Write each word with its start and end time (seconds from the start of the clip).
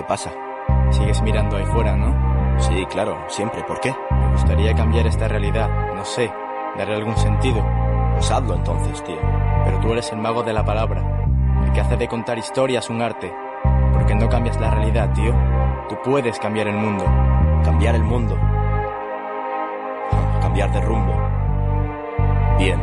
¿Qué 0.00 0.06
pasa? 0.06 0.30
Sigues 0.88 1.20
mirando 1.20 1.58
ahí 1.58 1.64
fuera, 1.66 1.94
¿no? 1.94 2.58
Sí, 2.58 2.86
claro, 2.86 3.18
siempre. 3.28 3.62
¿Por 3.64 3.80
qué? 3.80 3.94
Me 4.10 4.32
gustaría 4.32 4.74
cambiar 4.74 5.06
esta 5.06 5.28
realidad, 5.28 5.68
no 5.94 6.06
sé, 6.06 6.32
darle 6.78 6.94
algún 6.94 7.18
sentido. 7.18 7.62
Pues 8.14 8.30
hazlo 8.30 8.54
entonces, 8.54 9.04
tío. 9.04 9.18
Pero 9.66 9.78
tú 9.80 9.92
eres 9.92 10.10
el 10.10 10.18
mago 10.18 10.42
de 10.42 10.54
la 10.54 10.64
palabra, 10.64 11.04
el 11.66 11.72
que 11.72 11.82
hace 11.82 11.98
de 11.98 12.08
contar 12.08 12.38
historias 12.38 12.88
un 12.88 13.02
arte. 13.02 13.30
¿Por 13.92 14.06
qué 14.06 14.14
no 14.14 14.30
cambias 14.30 14.58
la 14.58 14.70
realidad, 14.70 15.12
tío? 15.12 15.34
Tú 15.90 15.98
puedes 16.02 16.38
cambiar 16.38 16.68
el 16.68 16.76
mundo. 16.76 17.04
Cambiar 17.62 17.94
el 17.94 18.02
mundo. 18.02 18.38
Cambiar 20.40 20.72
de 20.72 20.80
rumbo. 20.80 21.12
Bien. 22.58 22.80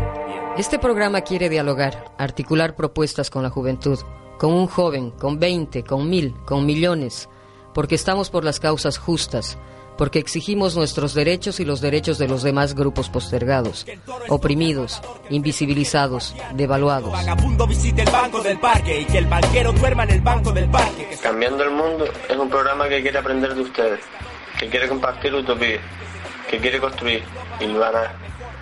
Este 0.58 0.80
programa 0.80 1.22
quiere 1.22 1.50
dialogar, 1.50 2.06
articular 2.18 2.76
propuestas 2.76 3.30
con 3.30 3.44
la 3.44 3.52
juventud, 3.52 4.00
con 4.40 4.54
un 4.54 4.66
joven, 4.66 5.12
con 5.12 5.38
20, 5.38 5.84
con 5.84 6.10
mil, 6.10 6.34
con 6.46 6.66
millones, 6.66 7.30
porque 7.76 7.94
estamos 7.94 8.32
por 8.32 8.44
las 8.44 8.60
causas 8.60 8.98
justas, 8.98 9.60
porque 10.00 10.18
exigimos 10.18 10.76
nuestros 10.76 11.14
derechos 11.14 11.60
y 11.60 11.66
los 11.66 11.80
derechos 11.80 12.18
de 12.18 12.28
los 12.28 12.42
demás 12.42 12.74
grupos 12.74 13.08
postergados, 13.08 13.86
oprimidos, 14.30 15.00
invisibilizados, 15.30 16.36
devaluados. 16.56 17.14
visite 17.70 18.02
el 18.02 18.10
banco 18.10 18.42
del 18.42 18.60
parque 18.60 19.02
y 19.02 19.06
que 19.06 19.20
el 19.20 19.28
banquero 19.28 19.72
duerma 19.74 20.06
en 20.06 20.10
el 20.10 20.22
banco 20.22 20.52
del 20.52 20.68
parque. 20.72 21.08
Cambiando 21.22 21.64
el 21.66 21.70
mundo 21.70 22.06
es 22.28 22.36
un 22.36 22.50
programa 22.50 22.90
que 22.90 23.04
quiere 23.04 23.20
aprender 23.20 23.54
de 23.54 23.62
ustedes, 23.62 24.00
que 24.60 24.68
quiere 24.68 24.88
compartir 24.88 25.36
utopía, 25.36 25.80
que 26.50 26.58
quiere 26.58 26.80
construir, 26.80 27.24
hilvanar, 27.60 28.16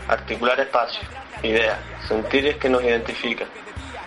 articular 0.09 0.59
espacios 0.59 1.05
ideas, 1.45 1.77
sentires 2.07 2.57
que 2.57 2.69
nos 2.69 2.83
identifican. 2.83 3.47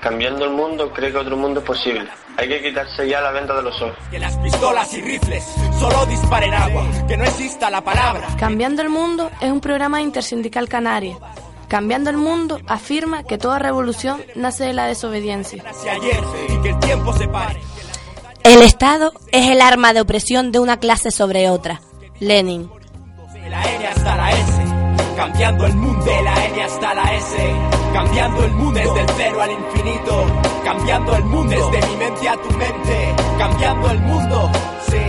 Cambiando 0.00 0.44
el 0.44 0.52
mundo, 0.52 0.92
cree 0.92 1.10
que 1.10 1.18
otro 1.18 1.36
mundo 1.36 1.60
es 1.60 1.66
posible. 1.66 2.08
Hay 2.36 2.48
que 2.48 2.62
quitarse 2.62 3.08
ya 3.08 3.20
la 3.20 3.32
venta 3.32 3.54
de 3.54 3.62
los 3.62 3.82
ojos. 3.82 3.96
Que 4.10 4.18
las 4.18 4.36
pistolas 4.36 4.94
y 4.94 5.00
rifles 5.00 5.44
solo 5.78 6.06
disparen 6.06 6.54
agua, 6.54 6.86
que 7.08 7.16
no 7.16 7.24
exista 7.24 7.68
la 7.68 7.82
palabra. 7.82 8.28
Cambiando 8.38 8.82
el 8.82 8.90
mundo 8.90 9.30
es 9.40 9.50
un 9.50 9.60
programa 9.60 10.00
intersindical 10.00 10.68
canario. 10.68 11.20
Cambiando 11.66 12.10
el 12.10 12.16
mundo 12.16 12.60
afirma 12.66 13.24
que 13.24 13.38
toda 13.38 13.58
revolución 13.58 14.22
nace 14.36 14.64
de 14.64 14.72
la 14.72 14.86
desobediencia. 14.86 15.64
El 18.44 18.62
Estado 18.62 19.12
es 19.32 19.50
el 19.50 19.60
arma 19.60 19.92
de 19.92 20.00
opresión 20.00 20.52
de 20.52 20.60
una 20.60 20.78
clase 20.78 21.10
sobre 21.10 21.50
otra. 21.50 21.82
Lenin. 22.20 22.70
Cambiando 25.18 25.66
el 25.66 25.74
mundo 25.74 26.04
de 26.04 26.22
la 26.22 26.46
N 26.46 26.62
hasta 26.62 26.94
la 26.94 27.12
S. 27.16 27.36
Cambiando 27.92 28.44
el 28.44 28.52
mundo 28.52 28.78
desde 28.78 29.00
el 29.00 29.08
cero 29.16 29.42
al 29.42 29.50
infinito. 29.50 30.26
Cambiando 30.62 31.16
el 31.16 31.24
mundo 31.24 31.56
desde 31.56 31.88
mi 31.88 31.96
mente 31.96 32.28
a 32.28 32.36
tu 32.36 32.50
mente. 32.56 33.14
Cambiando 33.36 33.90
el 33.90 33.98
mundo. 33.98 34.50
Sí. 34.88 35.00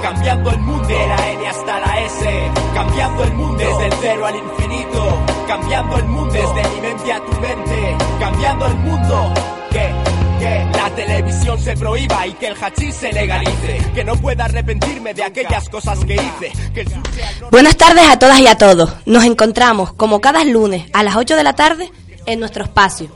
Cambiando 0.00 0.50
el 0.50 0.60
mundo 0.60 0.86
de 0.86 1.06
la 1.08 1.28
N 1.28 1.48
hasta 1.48 1.80
la 1.80 2.00
S. 2.02 2.50
Cambiando 2.72 3.24
el 3.24 3.32
mundo 3.32 3.56
desde 3.58 3.86
el 3.86 3.92
cero 4.00 4.26
al 4.26 4.36
infinito. 4.36 5.18
Cambiando 5.48 5.96
el 5.96 6.04
mundo 6.04 6.32
desde 6.32 6.68
mi 6.68 6.80
mente 6.80 7.12
a 7.12 7.18
tu 7.18 7.40
mente. 7.40 7.96
Cambiando 8.20 8.66
el 8.66 8.76
mundo. 8.76 9.34
¿Qué? 9.72 10.09
Que 10.40 10.66
la 10.74 10.90
televisión 10.94 11.60
se 11.60 11.76
prohíba 11.76 12.26
y 12.26 12.32
que 12.32 12.46
el 12.46 12.56
hachís 12.56 12.94
se 12.94 13.12
legalice, 13.12 13.78
que 13.94 14.02
no 14.02 14.16
pueda 14.16 14.46
arrepentirme 14.46 15.12
de 15.12 15.22
aquellas 15.22 15.68
cosas 15.68 16.02
que 16.04 16.14
hice. 16.14 16.52
Buenas 17.50 17.76
tardes 17.76 18.04
a 18.08 18.18
todas 18.18 18.40
y 18.40 18.46
a 18.46 18.56
todos. 18.56 18.90
Nos 19.04 19.24
encontramos 19.24 19.92
como 19.92 20.22
cada 20.22 20.42
lunes 20.44 20.86
a 20.94 21.02
las 21.02 21.16
8 21.16 21.36
de 21.36 21.44
la 21.44 21.52
tarde 21.52 21.92
en 22.24 22.40
nuestro 22.40 22.64
espacio, 22.64 23.08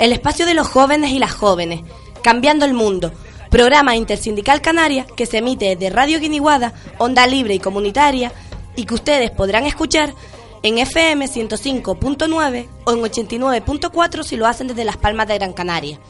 el 0.00 0.12
espacio 0.12 0.44
de 0.44 0.54
los 0.54 0.66
jóvenes 0.66 1.12
y 1.12 1.20
las 1.20 1.32
jóvenes, 1.32 1.82
cambiando 2.20 2.64
el 2.64 2.74
mundo. 2.74 3.12
Programa 3.48 3.94
intersindical 3.94 4.60
canaria 4.60 5.06
que 5.16 5.26
se 5.26 5.38
emite 5.38 5.76
de 5.76 5.90
Radio 5.90 6.18
Guiniguada, 6.18 6.72
onda 6.98 7.28
libre 7.28 7.54
y 7.54 7.60
comunitaria, 7.60 8.32
y 8.74 8.86
que 8.86 8.94
ustedes 8.94 9.30
podrán 9.30 9.66
escuchar 9.66 10.14
en 10.64 10.78
FM 10.78 11.26
105.9 11.26 12.66
o 12.84 12.92
en 12.92 12.98
89.4 12.98 14.22
si 14.24 14.36
lo 14.36 14.46
hacen 14.48 14.66
desde 14.66 14.84
Las 14.84 14.96
Palmas 14.96 15.28
de 15.28 15.34
Gran 15.34 15.52
Canaria. 15.52 16.00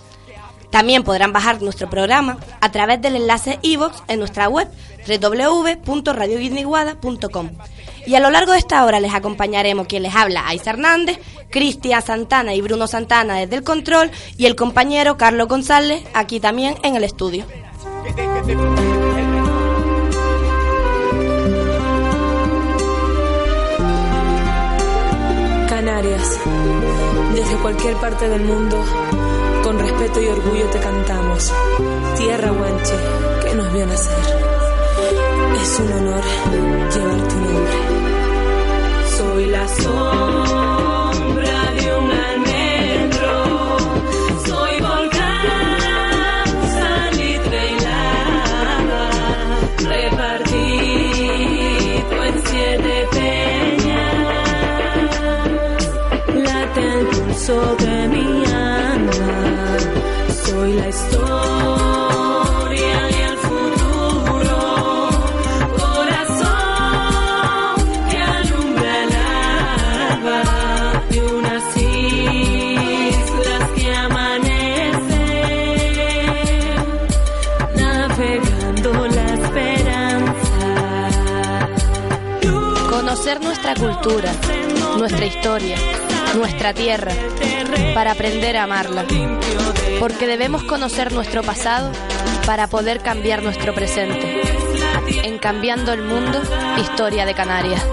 También 0.73 1.05
podrán 1.05 1.33
bajar 1.35 1.61
nuestro 1.61 1.91
programa 1.91 2.39
a 2.63 2.73
través 2.73 3.03
del 3.03 3.17
enlace 3.17 3.59
iVoox 3.61 4.05
en 4.09 4.19
nuestra 4.19 4.49
web 4.49 4.67
www.radioguiniguada.com. 5.07 7.51
Y 8.07 8.15
a 8.15 8.21
lo 8.21 8.31
largo 8.31 8.53
de 8.53 8.59
esta 8.59 8.83
hora 8.87 8.99
les 8.99 9.13
acompañaremos 9.13 9.87
quien 9.87 10.03
les 10.03 10.15
habla, 10.15 10.49
Ais 10.49 10.67
Hernández, 10.67 11.19
Cristian 11.51 12.01
Santana 12.01 12.55
y 12.55 12.63
Bruno 12.63 12.87
Santana 12.87 13.37
desde 13.37 13.57
el 13.57 13.65
control 13.65 14.11
y 14.39 14.47
el 14.47 14.57
compañero 14.57 15.19
Carlos 15.19 15.47
González 15.47 16.03
aquí 16.15 16.41
también 16.41 16.77
en 16.83 16.97
el 16.97 17.05
estudio. 17.05 17.45
Canarias, 25.69 26.39
desde 27.35 27.57
cualquier 27.57 27.97
parte 27.97 28.27
del 28.27 28.41
mundo 28.41 28.83
respeto 30.13 30.21
y 30.21 30.29
orgullo 30.29 30.67
te 30.71 30.79
cantamos. 30.81 31.53
Tierra 32.17 32.51
Guanche, 32.51 32.95
que 33.43 33.55
nos 33.55 33.73
vio 33.73 33.87
nacer. 33.87 34.19
Es 35.61 35.81
un 35.81 35.93
honor 35.93 36.23
llevar 36.95 37.29
tu 37.29 37.37
nombre. 37.37 37.73
Soy 39.17 39.47
la 39.47 39.67
sombra 39.69 41.73
de 41.79 41.97
un 41.97 42.11
almendro. 42.11 43.79
Soy 44.47 44.81
volcán, 44.81 46.47
salitre 46.77 47.71
y 47.71 47.75
lava. 47.81 49.11
Repartido 49.79 50.59
en 52.25 52.35
siete 52.45 52.95
peñas. 53.13 54.43
Late 56.35 56.83
el 56.99 57.07
pulso 57.07 57.57
de 57.77 58.09
mi 58.09 58.42
soy 60.63 60.75
la 60.75 60.89
historia 60.89 61.51
y 63.11 63.21
el 63.31 63.37
futuro, 63.49 64.61
corazón 65.77 66.95
que 68.09 68.19
alumbra 68.39 68.93
el 69.03 69.13
alba 70.13 70.41
de 71.11 71.19
unas 71.39 71.65
islas 71.77 73.63
que 73.75 73.87
amanecen, 73.93 75.03
navegando 77.75 78.91
la 79.09 79.27
esperanza. 79.35 80.61
Conocer 82.89 83.37
nuestra 83.41 83.75
cultura, 83.75 84.31
nuestra 84.97 85.27
historia, 85.27 85.77
nuestra 86.35 86.73
tierra, 86.75 87.13
para 87.95 88.13
aprender 88.13 88.57
a 88.57 88.65
amarla 88.65 89.05
porque 90.03 90.27
debemos 90.27 90.65
conocer 90.65 91.13
nuestro 91.13 91.45
pasado 91.45 91.93
para 92.45 92.67
poder 92.67 93.03
cambiar 93.03 93.41
nuestro 93.41 93.73
presente. 93.73 94.43
En 95.23 95.39
Cambiando 95.39 95.93
el 95.93 96.03
Mundo, 96.03 96.43
Historia 96.77 97.25
de 97.25 97.35
Canarias. 97.35 97.85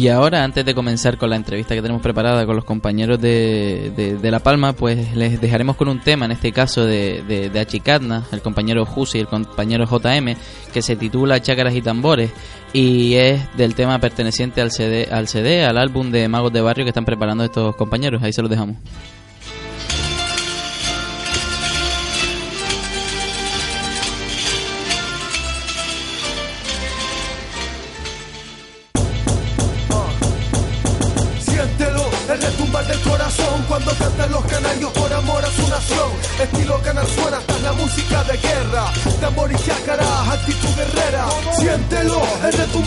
Y 0.00 0.08
ahora, 0.08 0.44
antes 0.44 0.64
de 0.64 0.74
comenzar 0.74 1.18
con 1.18 1.28
la 1.28 1.36
entrevista 1.36 1.74
que 1.74 1.82
tenemos 1.82 2.00
preparada 2.00 2.46
con 2.46 2.56
los 2.56 2.64
compañeros 2.64 3.20
de, 3.20 3.92
de, 4.18 4.30
La 4.30 4.38
Palma, 4.38 4.72
pues 4.72 5.14
les 5.14 5.38
dejaremos 5.42 5.76
con 5.76 5.88
un 5.88 6.00
tema, 6.00 6.24
en 6.24 6.32
este 6.32 6.52
caso 6.52 6.86
de, 6.86 7.22
de, 7.28 7.50
de 7.50 7.60
Achicatna, 7.60 8.24
el 8.32 8.40
compañero 8.40 8.86
Jusi 8.86 9.18
y 9.18 9.20
el 9.20 9.26
compañero 9.26 9.84
JM, 9.84 10.36
que 10.72 10.80
se 10.80 10.96
titula 10.96 11.42
Chácaras 11.42 11.74
y 11.74 11.82
Tambores, 11.82 12.30
y 12.72 13.12
es 13.16 13.42
del 13.58 13.74
tema 13.74 13.98
perteneciente 13.98 14.62
al 14.62 14.70
CD, 14.70 15.06
al 15.12 15.28
CD, 15.28 15.66
al 15.66 15.76
álbum 15.76 16.10
de 16.10 16.26
Magos 16.28 16.54
de 16.54 16.62
Barrio 16.62 16.86
que 16.86 16.90
están 16.92 17.04
preparando 17.04 17.44
estos 17.44 17.76
compañeros. 17.76 18.22
Ahí 18.22 18.32
se 18.32 18.40
los 18.40 18.50
dejamos. 18.50 18.76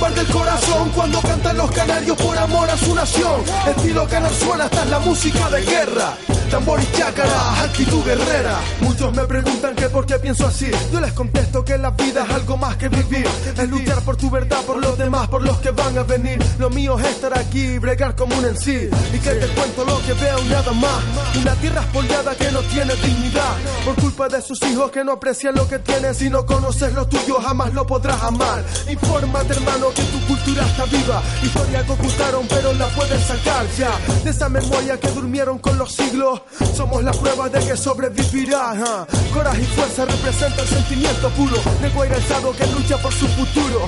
El 0.07 0.13
retumbar 0.13 0.13
del 0.13 0.27
corazón 0.27 0.89
cuando 0.95 1.21
cantan 1.21 1.57
los 1.57 1.71
canarios 1.71 2.17
por 2.17 2.37
amor 2.37 2.69
a 2.69 2.77
su 2.77 2.93
nación. 2.95 3.41
Estilo 3.67 4.07
canal 4.07 4.33
suena, 4.33 4.65
hasta 4.65 4.85
la 4.85 4.99
música 4.99 5.49
de 5.49 5.61
guerra. 5.63 6.17
tambor 6.49 6.79
y 6.79 6.97
chácara, 6.97 7.63
actitud 7.63 8.03
guerrera. 8.03 8.59
Muchos 8.81 9.11
me 9.15 9.23
preguntan 9.23 9.75
que 9.75 9.89
por 9.89 10.05
qué 10.05 10.19
pienso 10.19 10.45
así. 10.45 10.69
Yo 10.91 10.99
les 10.99 11.11
contesto 11.13 11.65
que 11.65 11.77
la 11.77 11.91
vida 11.91 12.23
es 12.23 12.29
algo 12.29 12.57
más 12.57 12.75
que 12.77 12.89
vivir. 12.89 13.27
Es 13.57 13.69
luchar 13.69 14.01
por 14.03 14.17
tu 14.17 14.29
verdad, 14.29 14.61
por 14.61 14.77
los 14.77 14.97
demás, 14.97 15.27
por 15.29 15.41
los 15.41 15.57
que 15.57 15.71
van 15.71 15.97
a 15.97 16.03
venir. 16.03 16.37
Lo 16.59 16.69
mío 16.69 16.99
es 16.99 17.07
estar 17.07 17.35
aquí, 17.37 17.79
bregar 17.79 18.15
como 18.15 18.35
un 18.37 18.45
en 18.45 18.57
sí. 18.57 18.89
Y 19.13 19.17
que 19.17 19.31
te 19.31 19.47
cuento 19.47 19.83
lo 19.85 19.99
que 20.05 20.13
veo, 20.13 20.43
nada 20.43 20.71
más. 20.73 21.03
Una 21.41 21.55
tierra 21.55 21.81
espoliada 21.81 22.35
que 22.35 22.51
no 22.51 22.59
tiene 22.61 22.93
dignidad. 22.95 23.55
Por 23.85 23.95
culpa 23.95 24.27
de 24.27 24.41
sus 24.41 24.61
hijos 24.63 24.91
que 24.91 25.03
no 25.03 25.13
aprecian 25.13 25.55
lo 25.55 25.67
que 25.67 25.79
tienen. 25.79 26.13
Si 26.13 26.29
no 26.29 26.45
conoces 26.45 26.93
lo 26.93 27.07
tuyo, 27.07 27.41
jamás 27.41 27.73
lo 27.73 27.87
podrás 27.87 28.21
amar. 28.21 28.63
Infórmate, 28.87 29.53
hermano, 29.53 29.87
que 29.93 30.03
tu 30.03 30.19
cultura 30.27 30.65
está 30.65 30.85
viva. 30.85 31.21
Historia 31.41 31.85
que 31.85 31.91
ocultaron, 31.91 32.47
pero 32.47 32.73
la 32.73 32.87
pueden 32.87 33.21
sacar 33.21 33.65
ya. 33.77 33.91
De 34.23 34.31
esa 34.31 34.49
memoria 34.49 34.99
que 34.99 35.07
durmieron 35.09 35.59
con 35.59 35.77
los 35.77 35.91
siglos. 35.93 36.41
Somos 36.75 37.03
la 37.03 37.11
prueba 37.11 37.49
de 37.49 37.59
que 37.65 37.77
sobrevivirá. 37.77 38.71
ajá. 38.71 39.07
Coraje 39.33 39.61
y 39.61 39.65
fuerza 39.65 40.05
representa 40.05 40.61
el 40.61 40.67
sentimiento 40.67 41.29
puro 41.31 41.57
de 41.81 41.89
Guaira 41.89 42.15
alzado 42.15 42.51
que 42.55 42.65
lucha 42.67 42.97
por 42.97 43.13
su 43.13 43.27
futuro. 43.27 43.87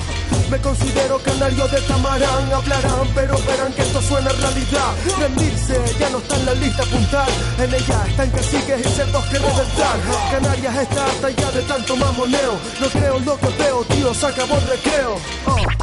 Me 0.50 0.58
considero 0.58 1.18
canario 1.18 1.66
de 1.68 1.80
Tamarán. 1.82 2.52
Hablarán, 2.52 3.08
pero 3.14 3.36
verán 3.46 3.72
que 3.72 3.82
esto 3.82 4.00
suena 4.02 4.30
realidad. 4.30 4.92
Rendirse 5.18 5.80
ya 5.98 6.10
no 6.10 6.18
está 6.18 6.36
en 6.36 6.46
la 6.46 6.54
lista 6.54 6.82
puntal. 6.84 7.28
En 7.58 7.74
ella 7.74 8.04
están 8.08 8.30
caciques 8.30 8.80
y 8.80 8.88
cerdos 8.90 9.24
que 9.26 9.38
reventar. 9.38 9.96
Canarias 10.30 10.76
está 10.76 11.04
harta 11.04 11.30
ya 11.30 11.50
de 11.50 11.62
tanto 11.62 11.96
mamoneo. 11.96 12.58
No 12.80 12.88
creo 12.88 13.18
lo 13.20 13.38
que 13.38 13.48
veo, 13.62 13.84
tío, 13.84 14.14
se 14.14 14.26
acabó 14.26 14.56
el 14.56 14.66
recreo. 14.68 15.16
Oh. 15.46 15.75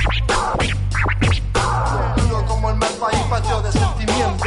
Como 2.83 2.91
el 2.91 2.99
país 2.99 3.23
patio 3.29 3.61
de 3.61 3.71
sentimiento. 3.71 4.45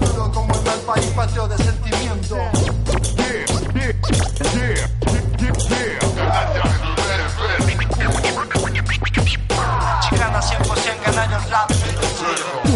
Duro 0.00 0.32
como 0.32 0.54
el 0.54 0.62
mal 0.64 0.78
país 0.80 1.06
patio 1.14 1.46
de 1.46 1.56
sentimiento. 1.58 2.81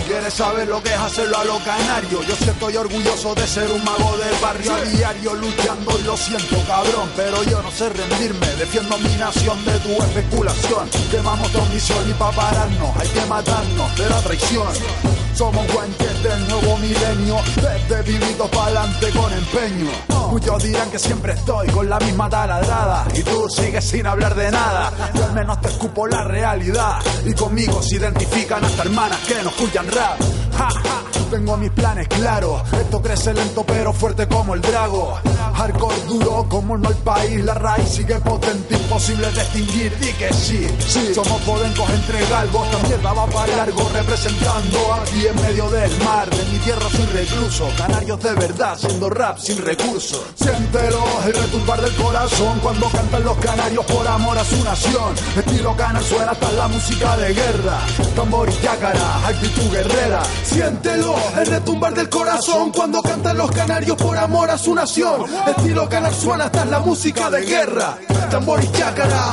Quieres 0.06 0.34
saber 0.34 0.68
lo 0.68 0.82
que 0.82 0.90
es 0.90 0.98
hacerlo 0.98 1.36
a 1.38 1.44
lo 1.44 1.58
canario. 1.58 2.22
Yo 2.22 2.36
sí 2.36 2.48
estoy 2.48 2.76
orgulloso 2.76 3.34
de 3.34 3.46
ser 3.46 3.70
un 3.70 3.84
mago 3.84 4.16
del 4.16 4.34
barrio 4.40 4.74
diario 4.92 5.34
luchando 5.34 5.98
y 5.98 6.02
lo 6.04 6.16
siento 6.16 6.56
cabrón. 6.66 7.10
Pero 7.16 7.42
yo 7.44 7.60
no 7.62 7.70
sé 7.70 7.88
rendirme, 7.88 8.46
defiendo 8.58 8.96
mi 8.98 9.14
nación 9.16 9.62
de 9.64 9.78
tu 9.80 10.02
especulación. 10.02 10.88
Quemamos 11.10 11.50
tu 11.50 11.60
misión 11.66 12.08
y 12.08 12.12
para 12.14 12.32
pararnos 12.32 12.96
hay 12.96 13.08
que 13.08 13.26
matarnos 13.26 13.96
de 13.96 14.08
la 14.08 14.20
traición. 14.22 15.25
Somos 15.36 15.70
guantes 15.70 16.22
del 16.22 16.48
nuevo 16.48 16.78
milenio, 16.78 17.36
desde 17.56 18.02
vividos 18.10 18.48
para 18.48 18.62
adelante 18.62 19.10
con 19.10 19.30
empeño. 19.30 19.90
Muchos 20.30 20.62
dirán 20.62 20.90
que 20.90 20.98
siempre 20.98 21.34
estoy 21.34 21.68
con 21.68 21.90
la 21.90 21.98
misma 21.98 22.30
taladrada 22.30 23.06
y 23.14 23.22
tú 23.22 23.46
sigues 23.50 23.84
sin 23.84 24.06
hablar 24.06 24.34
de 24.34 24.50
nada. 24.50 24.90
Yo 25.14 25.26
al 25.26 25.34
menos 25.34 25.60
te 25.60 25.68
escupo 25.68 26.06
la 26.06 26.24
realidad 26.24 27.00
y 27.26 27.34
conmigo 27.34 27.82
se 27.82 27.96
identifican 27.96 28.64
hasta 28.64 28.84
hermanas 28.84 29.18
que 29.28 29.34
no 29.42 29.50
escuchan 29.50 29.86
rap. 29.88 30.18
Ja, 30.56 30.70
ja, 30.70 31.05
tengo 31.26 31.56
mis 31.56 31.70
planes 31.70 32.08
claros. 32.08 32.62
Esto 32.73 33.02
crece 33.02 33.34
lento 33.34 33.64
pero 33.64 33.93
fuerte 33.93 34.26
como 34.28 34.55
el 34.55 34.61
drago. 34.61 35.19
Hardcore 35.55 36.00
duro 36.06 36.46
como 36.49 36.76
no 36.76 36.90
el 36.90 36.96
país, 36.96 37.44
la 37.44 37.55
raíz 37.55 37.88
sigue 37.88 38.17
potente, 38.17 38.75
imposible 38.75 39.31
distinguir. 39.31 39.96
Di 39.99 40.12
que 40.12 40.32
sí, 40.32 40.67
sí, 40.87 41.14
somos 41.14 41.40
podencos 41.43 41.88
entre 41.90 42.26
galgos. 42.26 42.67
Esta 42.67 42.87
mierda 42.87 43.12
va 43.12 43.26
para 43.26 43.56
largo 43.56 43.88
representando 43.93 44.94
aquí 44.94 45.26
en 45.26 45.37
medio 45.43 45.70
del 45.70 45.90
mar. 46.05 46.28
De 46.31 46.44
mi 46.44 46.58
tierra 46.58 46.87
soy 46.90 47.06
recluso, 47.06 47.69
canarios 47.76 48.23
de 48.23 48.34
verdad, 48.34 48.76
siendo 48.78 49.08
rap 49.11 49.38
sin 49.38 49.64
recursos. 49.64 50.23
Siéntelo, 50.34 51.05
el 51.26 51.32
retumbar 51.32 51.81
del 51.81 51.94
corazón 51.94 52.58
cuando 52.61 52.88
cantan 52.90 53.25
los 53.25 53.37
canarios 53.38 53.84
por 53.87 54.06
amor 54.06 54.38
a 54.38 54.44
su 54.44 54.62
nación. 54.62 55.14
Estilo 55.37 55.75
cana 55.76 56.00
suena 56.02 56.32
hasta 56.32 56.52
la 56.52 56.69
música 56.69 57.17
de 57.17 57.34
guerra. 57.34 57.78
Tambor 58.14 58.49
y 58.49 58.62
chácara, 58.62 59.26
actitud 59.26 59.70
guerrera. 59.73 60.23
Siéntelo, 60.44 61.15
el 61.38 61.46
retumbar 61.46 61.94
del 61.94 62.08
corazón 62.08 62.72
cuando 62.72 63.02
cantan 63.02 63.36
los 63.36 63.50
canarios 63.50 63.96
por 63.96 64.16
amor 64.16 64.50
a 64.50 64.58
su 64.58 64.74
nación. 64.74 65.24
Estilo 65.46 65.88
canal 65.88 66.14
suena 66.14 66.44
hasta 66.46 66.64
la 66.64 66.80
música 66.80 67.30
de 67.30 67.42
guerra. 67.42 67.98
Tambor 68.30 68.62
y 68.62 68.70
chácara, 68.72 69.32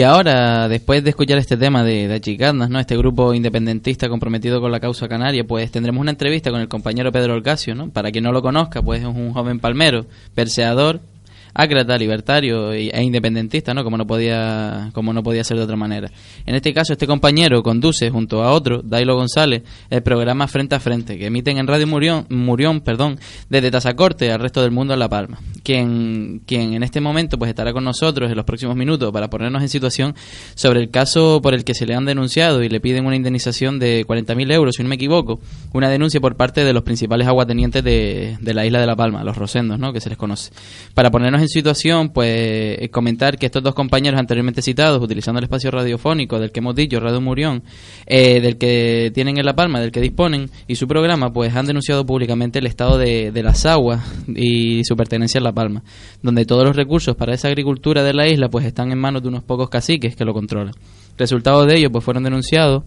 Y 0.00 0.02
ahora, 0.02 0.66
después 0.66 1.04
de 1.04 1.10
escuchar 1.10 1.36
este 1.36 1.58
tema 1.58 1.84
de, 1.84 2.08
de 2.08 2.52
¿no? 2.54 2.80
este 2.80 2.96
grupo 2.96 3.34
independentista 3.34 4.08
comprometido 4.08 4.58
con 4.58 4.72
la 4.72 4.80
causa 4.80 5.08
canaria, 5.08 5.44
pues 5.44 5.70
tendremos 5.70 6.00
una 6.00 6.12
entrevista 6.12 6.50
con 6.50 6.62
el 6.62 6.68
compañero 6.68 7.12
Pedro 7.12 7.34
Orgasio, 7.34 7.74
¿no? 7.74 7.90
Para 7.90 8.10
quien 8.10 8.24
no 8.24 8.32
lo 8.32 8.40
conozca, 8.40 8.80
pues 8.80 9.02
es 9.02 9.06
un 9.06 9.34
joven 9.34 9.60
palmero, 9.60 10.06
perseador, 10.34 11.00
ácrata, 11.54 11.96
libertario 11.96 12.72
e 12.72 13.02
independentista, 13.02 13.74
¿no? 13.74 13.84
Como 13.84 13.96
no 13.96 14.06
podía 14.06 14.90
como 14.92 15.12
no 15.12 15.22
podía 15.22 15.44
ser 15.44 15.56
de 15.56 15.64
otra 15.64 15.76
manera. 15.76 16.10
En 16.46 16.54
este 16.54 16.72
caso, 16.72 16.92
este 16.92 17.06
compañero 17.06 17.62
conduce 17.62 18.10
junto 18.10 18.42
a 18.42 18.52
otro, 18.52 18.82
Dailo 18.82 19.16
González, 19.16 19.62
el 19.90 20.02
programa 20.02 20.46
Frente 20.48 20.74
a 20.74 20.80
Frente, 20.80 21.18
que 21.18 21.26
emiten 21.26 21.58
en 21.58 21.66
Radio 21.66 21.86
Murión, 21.86 22.26
Murión, 22.28 22.80
perdón, 22.80 23.18
desde 23.48 23.70
Tazacorte 23.70 24.30
al 24.30 24.40
resto 24.40 24.62
del 24.62 24.70
mundo 24.70 24.94
en 24.94 25.00
La 25.00 25.08
Palma. 25.08 25.38
Quien, 25.62 26.42
quien 26.46 26.74
en 26.74 26.82
este 26.82 27.00
momento 27.00 27.38
pues 27.38 27.48
estará 27.48 27.72
con 27.72 27.84
nosotros 27.84 28.30
en 28.30 28.36
los 28.36 28.44
próximos 28.44 28.76
minutos 28.76 29.12
para 29.12 29.28
ponernos 29.28 29.62
en 29.62 29.68
situación 29.68 30.14
sobre 30.54 30.80
el 30.80 30.90
caso 30.90 31.40
por 31.42 31.54
el 31.54 31.64
que 31.64 31.74
se 31.74 31.86
le 31.86 31.94
han 31.94 32.04
denunciado 32.04 32.62
y 32.62 32.68
le 32.68 32.80
piden 32.80 33.06
una 33.06 33.16
indemnización 33.16 33.78
de 33.78 34.06
40.000 34.06 34.52
euros, 34.52 34.76
si 34.76 34.82
no 34.82 34.88
me 34.88 34.94
equivoco, 34.94 35.40
una 35.72 35.88
denuncia 35.88 36.20
por 36.20 36.36
parte 36.36 36.64
de 36.64 36.72
los 36.72 36.82
principales 36.82 37.26
aguatenientes 37.26 37.84
de, 37.84 38.38
de 38.40 38.54
la 38.54 38.66
isla 38.66 38.80
de 38.80 38.86
La 38.86 38.96
Palma, 38.96 39.24
los 39.24 39.36
rosendos, 39.36 39.78
¿no? 39.78 39.92
Que 39.92 40.00
se 40.00 40.08
les 40.08 40.18
conoce. 40.18 40.52
Para 40.94 41.10
ponernos 41.10 41.39
en 41.40 41.48
situación, 41.48 42.10
pues 42.10 42.28
eh, 42.30 42.88
comentar 42.90 43.38
que 43.38 43.46
estos 43.46 43.62
dos 43.62 43.74
compañeros 43.74 44.18
anteriormente 44.20 44.62
citados, 44.62 45.02
utilizando 45.02 45.38
el 45.38 45.44
espacio 45.44 45.70
radiofónico 45.70 46.38
del 46.38 46.52
que 46.52 46.60
hemos 46.60 46.74
dicho, 46.74 47.00
Radio 47.00 47.20
Murión, 47.20 47.62
eh, 48.06 48.40
del 48.40 48.58
que 48.58 49.10
tienen 49.14 49.38
en 49.38 49.46
La 49.46 49.54
Palma, 49.54 49.80
del 49.80 49.92
que 49.92 50.00
disponen, 50.00 50.50
y 50.66 50.76
su 50.76 50.86
programa, 50.86 51.32
pues 51.32 51.54
han 51.54 51.66
denunciado 51.66 52.06
públicamente 52.06 52.58
el 52.58 52.66
estado 52.66 52.98
de, 52.98 53.32
las 53.42 53.64
aguas 53.66 54.02
y 54.28 54.84
su 54.84 54.96
pertenencia 54.96 55.38
en 55.38 55.44
La 55.44 55.52
Palma, 55.52 55.82
donde 56.22 56.44
todos 56.44 56.64
los 56.64 56.76
recursos 56.76 57.16
para 57.16 57.34
esa 57.34 57.48
agricultura 57.48 58.02
de 58.02 58.12
la 58.12 58.28
isla, 58.28 58.48
pues 58.48 58.64
están 58.64 58.92
en 58.92 58.98
manos 58.98 59.22
de 59.22 59.28
unos 59.28 59.42
pocos 59.42 59.68
caciques 59.68 60.16
que 60.16 60.24
lo 60.24 60.34
controlan. 60.34 60.74
Resultados 61.16 61.66
de 61.66 61.76
ello, 61.76 61.90
pues 61.90 62.04
fueron 62.04 62.22
denunciados 62.22 62.84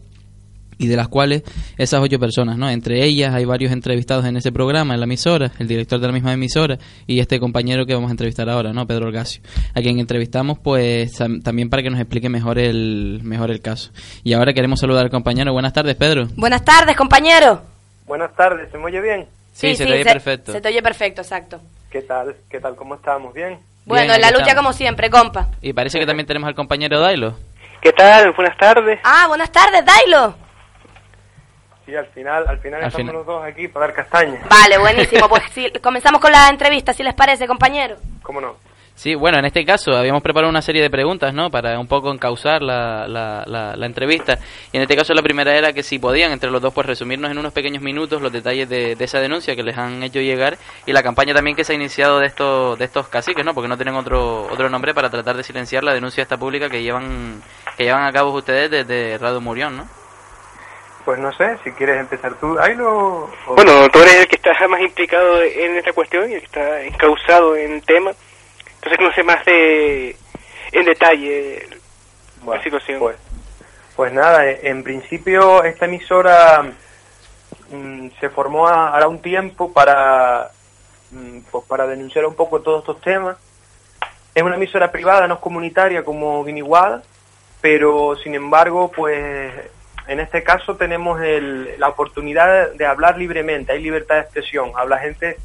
y 0.77 0.87
de 0.87 0.95
las 0.95 1.07
cuales 1.07 1.43
esas 1.77 2.01
ocho 2.01 2.19
personas, 2.19 2.57
¿no? 2.57 2.69
Entre 2.69 3.03
ellas 3.03 3.33
hay 3.33 3.45
varios 3.45 3.71
entrevistados 3.71 4.25
en 4.25 4.37
ese 4.37 4.51
programa, 4.51 4.93
en 4.93 4.99
la 4.99 5.05
emisora, 5.05 5.51
el 5.59 5.67
director 5.67 5.99
de 5.99 6.07
la 6.07 6.13
misma 6.13 6.33
emisora 6.33 6.77
y 7.07 7.19
este 7.19 7.39
compañero 7.39 7.85
que 7.85 7.93
vamos 7.93 8.09
a 8.09 8.11
entrevistar 8.11 8.49
ahora, 8.49 8.73
¿no? 8.73 8.85
Pedro 8.87 9.07
Orgasio, 9.07 9.41
a 9.75 9.81
quien 9.81 9.99
entrevistamos 9.99 10.59
pues 10.59 11.19
tam- 11.19 11.41
también 11.43 11.69
para 11.69 11.83
que 11.83 11.89
nos 11.89 11.99
explique 11.99 12.29
mejor 12.29 12.59
el 12.59 13.19
mejor 13.23 13.51
el 13.51 13.61
caso. 13.61 13.91
Y 14.23 14.33
ahora 14.33 14.53
queremos 14.53 14.79
saludar 14.79 15.05
al 15.05 15.11
compañero. 15.11 15.53
Buenas 15.53 15.73
tardes, 15.73 15.95
Pedro. 15.95 16.27
Buenas 16.35 16.63
tardes, 16.63 16.95
compañero. 16.95 17.61
Buenas 18.05 18.35
tardes, 18.35 18.69
¿se 18.71 18.77
me 18.77 18.85
oye 18.85 19.01
bien? 19.01 19.25
Sí, 19.53 19.75
se 19.75 19.85
te 19.85 19.93
oye 19.93 20.03
perfecto. 20.03 20.51
Se 20.51 20.61
te 20.61 20.67
oye 20.69 20.81
perfecto, 20.81 21.21
exacto. 21.21 21.59
¿Qué 21.91 22.01
tal? 22.01 22.35
¿Qué 22.49 22.59
tal? 22.59 22.75
¿Cómo 22.75 22.95
estamos? 22.95 23.33
¿Bien? 23.33 23.59
Bueno, 23.85 24.07
Bien, 24.13 24.21
la 24.21 24.31
lucha 24.31 24.43
estamos. 24.47 24.63
como 24.63 24.73
siempre, 24.73 25.09
compa. 25.09 25.49
Y 25.61 25.73
parece 25.73 25.99
que 25.99 26.05
también 26.05 26.25
tenemos 26.25 26.47
al 26.47 26.55
compañero 26.55 26.99
Dailo. 26.99 27.35
¿Qué 27.81 27.91
tal? 27.91 28.31
Buenas 28.31 28.57
tardes. 28.57 28.99
Ah, 29.03 29.25
buenas 29.27 29.51
tardes, 29.51 29.83
Dailo. 29.85 30.35
Sí, 31.85 31.95
al 31.95 32.05
final, 32.07 32.45
al 32.47 32.59
final 32.59 32.79
Al 32.81 32.87
estamos 32.87 32.95
final. 33.07 33.15
los 33.15 33.25
dos 33.25 33.43
aquí 33.43 33.67
para 33.67 33.87
dar 33.87 33.95
castaña. 33.95 34.39
Vale, 34.49 34.77
buenísimo. 34.77 35.27
Pues 35.27 35.43
sí, 35.53 35.71
comenzamos 35.81 36.21
con 36.21 36.31
la 36.31 36.47
entrevista, 36.49 36.93
si 36.93 37.03
les 37.03 37.13
parece, 37.13 37.45
compañero. 37.45 37.97
¿Cómo 38.21 38.39
no? 38.39 38.55
Sí, 38.95 39.15
bueno, 39.15 39.39
en 39.39 39.45
este 39.45 39.65
caso 39.65 39.91
habíamos 39.97 40.21
preparado 40.21 40.51
una 40.51 40.61
serie 40.61 40.79
de 40.83 40.89
preguntas, 40.91 41.33
¿no? 41.33 41.49
Para 41.49 41.79
un 41.79 41.87
poco 41.87 42.13
encauzar 42.13 42.61
la, 42.61 43.07
la, 43.07 43.43
la, 43.47 43.75
la 43.75 43.85
entrevista. 43.87 44.37
Y 44.71 44.77
en 44.77 44.83
este 44.83 44.95
caso 44.95 45.15
la 45.15 45.23
primera 45.23 45.57
era 45.57 45.73
que 45.73 45.81
si 45.81 45.97
podían 45.97 46.31
entre 46.31 46.51
los 46.51 46.61
dos 46.61 46.71
pues 46.75 46.85
resumirnos 46.85 47.31
en 47.31 47.39
unos 47.39 47.53
pequeños 47.53 47.81
minutos 47.81 48.21
los 48.21 48.31
detalles 48.31 48.69
de, 48.69 48.95
de 48.95 49.03
esa 49.03 49.19
denuncia 49.19 49.55
que 49.55 49.63
les 49.63 49.79
han 49.79 50.03
hecho 50.03 50.19
llegar 50.21 50.59
y 50.85 50.93
la 50.93 51.01
campaña 51.01 51.33
también 51.33 51.55
que 51.55 51.63
se 51.63 51.73
ha 51.73 51.75
iniciado 51.75 52.19
de 52.19 52.27
estos 52.27 52.77
de 52.77 52.85
estos 52.85 53.07
caciques, 53.07 53.43
¿no? 53.43 53.55
Porque 53.55 53.67
no 53.67 53.77
tienen 53.77 53.95
otro 53.95 54.43
otro 54.43 54.69
nombre 54.69 54.93
para 54.93 55.09
tratar 55.09 55.35
de 55.37 55.43
silenciar 55.43 55.83
la 55.83 55.95
denuncia 55.95 56.21
esta 56.21 56.37
pública 56.37 56.69
que 56.69 56.83
llevan 56.83 57.41
que 57.75 57.85
llevan 57.85 58.05
a 58.05 58.11
cabo 58.11 58.31
ustedes 58.31 58.69
desde 58.69 59.17
Radio 59.17 59.41
Murión, 59.41 59.75
¿no? 59.75 60.02
Pues 61.05 61.19
no 61.19 61.33
sé, 61.33 61.57
si 61.63 61.71
quieres 61.71 61.99
empezar 61.99 62.33
tú. 62.35 62.57
Ahí 62.59 62.75
lo... 62.75 63.23
o- 63.47 63.55
Bueno, 63.55 63.89
tú 63.89 63.99
eres 63.99 64.15
el 64.21 64.27
que 64.27 64.37
está 64.37 64.67
más 64.67 64.81
implicado 64.81 65.41
en 65.41 65.75
esta 65.75 65.91
cuestión 65.91 66.29
y 66.31 66.35
el 66.35 66.39
que 66.39 66.45
está 66.45 66.81
encausado 66.83 67.55
en 67.57 67.73
el 67.73 67.81
tema. 67.83 68.11
Entonces 68.75 68.97
conoce 68.97 69.23
más 69.23 69.43
de 69.45 70.15
en 70.71 70.85
detalle 70.85 71.67
Bueno, 72.41 72.57
la 72.57 72.63
situación. 72.63 72.99
Pues, 72.99 73.17
pues 73.95 74.13
nada, 74.13 74.47
eh, 74.49 74.61
en 74.63 74.81
principio 74.83 75.63
esta 75.63 75.85
emisora 75.85 76.63
mm, 77.71 78.07
se 78.19 78.29
formó 78.29 78.67
ahora 78.67 79.07
un 79.07 79.21
tiempo 79.21 79.71
para, 79.73 80.51
mm, 81.11 81.39
pues 81.51 81.65
para 81.65 81.85
denunciar 81.85 82.25
un 82.25 82.35
poco 82.35 82.61
todos 82.61 82.79
estos 82.79 83.01
temas. 83.01 83.37
Es 84.33 84.41
una 84.41 84.55
emisora 84.55 84.91
privada, 84.91 85.27
no 85.27 85.35
es 85.35 85.39
comunitaria 85.41 86.03
como 86.03 86.43
Guiniguada, 86.43 87.03
pero 87.61 88.15
sin 88.15 88.33
embargo, 88.35 88.89
pues 88.91 89.53
en 90.07 90.19
este 90.19 90.43
caso 90.43 90.75
tenemos 90.75 91.21
el- 91.21 91.75
la 91.79 91.89
oportunidad 91.89 92.71
de 92.71 92.85
hablar 92.85 93.17
libremente, 93.17 93.71
hay 93.71 93.81
libertad 93.81 94.15
de 94.15 94.21
expresión, 94.21 94.71
habla 94.75 94.97
gente 94.99 95.37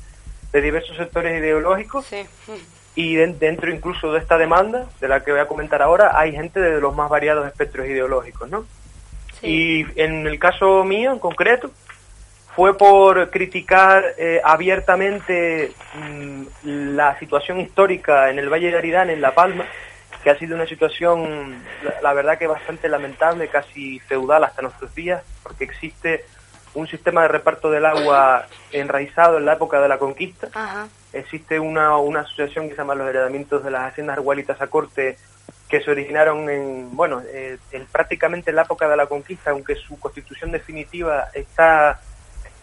de 0.52 0.60
diversos 0.60 0.96
sectores 0.96 1.38
ideológicos 1.38 2.06
y 2.94 3.14
de- 3.16 3.26
dentro 3.34 3.70
incluso 3.70 4.12
de 4.12 4.18
esta 4.18 4.38
demanda, 4.38 4.86
de 5.00 5.08
la 5.08 5.22
que 5.22 5.30
voy 5.30 5.40
a 5.40 5.46
comentar 5.46 5.82
ahora, 5.82 6.18
hay 6.18 6.32
gente 6.32 6.58
de 6.60 6.80
los 6.80 6.94
más 6.94 7.08
variados 7.10 7.46
espectros 7.46 7.86
ideológicos, 7.86 8.48
¿no? 8.50 8.64
Y 9.42 9.86
en 10.00 10.26
el 10.26 10.38
caso 10.38 10.82
mío 10.84 11.12
en 11.12 11.18
concreto, 11.20 11.70
fue 12.56 12.76
por 12.76 13.30
criticar 13.30 14.04
eh, 14.18 14.40
abiertamente 14.42 15.70
mm, 15.94 16.42
la 16.96 17.16
situación 17.20 17.60
histórica 17.60 18.30
en 18.30 18.40
el 18.40 18.48
Valle 18.48 18.72
de 18.72 18.78
Aridane, 18.78 19.12
en 19.12 19.20
La 19.20 19.32
Palma, 19.34 19.64
que 20.28 20.32
ha 20.32 20.38
sido 20.38 20.56
una 20.56 20.66
situación, 20.66 21.58
la, 21.82 22.02
la 22.02 22.12
verdad 22.12 22.36
que 22.36 22.46
bastante 22.46 22.90
lamentable, 22.90 23.48
casi 23.48 23.98
feudal 24.00 24.44
hasta 24.44 24.60
nuestros 24.60 24.94
días, 24.94 25.22
porque 25.42 25.64
existe 25.64 26.26
un 26.74 26.86
sistema 26.86 27.22
de 27.22 27.28
reparto 27.28 27.70
del 27.70 27.86
agua 27.86 28.46
enraizado 28.70 29.38
en 29.38 29.46
la 29.46 29.54
época 29.54 29.80
de 29.80 29.88
la 29.88 29.96
conquista. 29.96 30.48
Ajá. 30.52 30.88
Existe 31.14 31.58
una, 31.58 31.96
una 31.96 32.20
asociación 32.20 32.66
que 32.68 32.74
se 32.74 32.76
llama 32.82 32.94
Los 32.94 33.08
Heredamientos 33.08 33.64
de 33.64 33.70
las 33.70 33.90
Haciendas 33.90 34.18
Argualitas 34.18 34.60
a 34.60 34.66
Corte, 34.66 35.16
que 35.66 35.80
se 35.80 35.90
originaron 35.90 36.50
en, 36.50 36.94
bueno, 36.94 37.22
eh, 37.24 37.56
en 37.72 37.86
prácticamente 37.86 38.50
en 38.50 38.56
la 38.56 38.62
época 38.64 38.86
de 38.86 38.98
la 38.98 39.06
conquista, 39.06 39.52
aunque 39.52 39.76
su 39.76 39.98
constitución 39.98 40.52
definitiva 40.52 41.28
está 41.32 42.02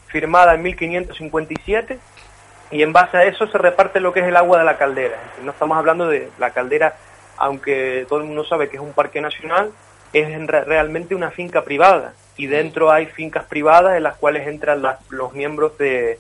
firmada 0.06 0.54
en 0.54 0.62
1557, 0.62 1.98
y 2.70 2.84
en 2.84 2.94
base 2.94 3.18
a 3.18 3.24
eso 3.24 3.48
se 3.48 3.58
reparte 3.58 4.00
lo 4.00 4.14
que 4.14 4.20
es 4.20 4.28
el 4.28 4.38
agua 4.38 4.60
de 4.60 4.66
la 4.66 4.78
caldera. 4.78 5.18
No 5.44 5.50
estamos 5.50 5.76
hablando 5.80 6.08
de 6.08 6.30
la 6.38 6.52
caldera, 6.52 6.96
aunque 7.38 8.06
todo 8.10 8.20
el 8.20 8.26
mundo 8.26 8.44
sabe 8.46 8.70
que 8.70 8.78
es 8.78 8.82
un 8.82 8.94
parque 8.94 9.22
nacional, 9.22 9.72
es 10.14 10.30
en 10.30 10.48
re- 10.48 10.64
realmente 10.64 11.16
una 11.16 11.32
finca 11.32 11.64
privada, 11.64 12.14
y 12.38 12.48
dentro 12.48 12.92
hay 12.92 13.06
fincas 13.08 13.46
privadas 13.46 13.96
en 13.98 14.04
las 14.04 14.16
cuales 14.18 14.48
entran 14.48 14.82
las- 14.82 15.00
los 15.10 15.34
miembros 15.34 15.78
de, 15.78 16.20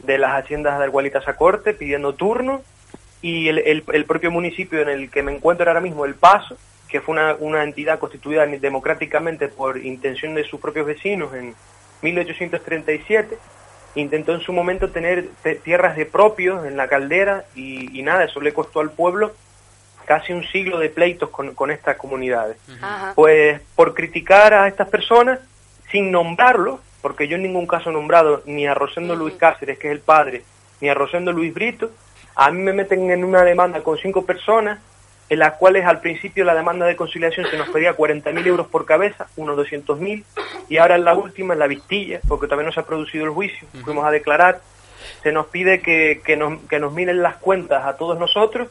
de 0.00 0.18
las 0.18 0.32
haciendas 0.42 0.78
de 0.78 0.84
Argualitas 0.84 1.26
a 1.28 1.34
Corte 1.36 1.74
pidiendo 1.74 2.14
turno. 2.14 2.62
Y 3.20 3.48
el, 3.48 3.58
el- 3.58 3.84
el 3.92 4.04
propio 4.04 4.30
municipio 4.30 4.80
en 4.80 4.88
el 4.88 5.10
que 5.10 5.24
me 5.24 5.32
encuentro 5.34 5.66
ahora 5.68 5.80
mismo, 5.80 6.04
El 6.04 6.14
Paso, 6.14 6.56
que 6.88 7.00
fue 7.00 7.14
una, 7.14 7.34
una 7.40 7.64
entidad 7.64 7.98
constituida 7.98 8.46
democráticamente 8.46 9.48
por 9.48 9.76
intención 9.78 10.34
de 10.36 10.44
sus 10.44 10.60
propios 10.60 10.86
vecinos 10.86 11.34
en 11.34 11.54
1837, 12.02 13.36
intentó 13.96 14.34
en 14.34 14.40
su 14.40 14.52
momento 14.52 14.90
tener 14.90 15.28
te- 15.42 15.56
tierras 15.56 15.96
de 15.96 16.06
propios 16.06 16.64
en 16.66 16.76
la 16.76 16.86
caldera 16.88 17.44
y, 17.54 17.98
y 17.98 18.02
nada, 18.02 18.24
eso 18.24 18.40
le 18.40 18.52
costó 18.52 18.80
al 18.80 18.90
pueblo 18.92 19.32
casi 20.08 20.32
un 20.32 20.42
siglo 20.44 20.78
de 20.78 20.88
pleitos 20.88 21.28
con, 21.28 21.54
con 21.54 21.70
estas 21.70 21.96
comunidades. 21.96 22.56
Ajá. 22.80 23.12
Pues 23.14 23.60
por 23.76 23.92
criticar 23.92 24.54
a 24.54 24.66
estas 24.66 24.88
personas 24.88 25.38
sin 25.92 26.10
nombrarlos, 26.10 26.80
porque 27.02 27.28
yo 27.28 27.36
en 27.36 27.42
ningún 27.42 27.66
caso 27.66 27.90
he 27.90 27.92
nombrado 27.92 28.42
ni 28.46 28.66
a 28.66 28.72
Rosendo 28.72 29.14
Luis 29.14 29.34
Cáceres, 29.34 29.78
que 29.78 29.88
es 29.88 29.92
el 29.92 30.00
padre, 30.00 30.44
ni 30.80 30.88
a 30.88 30.94
Rosendo 30.94 31.30
Luis 31.30 31.52
Brito, 31.52 31.90
a 32.34 32.50
mí 32.50 32.62
me 32.62 32.72
meten 32.72 33.10
en 33.10 33.22
una 33.22 33.42
demanda 33.42 33.82
con 33.82 33.98
cinco 33.98 34.24
personas, 34.24 34.78
en 35.28 35.40
las 35.40 35.54
cuales 35.54 35.84
al 35.84 36.00
principio 36.00 36.42
la 36.42 36.54
demanda 36.54 36.86
de 36.86 36.96
conciliación 36.96 37.46
se 37.50 37.58
nos 37.58 37.68
pedía 37.68 37.94
40.000 37.94 38.46
euros 38.46 38.68
por 38.68 38.86
cabeza, 38.86 39.26
unos 39.36 39.58
200.000, 39.58 40.24
y 40.70 40.78
ahora 40.78 40.96
en 40.96 41.04
la 41.04 41.12
última, 41.12 41.52
en 41.52 41.60
la 41.60 41.66
vistilla, 41.66 42.20
porque 42.26 42.46
todavía 42.46 42.64
no 42.64 42.72
se 42.72 42.80
ha 42.80 42.86
producido 42.86 43.26
el 43.26 43.30
juicio, 43.30 43.68
fuimos 43.84 44.06
a 44.06 44.10
declarar, 44.10 44.62
se 45.22 45.32
nos 45.32 45.48
pide 45.48 45.82
que, 45.82 46.22
que, 46.24 46.38
nos, 46.38 46.62
que 46.62 46.78
nos 46.78 46.94
miren 46.94 47.22
las 47.22 47.36
cuentas 47.36 47.84
a 47.84 47.98
todos 47.98 48.18
nosotros, 48.18 48.68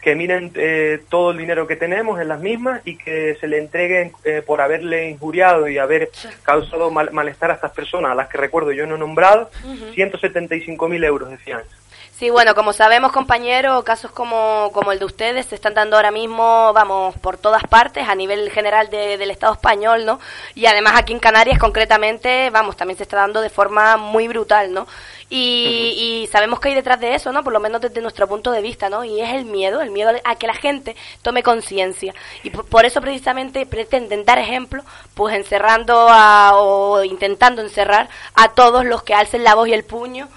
que 0.00 0.14
miren 0.14 0.50
eh, 0.54 1.02
todo 1.08 1.30
el 1.32 1.38
dinero 1.38 1.66
que 1.66 1.76
tenemos 1.76 2.20
en 2.20 2.28
las 2.28 2.40
mismas 2.40 2.80
y 2.84 2.96
que 2.96 3.36
se 3.40 3.46
le 3.46 3.58
entreguen 3.58 4.12
eh, 4.24 4.42
por 4.46 4.60
haberle 4.60 5.10
injuriado 5.10 5.68
y 5.68 5.78
haber 5.78 6.10
causado 6.42 6.90
mal- 6.90 7.10
malestar 7.12 7.50
a 7.50 7.54
estas 7.54 7.72
personas, 7.72 8.12
a 8.12 8.14
las 8.14 8.28
que 8.28 8.38
recuerdo 8.38 8.72
yo 8.72 8.86
no 8.86 8.96
he 8.96 8.98
nombrado, 8.98 9.50
175.000 9.94 11.04
euros 11.04 11.30
de 11.30 11.36
fianza. 11.38 11.76
Sí, 12.18 12.28
bueno, 12.28 12.54
como 12.54 12.74
sabemos, 12.74 13.12
compañero, 13.12 13.82
casos 13.82 14.10
como, 14.10 14.70
como 14.74 14.92
el 14.92 14.98
de 14.98 15.06
ustedes 15.06 15.46
se 15.46 15.54
están 15.54 15.72
dando 15.72 15.96
ahora 15.96 16.10
mismo, 16.10 16.70
vamos, 16.74 17.14
por 17.16 17.38
todas 17.38 17.62
partes, 17.64 18.06
a 18.06 18.14
nivel 18.14 18.50
general 18.50 18.90
de- 18.90 19.16
del 19.16 19.30
Estado 19.30 19.54
español, 19.54 20.04
¿no? 20.04 20.20
Y 20.54 20.66
además 20.66 20.94
aquí 20.98 21.14
en 21.14 21.18
Canarias, 21.18 21.58
concretamente, 21.58 22.50
vamos, 22.50 22.76
también 22.76 22.98
se 22.98 23.04
está 23.04 23.16
dando 23.16 23.40
de 23.40 23.48
forma 23.48 23.96
muy 23.96 24.28
brutal, 24.28 24.70
¿no? 24.74 24.86
Y, 25.30 26.20
y 26.24 26.26
sabemos 26.26 26.60
que 26.60 26.68
hay 26.68 26.74
detrás 26.74 27.00
de 27.00 27.14
eso, 27.14 27.32
¿no? 27.32 27.42
Por 27.42 27.54
lo 27.54 27.60
menos 27.60 27.80
desde 27.80 28.02
nuestro 28.02 28.28
punto 28.28 28.50
de 28.50 28.60
vista, 28.60 28.90
¿no? 28.90 29.02
Y 29.02 29.20
es 29.22 29.30
el 29.30 29.46
miedo, 29.46 29.80
el 29.80 29.90
miedo 29.90 30.10
a 30.24 30.34
que 30.36 30.46
la 30.46 30.54
gente 30.54 30.96
tome 31.22 31.42
conciencia. 31.42 32.14
Y 32.42 32.50
por, 32.50 32.66
por 32.66 32.84
eso 32.84 33.00
precisamente 33.00 33.64
pretenden 33.64 34.26
dar 34.26 34.38
ejemplo, 34.38 34.82
pues 35.14 35.34
encerrando 35.34 36.06
a, 36.10 36.50
o 36.56 37.02
intentando 37.02 37.62
encerrar 37.62 38.10
a 38.34 38.48
todos 38.50 38.84
los 38.84 39.02
que 39.04 39.14
alcen 39.14 39.42
la 39.42 39.54
voz 39.54 39.68
y 39.68 39.72
el 39.72 39.84
puño 39.84 40.28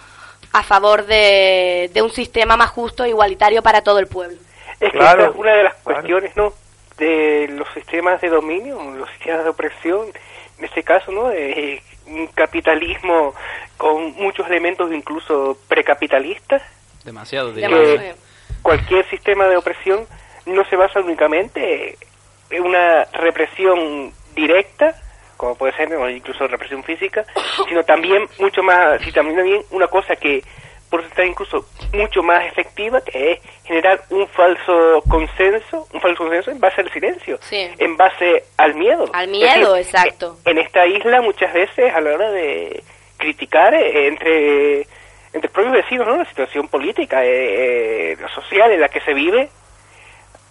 a 0.54 0.64
favor 0.64 1.06
de, 1.06 1.90
de 1.94 2.02
un 2.02 2.12
sistema 2.12 2.56
más 2.56 2.70
justo 2.70 3.04
e 3.04 3.10
igualitario 3.10 3.62
para 3.62 3.82
todo 3.82 4.00
el 4.00 4.08
pueblo. 4.08 4.38
Es 4.80 4.92
que 4.92 4.98
Claro, 4.98 5.22
esta 5.22 5.34
es 5.34 5.40
una 5.40 5.54
de 5.54 5.64
las 5.64 5.74
claro. 5.76 5.84
cuestiones, 6.00 6.36
¿no? 6.38 6.54
De 6.98 7.48
los 7.50 7.68
sistemas 7.74 8.22
de 8.22 8.30
dominio, 8.30 8.80
los 8.96 9.10
sistemas 9.12 9.44
de 9.44 9.50
opresión, 9.50 10.08
en 10.60 10.66
este 10.66 10.84
caso, 10.84 11.12
¿no? 11.12 11.30
De 11.30 11.82
un 12.06 12.28
capitalismo 12.28 13.34
con 13.78 14.14
muchos 14.14 14.48
elementos 14.48 14.92
incluso 14.94 15.58
precapitalistas. 15.68 16.62
Demasiado, 17.04 17.54
cualquier 18.62 19.10
sistema 19.10 19.48
de 19.48 19.58
opresión 19.58 20.06
no 20.46 20.64
se 20.66 20.76
basa 20.76 21.00
únicamente 21.00 21.98
en 22.50 22.64
una 22.64 23.06
represión 23.06 24.14
directa, 24.36 24.96
como 25.44 25.56
puede 25.56 25.74
ser 25.74 25.94
o 25.94 26.10
incluso 26.10 26.48
represión 26.48 26.82
física, 26.86 27.26
sino 27.68 27.84
también 27.84 28.24
mucho 28.40 28.64
más, 28.64 29.02
sí, 29.02 29.12
también, 29.12 29.36
también 29.36 29.62
una 29.72 29.88
cosa 29.88 30.16
que 30.16 30.42
por 30.90 31.02
está 31.02 31.26
incluso 31.26 31.66
mucho 31.92 32.24
más 32.24 32.46
efectiva, 32.46 33.02
que 33.02 33.34
es 33.34 33.40
generar 33.66 34.04
un 34.12 34.26
falso 34.30 35.02
consenso, 35.10 35.86
un 35.92 36.00
falso 36.00 36.24
consenso 36.24 36.52
en 36.52 36.60
base 36.62 36.80
al 36.82 36.92
silencio, 36.94 37.38
Sí. 37.42 37.68
en 37.78 37.98
base 37.98 38.44
al 38.58 38.76
miedo. 38.76 39.10
Al 39.12 39.28
miedo, 39.28 39.74
decir, 39.74 39.96
exacto. 39.96 40.38
en 40.46 40.60
esta 40.60 40.86
isla 40.86 41.20
muchas 41.22 41.52
veces 41.52 41.94
a 41.94 42.00
la 42.00 42.14
hora 42.14 42.32
de 42.32 42.82
criticar 43.18 43.74
eh, 43.74 44.08
entre 44.08 44.88
entre 45.34 45.50
propios 45.50 45.74
vecinos 45.74 46.08
¿no? 46.08 46.16
la 46.18 46.26
situación 46.26 46.68
política 46.70 47.26
eh, 47.26 48.12
eh, 48.14 48.18
social 48.36 48.72
en 48.72 48.80
la 48.80 48.88
que 48.88 49.02
se 49.02 49.14
vive 49.14 49.50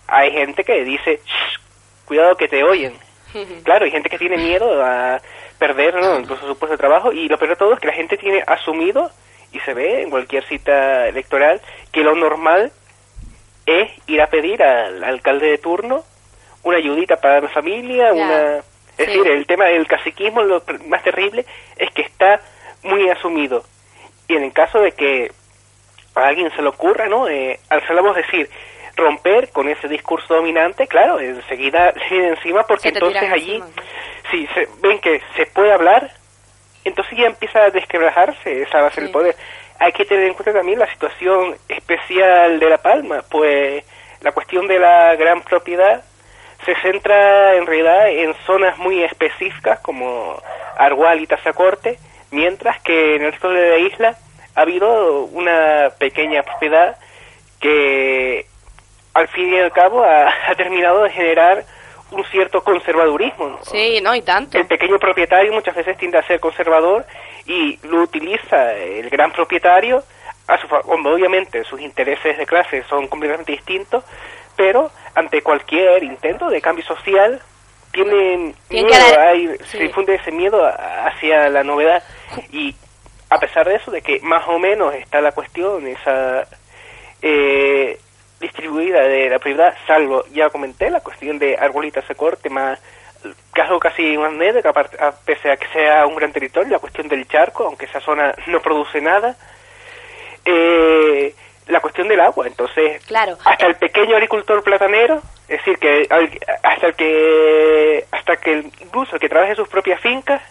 hay 0.09 0.33
gente 0.33 0.65
que 0.65 0.83
dice 0.85 1.21
"Shh, 1.25 1.59
cuidado 2.05 2.37
que 2.37 2.49
te 2.49 2.65
oyen 2.65 2.93
claro 3.65 3.85
hay 3.85 3.91
gente 3.91 4.09
que 4.09 4.19
tiene 4.19 4.37
miedo 4.37 4.83
a 4.85 5.21
perder 5.59 5.95
¿no? 5.95 6.19
incluso 6.19 6.47
su 6.47 6.59
puesto 6.59 6.75
de 6.75 6.79
trabajo 6.79 7.13
y 7.13 7.29
lo 7.29 7.39
peor 7.39 7.51
de 7.51 7.57
todo 7.57 7.75
es 7.75 7.81
que 7.81 7.87
la 7.87 7.93
gente 7.93 8.17
tiene 8.17 8.43
asumido 8.47 9.11
y 9.53 9.61
se 9.61 9.75
ve 9.75 10.03
en 10.03 10.11
cualquier 10.11 10.45
cita 10.45 11.07
electoral 11.09 11.61
que 11.93 12.03
lo 12.03 12.15
normal 12.15 12.73
es 13.67 13.91
ir 14.07 14.21
a 14.23 14.27
pedir 14.29 14.63
al 14.63 15.05
alcalde 15.05 15.49
de 15.51 15.59
turno 15.59 16.05
una 16.65 16.79
ayudita 16.79 17.17
para 17.17 17.41
la 17.41 17.49
familia, 17.49 18.13
una... 18.13 18.57
Es 18.99 19.07
Sí. 19.07 19.19
decir, 19.19 19.27
el 19.33 19.47
tema 19.47 19.65
del 19.65 19.87
caciquismo, 19.87 20.43
lo 20.43 20.63
más 20.87 21.03
terrible, 21.03 21.47
es 21.77 21.91
que 21.93 22.03
está 22.03 22.41
muy 22.83 23.09
asumido. 23.09 23.65
Y 24.29 24.37
en 24.37 24.45
el 24.45 24.53
caso 24.53 24.81
de 24.81 24.93
que 24.93 25.33
a 26.15 26.27
alguien 26.27 26.51
se 26.55 26.61
le 26.63 26.69
ocurra, 26.69 27.09
¿no? 27.09 27.27
Eh, 27.27 27.59
alzamos 27.71 28.15
decir, 28.15 28.51
romper 28.97 29.51
con 29.51 29.69
ese 29.69 29.89
discurso 29.89 30.35
dominante, 30.35 30.87
claro, 30.87 31.19
enseguida 31.21 31.93
le 31.97 32.09
viene 32.11 32.29
encima 32.29 32.63
porque 32.65 32.89
entonces 32.89 33.23
allí, 33.33 33.57
encima. 33.57 33.83
si 34.31 34.47
se, 34.49 34.69
ven 34.83 34.99
que 35.01 35.21
se 35.37 35.47
puede 35.47 35.73
hablar, 35.73 36.11
entonces 36.85 37.17
ya 37.17 37.27
empieza 37.27 37.65
a 37.65 37.71
desquebrajarse 37.71 38.63
esa 38.63 38.81
base 38.83 39.01
del 39.01 39.09
Sí. 39.09 39.13
poder. 39.13 39.37
hay 39.79 39.93
que 39.93 40.05
tener 40.05 40.25
en 40.27 40.35
cuenta 40.35 40.53
también 40.53 40.79
la 40.79 40.91
situación 40.93 41.57
especial 41.69 42.59
de 42.61 42.69
La 42.71 42.79
Palma, 42.79 43.23
pues 43.31 43.85
la 44.21 44.31
cuestión 44.33 44.67
de 44.69 44.79
la 44.79 45.17
gran 45.17 45.43
propiedad 45.43 46.05
se 46.65 46.75
centra 46.83 47.55
en 47.57 47.67
realidad 47.67 48.09
en 48.09 48.35
zonas 48.47 48.79
muy 48.79 49.03
específicas 49.03 49.81
como 49.81 50.41
Argual 50.79 51.21
y 51.21 51.27
Tazacorte, 51.27 51.99
mientras 52.31 52.81
que 52.83 53.17
en 53.17 53.23
el 53.25 53.33
resto 53.33 53.51
de 53.51 53.71
la 53.71 53.79
isla 53.79 54.17
ha 54.55 54.61
habido 54.61 55.25
una 55.25 55.91
pequeña 55.99 56.45
propiedad 56.45 56.97
que 57.61 58.47
al 59.15 59.29
fin 59.29 59.53
y 59.53 59.59
al 59.59 59.73
cabo 59.73 60.03
ha, 60.05 60.29
ha 60.49 60.55
terminado 60.55 61.03
de 61.03 61.11
generar 61.11 61.65
un 62.11 62.25
cierto 62.27 62.63
conservadurismo. 62.63 63.49
¿no? 63.49 63.59
Sí, 63.65 64.01
no, 64.03 64.15
y 64.15 64.23
tanto. 64.23 64.59
El 64.59 64.67
pequeño 64.67 64.99
propietario 64.99 65.53
muchas 65.53 65.75
veces 65.75 65.97
tiende 65.97 66.19
a 66.19 66.23
ser 66.27 66.41
conservador 66.41 67.07
y 67.47 67.79
lo 67.87 68.03
utiliza 68.03 68.73
el 68.75 69.09
gran 69.11 69.33
propietario, 69.33 70.03
a 70.49 70.59
su, 70.59 70.67
obviamente 70.75 71.65
sus 71.65 71.81
intereses 71.81 72.37
de 72.37 72.47
clase 72.47 72.83
son 72.89 73.09
completamente 73.09 73.53
distintos, 73.53 74.05
pero 74.57 74.91
ante 75.15 75.41
cualquier 75.43 76.03
intento 76.03 76.51
de 76.51 76.61
cambio 76.61 76.85
social 76.85 77.41
tienen 77.93 78.55
que 78.69 78.83
miedo, 78.83 79.21
hay- 79.21 79.49
sí. 79.65 79.79
se 79.79 79.79
difunde 79.85 80.15
ese 80.15 80.33
miedo 80.33 80.67
hacia 80.67 81.49
la 81.49 81.63
novedad 81.63 82.03
y 82.51 82.75
a 83.31 83.39
pesar 83.39 83.67
de 83.67 83.77
eso, 83.77 83.91
de 83.91 84.03
que 84.03 84.21
más 84.21 84.47
o 84.49 84.59
menos 84.59 84.95
está 84.95 85.21
la 85.23 85.33
cuestión, 85.33 85.87
esa 85.87 86.47
eh, 87.23 87.99
distribuida 88.43 89.01
de 89.01 89.31
la 89.31 89.39
prioridad, 89.39 89.75
salvo, 89.87 90.25
ya 90.33 90.51
comenté, 90.51 90.91
la 90.91 91.01
cuestión 91.01 91.39
de 91.39 91.57
arbolitas 91.57 92.07
de 92.07 92.15
corte, 92.15 92.51
más 92.51 92.79
caso 93.55 93.79
casi 93.79 94.19
más 94.19 94.33
aparte- 94.67 95.03
a- 95.03 95.13
pese 95.13 95.51
a 95.51 95.57
que 95.57 95.69
sea 95.69 96.07
un 96.07 96.17
gran 96.17 96.33
territorio, 96.33 96.71
la 96.73 96.79
cuestión 96.81 97.07
del 97.09 97.27
charco, 97.29 97.65
aunque 97.65 97.87
esa 97.87 98.01
zona 98.01 98.35
no 98.49 98.61
produce 98.61 99.01
nada, 99.01 99.37
eh, 100.45 101.35
la 101.69 101.81
cuestión 101.81 102.09
del 102.09 102.21
agua, 102.21 102.47
entonces 102.49 103.01
Claro. 103.07 103.39
hasta 103.45 103.67
el 103.67 103.77
pequeño 103.77 104.17
agricultor 104.17 104.63
platanero, 104.65 105.23
es 105.49 105.59
decir, 105.59 105.79
que 105.79 106.09
hasta 106.63 106.87
el 106.89 106.95
que 106.95 108.05
hasta 108.11 108.37
que 108.37 108.53
el- 108.53 108.73
el 109.15 109.21
que 109.21 109.29
trabaja 109.29 109.51
en 109.51 109.57
sus 109.57 109.69
propias 109.69 110.01
fincas 110.01 110.43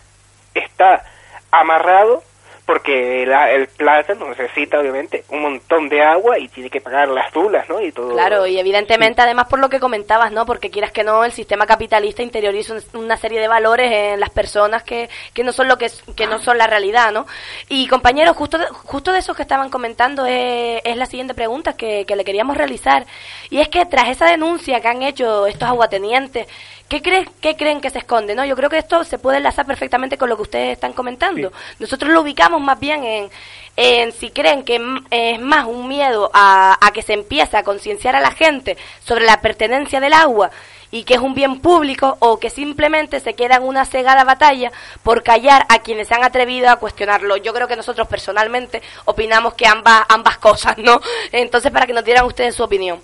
está 0.54 1.04
amarrado 1.52 2.24
porque 2.72 3.26
la- 3.26 3.52
el 3.52 3.68
plátano 3.68 4.30
necesita 4.30 4.80
obviamente 4.80 5.26
un 5.30 5.42
montón 5.42 5.90
de 5.90 6.02
agua 6.02 6.40
y 6.40 6.48
tiene 6.48 6.70
que 6.70 6.80
pagar 6.80 7.10
las 7.10 7.30
tulas, 7.34 7.68
¿no? 7.68 7.82
Y 7.82 7.92
todo. 7.92 8.14
Claro, 8.14 8.48
y 8.48 8.58
evidentemente 8.58 9.22
además 9.22 9.48
por 9.50 9.60
lo 9.60 9.70
que 9.70 9.82
comentabas, 9.82 10.32
¿no? 10.32 10.46
Porque 10.46 10.70
quieras 10.72 10.92
que 10.92 11.04
no, 11.04 11.26
el 11.26 11.34
sistema 11.34 11.66
capitalista 11.66 12.24
interioriza 12.24 12.74
un- 12.74 13.04
una 13.04 13.18
serie 13.18 13.42
de 13.42 13.50
valores 13.50 13.92
en 13.92 14.20
las 14.22 14.30
personas 14.30 14.84
que, 14.84 15.10
que 15.34 15.44
no 15.44 15.52
son 15.52 15.68
lo 15.68 15.78
que 15.78 15.92
que 16.16 16.28
no 16.28 16.40
son 16.40 16.58
la 16.58 16.68
realidad, 16.68 17.12
¿no? 17.12 17.28
Y 17.68 17.88
compañeros, 17.88 18.38
justo 18.38 18.58
de, 18.58 18.66
justo 18.68 19.12
de 19.12 19.20
esos 19.20 19.36
que 19.36 19.42
estaban 19.42 19.70
comentando 19.70 20.26
es, 20.26 20.82
es 20.86 20.96
la 20.96 21.06
siguiente 21.08 21.34
pregunta 21.34 21.74
que, 21.74 22.06
que 22.06 22.16
le 22.16 22.24
queríamos 22.24 22.56
realizar. 22.56 23.06
Y 23.50 23.60
es 23.60 23.68
que 23.68 23.86
tras 23.86 24.08
esa 24.08 24.28
denuncia 24.28 24.80
que 24.80 24.88
han 24.88 25.02
hecho 25.04 25.46
estos 25.46 25.68
aguatenientes, 25.68 26.48
¿Qué, 26.92 27.02
creen 27.02 27.26
¿Qué 27.40 27.56
creen 27.56 27.80
que 27.80 27.90
se 27.90 28.00
esconde? 28.00 28.36
no 28.36 28.44
Yo 28.44 28.54
creo 28.58 28.70
que 28.70 28.78
esto 28.78 29.06
se 29.06 29.18
puede 29.18 29.38
enlazar 29.38 29.66
perfectamente 29.66 30.18
con 30.18 30.28
lo 30.28 30.36
que 30.36 30.42
ustedes 30.42 30.74
están 30.74 30.92
comentando. 30.92 31.54
Nosotros 31.80 32.12
lo 32.12 32.20
ubicamos 32.20 32.60
más 32.60 32.78
bien 32.82 33.06
en, 33.06 33.30
en 33.78 34.12
si 34.12 34.30
creen 34.30 34.64
que 34.64 34.76
es 35.10 35.40
más 35.40 35.68
un 35.68 35.88
miedo 35.88 36.30
a, 36.34 36.78
a 36.86 36.92
que 36.92 37.02
se 37.02 37.14
empiece 37.14 37.56
a 37.56 37.64
concienciar 37.64 38.18
a 38.18 38.20
la 38.20 38.32
gente 38.32 38.76
sobre 39.06 39.24
la 39.24 39.40
pertenencia 39.40 40.02
del 40.02 40.12
agua 40.12 40.52
y 40.92 41.06
que 41.06 41.14
es 41.14 41.22
un 41.22 41.34
bien 41.34 41.62
público 41.62 42.18
o 42.20 42.42
que 42.42 42.50
simplemente 42.50 43.22
se 43.22 43.36
queda 43.36 43.56
en 43.56 43.64
una 43.64 43.86
cegada 43.86 44.26
batalla 44.26 44.74
por 45.02 45.24
callar 45.24 45.66
a 45.70 45.80
quienes 45.80 46.10
se 46.10 46.16
han 46.16 46.26
atrevido 46.26 46.70
a 46.70 46.76
cuestionarlo. 46.76 47.38
Yo 47.38 47.54
creo 47.54 47.70
que 47.70 47.78
nosotros 47.78 48.06
personalmente 48.10 48.82
opinamos 49.06 49.54
que 49.54 49.66
ambas, 49.66 50.04
ambas 50.10 50.40
cosas, 50.40 50.78
¿no? 50.78 51.00
Entonces, 51.32 51.72
para 51.72 51.88
que 51.88 51.94
nos 51.94 52.04
dieran 52.04 52.26
ustedes 52.26 52.54
su 52.54 52.64
opinión. 52.64 53.00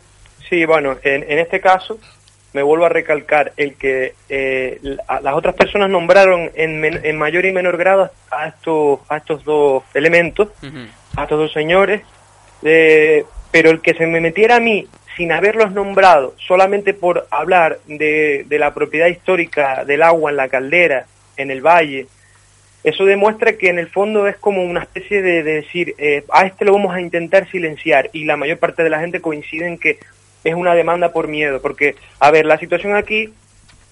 Sí, 0.50 0.66
bueno, 0.66 0.98
en, 1.04 1.24
en 1.24 1.40
este 1.40 1.62
caso 1.62 1.98
me 2.58 2.64
vuelvo 2.64 2.86
a 2.88 2.90
recalcar 2.90 3.54
el 3.56 3.76
que 3.76 4.16
eh, 4.30 4.80
la- 4.82 5.22
las 5.22 5.36
otras 5.36 5.54
personas 5.54 5.92
nombraron 5.92 6.50
en, 6.56 6.80
men- 6.80 7.02
en 7.04 7.16
mayor 7.16 7.46
y 7.46 7.52
menor 7.52 7.78
grado 7.78 8.10
a 8.32 8.48
estos, 8.48 9.00
a 9.10 9.18
estos 9.18 9.44
dos 9.46 9.84
elementos, 9.94 10.50
a 11.16 11.22
estos 11.24 11.38
dos 11.38 11.54
señores, 11.54 12.02
eh, 12.64 13.26
pero 13.52 13.70
el 13.70 13.80
que 13.82 13.94
se 13.94 14.08
me 14.08 14.20
metiera 14.22 14.56
a 14.56 14.60
mí 14.60 14.88
sin 15.16 15.32
haberlos 15.32 15.72
nombrado, 15.72 16.34
solamente 16.48 16.96
por 16.96 17.28
hablar 17.30 17.78
de, 17.88 18.44
de 18.48 18.60
la 18.60 18.74
propiedad 18.74 19.06
histórica 19.08 19.86
del 19.86 20.02
agua 20.02 20.32
en 20.32 20.38
la 20.38 20.48
caldera, 20.50 21.06
en 21.38 21.52
el 21.52 21.62
valle, 21.62 22.08
eso 22.84 23.06
demuestra 23.06 23.54
que 23.54 23.70
en 23.70 23.78
el 23.78 23.88
fondo 23.90 24.28
es 24.28 24.38
como 24.38 24.64
una 24.64 24.82
especie 24.82 25.22
de, 25.22 25.44
de 25.44 25.54
decir, 25.62 25.94
eh, 26.00 26.24
a 26.32 26.46
este 26.48 26.66
lo 26.66 26.74
vamos 26.74 26.96
a 26.96 27.02
intentar 27.02 27.48
silenciar 27.52 28.10
y 28.14 28.26
la 28.26 28.36
mayor 28.38 28.58
parte 28.58 28.82
de 28.84 28.90
la 28.90 29.00
gente 29.00 29.22
coincide 29.22 29.68
en 29.68 29.78
que 29.78 30.00
es 30.48 30.56
una 30.56 30.74
demanda 30.76 31.12
por 31.12 31.28
miedo, 31.28 31.62
porque, 31.62 31.96
a 32.20 32.32
ver, 32.32 32.46
la 32.46 32.58
situación 32.58 32.96
aquí 32.96 33.34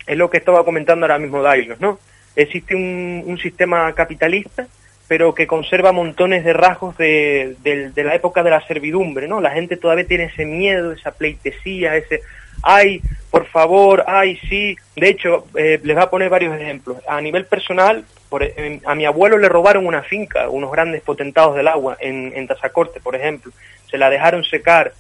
es 0.07 0.17
lo 0.17 0.29
que 0.29 0.37
estaba 0.37 0.63
comentando 0.63 1.05
ahora 1.05 1.17
mismo 1.19 1.41
Dailos, 1.41 1.79
¿no? 1.79 1.99
Existe 2.35 2.75
un, 2.75 3.23
un 3.25 3.37
sistema 3.37 3.93
capitalista, 3.93 4.67
pero 5.07 5.33
que 5.35 5.47
conserva 5.47 5.91
montones 5.91 6.43
de 6.43 6.53
rasgos 6.53 6.97
de, 6.97 7.55
de- 7.63 8.03
la 8.03 8.15
época 8.15 8.43
de 8.43 8.49
la 8.49 8.65
servidumbre, 8.67 9.27
¿no? 9.27 9.39
La 9.39 9.51
gente 9.51 9.77
todavía 9.77 10.05
tiene 10.07 10.25
ese 10.25 10.45
miedo, 10.45 10.91
esa 10.91 11.11
pleitesía, 11.11 11.95
ese, 11.95 12.21
ay, 12.63 13.01
por 13.31 13.45
favor, 13.45 14.03
ay, 14.07 14.37
sí. 14.49 14.75
De 14.95 15.09
hecho, 15.09 15.45
eh, 15.55 15.79
les 15.83 15.95
voy 15.95 16.03
a 16.03 16.09
poner 16.09 16.29
varios 16.29 16.59
ejemplos. 16.59 16.97
A 17.07 17.21
nivel 17.21 17.45
personal, 17.45 18.03
por, 18.29 18.41
eh, 18.43 18.79
a 18.85 18.95
mi 18.95 19.05
abuelo 19.05 19.37
le 19.37 19.47
robaron 19.49 19.85
una 19.85 20.01
finca, 20.01 20.49
unos 20.49 20.71
grandes 20.71 21.01
potentados 21.03 21.55
del 21.55 21.67
agua, 21.67 21.97
en, 21.99 22.33
en 22.35 22.47
Tazacorte, 22.47 22.99
por 22.99 23.15
ejemplo. 23.15 23.51
Se 23.91 23.97
la 23.97 24.09
dejaron 24.09 24.43
secar. 24.43 24.93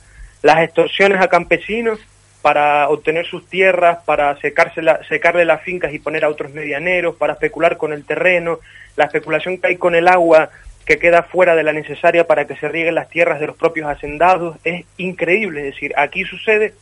Las 0.45 0.61
extorsiones 0.63 1.19
a 1.21 1.27
campesinos 1.27 1.97
para 2.43 2.87
obtener 2.89 3.25
sus 3.25 3.47
tierras, 3.47 3.97
para 4.05 4.37
secarse 4.39 4.83
la- 4.83 5.03
secarle 5.09 5.43
las 5.43 5.63
fincas 5.63 5.91
y 5.91 5.97
poner 5.97 6.23
a 6.23 6.29
otros 6.29 6.51
medianeros, 6.53 7.15
para 7.15 7.33
especular 7.33 7.77
con 7.77 7.91
el 7.93 8.05
terreno, 8.05 8.59
la 8.95 9.05
especulación 9.05 9.57
que 9.57 9.65
hay 9.69 9.77
con 9.77 9.95
el 9.95 10.07
agua 10.07 10.51
que 10.85 10.99
queda 10.99 11.23
fuera 11.23 11.55
de 11.55 11.63
la 11.63 11.73
necesaria 11.73 12.27
para 12.27 12.45
que 12.45 12.55
se 12.57 12.67
rieguen 12.69 12.93
las 12.93 13.09
tierras 13.09 13.39
de 13.39 13.47
los 13.47 13.57
propios 13.57 13.89
hacendados, 13.89 14.57
es 14.63 14.85
increíble. 14.97 15.61
Es 15.67 15.73
decir, 15.73 15.93
aquí 15.97 16.23
sucede, 16.25 16.75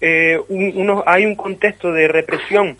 eh, 0.00 0.38
un- 0.48 0.72
uno, 0.76 1.02
hay 1.04 1.26
un 1.26 1.34
contexto 1.34 1.92
de 1.92 2.06
represión 2.06 2.76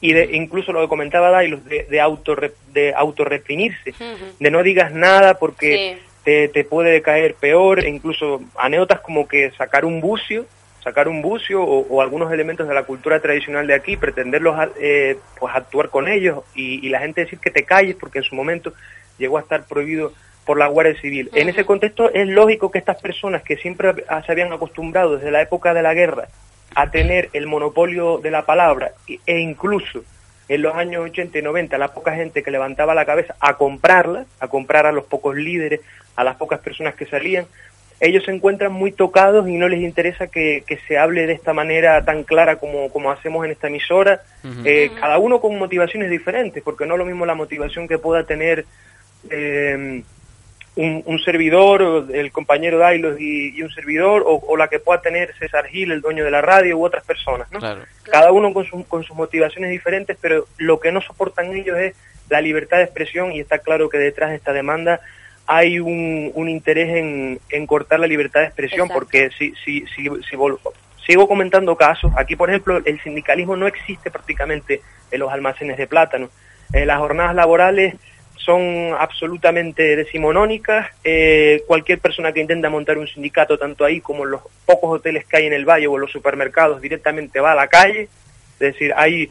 y 0.00 0.14
de 0.14 0.30
incluso 0.34 0.72
lo 0.72 0.80
que 0.80 0.88
comentaba 0.88 1.30
Dailos, 1.30 1.62
de, 1.66 1.82
de, 1.90 2.00
autorre- 2.00 2.54
de 2.72 2.94
autorreprimirse, 2.94 3.92
de 4.40 4.50
no 4.50 4.62
digas 4.62 4.92
nada 4.92 5.34
porque 5.34 5.98
te, 6.28 6.48
te 6.48 6.62
puede 6.62 7.00
caer 7.00 7.32
peor, 7.36 7.80
e 7.80 7.88
incluso 7.88 8.42
anécdotas 8.58 9.00
como 9.00 9.26
que 9.26 9.50
sacar 9.52 9.86
un 9.86 10.02
bucio, 10.02 10.44
sacar 10.84 11.08
un 11.08 11.22
bucio 11.22 11.62
o, 11.62 11.86
o 11.88 12.02
algunos 12.02 12.30
elementos 12.30 12.68
de 12.68 12.74
la 12.74 12.82
cultura 12.82 13.18
tradicional 13.20 13.66
de 13.66 13.72
aquí, 13.72 13.96
pretenderlos 13.96 14.58
a- 14.58 14.68
eh, 14.78 15.16
pues 15.40 15.54
actuar 15.56 15.88
con 15.88 16.06
ellos 16.06 16.40
y, 16.54 16.86
y 16.86 16.90
la 16.90 16.98
gente 16.98 17.22
decir 17.22 17.38
que 17.38 17.50
te 17.50 17.62
calles 17.64 17.96
porque 17.98 18.18
en 18.18 18.24
su 18.24 18.34
momento 18.34 18.74
llegó 19.16 19.38
a 19.38 19.40
estar 19.40 19.64
prohibido 19.64 20.12
por 20.44 20.58
la 20.58 20.66
Guardia 20.66 21.00
Civil. 21.00 21.30
En 21.32 21.48
ese 21.48 21.64
contexto 21.64 22.10
es 22.12 22.28
lógico 22.28 22.70
que 22.70 22.76
estas 22.78 23.00
personas 23.00 23.42
que 23.42 23.56
siempre 23.56 24.04
a- 24.06 24.22
se 24.22 24.30
habían 24.30 24.52
acostumbrado 24.52 25.16
desde 25.16 25.30
la 25.30 25.40
época 25.40 25.72
de 25.72 25.80
la 25.82 25.94
guerra 25.94 26.28
a 26.74 26.90
tener 26.90 27.30
el 27.32 27.46
monopolio 27.46 28.18
de 28.18 28.30
la 28.30 28.44
palabra 28.44 28.90
e- 29.08 29.18
e 29.24 29.38
incluso 29.38 30.04
en 30.50 30.62
los 30.62 30.74
años 30.74 31.04
80 31.04 31.38
y 31.38 31.42
90 31.42 31.76
la 31.76 31.88
poca 31.88 32.14
gente 32.14 32.42
que 32.42 32.50
levantaba 32.50 32.94
la 32.94 33.04
cabeza 33.06 33.34
a 33.40 33.56
comprarla, 33.58 34.24
a 34.40 34.48
comprar 34.48 34.84
a 34.86 34.92
los 34.92 35.04
pocos 35.04 35.36
líderes, 35.36 35.80
a 36.18 36.24
las 36.24 36.36
pocas 36.36 36.58
personas 36.60 36.94
que 36.96 37.06
salían, 37.06 37.46
ellos 38.00 38.24
se 38.24 38.30
encuentran 38.32 38.72
muy 38.72 38.92
tocados 38.92 39.48
y 39.48 39.56
no 39.56 39.66
les 39.68 39.80
interesa 39.80 40.26
que, 40.28 40.62
que 40.66 40.76
se 40.86 40.98
hable 40.98 41.26
de 41.26 41.32
esta 41.32 41.52
manera 41.52 42.04
tan 42.04 42.22
clara 42.24 42.56
como, 42.56 42.90
como 42.90 43.10
hacemos 43.10 43.44
en 43.44 43.50
esta 43.52 43.66
emisora, 43.68 44.22
eh, 44.64 44.90
cada 45.00 45.18
uno 45.18 45.40
con 45.40 45.58
motivaciones 45.58 46.10
diferentes, 46.10 46.62
porque 46.62 46.86
no 46.86 46.94
es 46.94 46.98
lo 46.98 47.04
mismo 47.04 47.26
la 47.26 47.34
motivación 47.34 47.88
que 47.88 47.98
pueda 47.98 48.24
tener 48.24 48.64
eh, 49.30 50.02
un, 50.76 51.02
un 51.06 51.18
servidor, 51.20 51.82
o 51.82 52.08
el 52.12 52.30
compañero 52.30 52.78
Dailos 52.78 53.20
y, 53.20 53.56
y 53.56 53.62
un 53.62 53.70
servidor, 53.70 54.22
o, 54.24 54.36
o 54.46 54.56
la 54.56 54.68
que 54.68 54.78
pueda 54.78 55.00
tener 55.00 55.34
César 55.38 55.66
Gil, 55.66 55.90
el 55.90 56.00
dueño 56.00 56.24
de 56.24 56.30
la 56.30 56.40
radio, 56.40 56.78
u 56.78 56.84
otras 56.84 57.04
personas. 57.04 57.50
¿no? 57.50 57.58
Claro. 57.58 57.80
Cada 58.04 58.30
uno 58.30 58.52
con, 58.54 58.64
su- 58.64 58.86
con 58.86 59.02
sus 59.02 59.16
motivaciones 59.16 59.70
diferentes, 59.70 60.16
pero 60.20 60.46
lo 60.56 60.78
que 60.78 60.92
no 60.92 61.00
soportan 61.00 61.52
ellos 61.52 61.76
es 61.78 61.94
la 62.30 62.40
libertad 62.40 62.76
de 62.76 62.84
expresión 62.84 63.32
y 63.32 63.40
está 63.40 63.58
claro 63.58 63.88
que 63.88 63.98
detrás 63.98 64.30
de 64.30 64.36
esta 64.36 64.52
demanda 64.52 65.00
hay 65.50 65.80
un, 65.80 66.30
un 66.34 66.48
interés 66.50 66.94
en, 66.94 67.40
en 67.48 67.66
cortar 67.66 67.98
la 67.98 68.06
libertad 68.06 68.40
de 68.40 68.46
expresión, 68.46 68.86
Exacto. 68.86 69.00
porque 69.00 69.30
si, 69.30 69.54
si, 69.64 69.80
si, 69.86 70.04
si 70.04 70.36
sigo 71.06 71.26
comentando 71.26 71.74
casos, 71.74 72.12
aquí 72.16 72.36
por 72.36 72.50
ejemplo 72.50 72.82
el 72.84 73.00
sindicalismo 73.00 73.56
no 73.56 73.66
existe 73.66 74.10
prácticamente 74.10 74.82
en 75.10 75.20
los 75.20 75.32
almacenes 75.32 75.78
de 75.78 75.86
plátano. 75.86 76.28
Eh, 76.74 76.84
las 76.84 76.98
jornadas 76.98 77.34
laborales 77.34 77.94
son 78.36 78.94
absolutamente 78.98 79.96
decimonónicas. 79.96 80.90
Eh, 81.02 81.62
cualquier 81.66 81.98
persona 81.98 82.32
que 82.32 82.40
intenta 82.40 82.68
montar 82.68 82.98
un 82.98 83.08
sindicato, 83.08 83.56
tanto 83.58 83.86
ahí 83.86 84.02
como 84.02 84.24
en 84.24 84.32
los 84.32 84.42
pocos 84.66 84.98
hoteles 84.98 85.24
que 85.24 85.38
hay 85.38 85.46
en 85.46 85.54
el 85.54 85.64
valle 85.64 85.86
o 85.86 85.94
en 85.94 86.02
los 86.02 86.12
supermercados, 86.12 86.82
directamente 86.82 87.40
va 87.40 87.52
a 87.52 87.54
la 87.54 87.68
calle. 87.68 88.02
Es 88.02 88.58
decir, 88.58 88.92
hay 88.94 89.30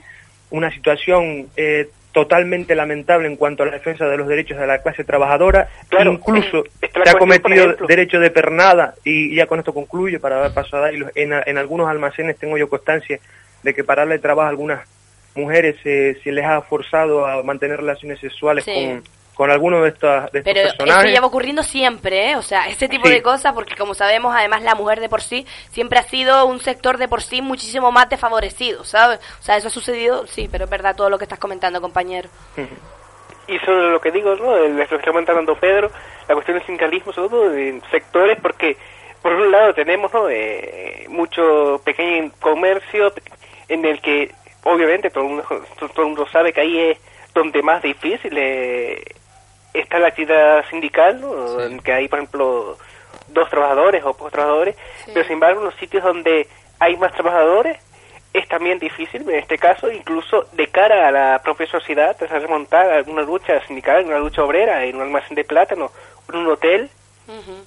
una 0.49 0.71
situación 0.71 1.47
eh, 1.57 1.89
totalmente 2.17 2.73
lamentable 2.73 3.27
en 3.27 3.35
cuanto 3.35 3.61
a 3.61 3.67
la 3.67 3.73
defensa 3.73 4.07
de 4.07 4.17
los 4.17 4.27
derechos 4.27 4.57
de 4.57 4.65
la 4.65 4.81
clase 4.81 5.03
trabajadora. 5.03 5.67
Claro, 5.87 6.13
Incluso 6.13 6.63
la 6.95 7.03
se 7.03 7.09
ha 7.11 7.13
cometido 7.13 7.75
derecho 7.87 8.19
de 8.19 8.31
pernada 8.31 8.95
y 9.03 9.35
ya 9.35 9.45
con 9.45 9.59
esto 9.59 9.71
concluyo 9.71 10.19
para 10.19 10.37
dar 10.37 10.51
paso 10.51 10.77
a 10.77 10.79
Dailo. 10.79 11.11
En, 11.13 11.31
en 11.31 11.57
algunos 11.59 11.87
almacenes 11.87 12.35
tengo 12.37 12.57
yo 12.57 12.69
constancia 12.69 13.19
de 13.61 13.73
que 13.75 13.83
para 13.83 14.01
darle 14.01 14.17
trabajo 14.17 14.47
a 14.47 14.49
algunas 14.49 14.87
mujeres 15.35 15.75
eh, 15.85 16.17
se 16.23 16.31
les 16.31 16.43
ha 16.43 16.59
forzado 16.63 17.27
a 17.27 17.43
mantener 17.43 17.77
relaciones 17.77 18.19
sexuales 18.19 18.65
Sí. 18.65 18.73
con, 18.73 19.03
con 19.37 19.51
algunos 19.51 19.83
de, 19.83 19.89
estas, 19.89 20.31
de 20.31 20.39
estos 20.39 20.53
Pero 20.53 20.67
esto 20.67 20.77
personajes. 20.83 21.11
lleva 21.13 21.27
ocurriendo 21.27 21.61
siempre, 21.63 22.31
¿eh? 22.31 22.35
O 22.35 22.41
sea, 22.41 22.67
este 22.67 22.89
tipo 22.89 23.07
Sí. 23.07 23.13
de 23.13 23.21
cosas, 23.21 23.53
porque 23.53 23.75
como 23.75 23.93
sabemos, 23.93 24.35
además 24.35 24.63
la 24.63 24.73
mujer 24.75 24.99
de 24.99 25.09
por 25.09 25.21
sí 25.21 25.45
siempre 25.69 25.99
ha 25.99 26.03
sido 26.03 26.45
un 26.47 26.59
sector 26.59 26.97
de 26.97 27.07
por 27.07 27.21
sí 27.21 27.41
muchísimo 27.41 27.91
más 27.91 28.09
desfavorecido, 28.09 28.83
¿sabes? 28.83 29.19
O 29.39 29.43
sea, 29.43 29.55
eso 29.57 29.67
ha 29.67 29.71
sucedido, 29.71 30.25
sí, 30.27 30.49
pero 30.51 30.65
es 30.65 30.69
verdad 30.71 30.95
todo 30.95 31.09
lo 31.11 31.17
que 31.19 31.25
estás 31.25 31.39
comentando, 31.39 31.79
compañero. 31.81 32.29
Y 33.49 33.57
sobre 33.59 33.91
lo 33.91 34.01
que 34.01 34.11
digo, 34.11 34.35
¿no? 34.35 34.57
El- 34.57 34.75
Lo 34.77 34.85
que 34.85 34.95
está 34.95 35.09
comentando 35.11 35.55
Pedro, 35.55 35.89
la 36.27 36.33
cuestión 36.33 36.57
del 36.57 36.65
sindicalismo, 36.65 37.13
sobre 37.13 37.29
todo 37.29 37.55
en 37.55 37.81
sectores, 37.91 38.37
porque 38.41 38.75
por 39.21 39.31
un 39.31 39.49
lado 39.49 39.73
tenemos 39.73 40.13
¿no? 40.13 40.29
eh, 40.29 41.05
mucho 41.07 41.79
pequeño 41.85 42.29
comercio 42.41 43.13
en 43.69 43.85
el 43.85 44.01
que 44.01 44.33
obviamente 44.63 45.09
todo 45.09 45.23
el 45.23 45.29
mundo, 45.29 45.45
todo 45.79 46.01
el 46.01 46.05
mundo 46.07 46.27
sabe 46.29 46.51
que 46.51 46.59
ahí 46.59 46.77
es 46.91 46.97
donde 47.33 47.61
más 47.63 47.81
difícil 47.81 48.33
eh, 48.37 49.01
está 49.73 49.99
la 49.99 50.07
actividad 50.07 50.65
sindical, 50.69 51.21
¿no? 51.21 51.61
En 51.61 51.79
que 51.79 51.93
hay, 51.93 52.07
por 52.07 52.19
ejemplo, 52.19 52.77
dos 53.27 53.49
trabajadores 53.49 54.03
o 54.03 54.13
pocos 54.13 54.31
trabajadores, 54.31 54.75
pero 55.05 55.23
sin 55.23 55.33
embargo 55.33 55.59
en 55.59 55.65
los 55.65 55.75
sitios 55.75 56.03
donde 56.03 56.47
hay 56.79 56.95
más 56.97 57.13
trabajadores 57.13 57.77
es 58.33 58.47
también 58.47 58.77
difícil, 58.77 59.27
en 59.27 59.39
este 59.39 59.57
caso, 59.57 59.91
incluso 59.91 60.45
de 60.51 60.67
cara 60.67 61.07
a 61.07 61.11
la 61.11 61.41
propia 61.43 61.65
sociedad, 61.65 62.15
tras 62.17 62.29
remontar 62.29 62.89
alguna 62.91 63.23
lucha 63.23 63.65
sindical, 63.65 64.05
una 64.05 64.19
lucha 64.19 64.43
obrera, 64.43 64.83
en 64.85 64.95
un 64.95 65.03
almacén 65.03 65.35
de 65.35 65.43
plátano, 65.43 65.91
en 66.29 66.39
un 66.39 66.47
hotel, 66.47 66.89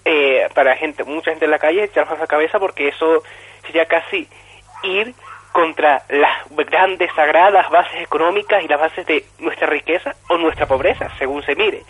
eh, 0.04 0.48
para 0.54 0.76
gente, 0.76 1.04
mucha 1.04 1.30
gente 1.30 1.44
en 1.44 1.50
la 1.50 1.58
calle 1.58 1.84
echarnos 1.84 2.16
a 2.16 2.22
la 2.22 2.26
cabeza 2.26 2.58
porque 2.58 2.88
eso 2.88 3.22
sería 3.66 3.84
casi 3.86 4.28
ir 4.82 5.14
contra 5.52 6.02
las 6.08 6.30
grandes 6.50 7.10
sagradas 7.14 7.68
bases 7.70 8.02
económicas 8.02 8.62
y 8.62 8.68
las 8.68 8.80
bases 8.80 9.04
de 9.06 9.24
nuestra 9.38 9.66
riqueza 9.66 10.14
o 10.28 10.36
nuestra 10.38 10.66
pobreza, 10.66 11.08
según 11.18 11.42
se 11.42 11.54
mire. 11.56 11.82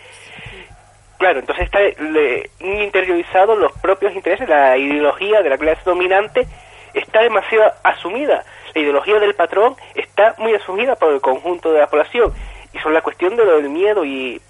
Claro, 1.17 1.39
entonces 1.39 1.65
está 1.65 1.79
le- 1.79 2.49
interiorizado 2.59 3.55
los 3.55 3.71
propios 3.79 4.13
intereses, 4.15 4.49
la 4.49 4.75
ideología 4.77 5.41
de 5.41 5.49
la 5.49 5.57
clase 5.57 5.81
dominante 5.85 6.47
está 6.93 7.21
demasiado 7.21 7.71
asumida. 7.83 8.43
La 8.73 8.81
ideología 8.81 9.19
del 9.19 9.35
patrón 9.35 9.75
está 9.93 10.33
muy 10.39 10.55
asumida 10.55 10.95
por 10.95 11.13
el 11.13 11.21
conjunto 11.21 11.71
de 11.71 11.79
la 11.79 11.87
población. 11.87 12.33
Y 12.73 12.79
sobre 12.79 12.95
la 12.95 13.01
cuestión 13.01 13.35
de 13.35 13.45
lo 13.45 13.57
del 13.57 13.69
miedo 13.69 14.03
y 14.03 14.41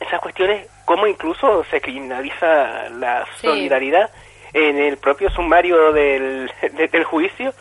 esas 0.00 0.20
cuestiones, 0.20 0.66
cómo 0.84 1.06
incluso 1.06 1.62
se 1.70 1.80
criminaliza 1.80 2.88
la 2.98 3.24
Sí. 3.40 3.46
solidaridad 3.46 4.10
en 4.54 4.78
el 4.78 4.96
propio 4.96 5.30
sumario 5.30 5.92
del, 5.92 6.50
de- 6.72 6.88
del 6.88 7.04
juicio, 7.04 7.52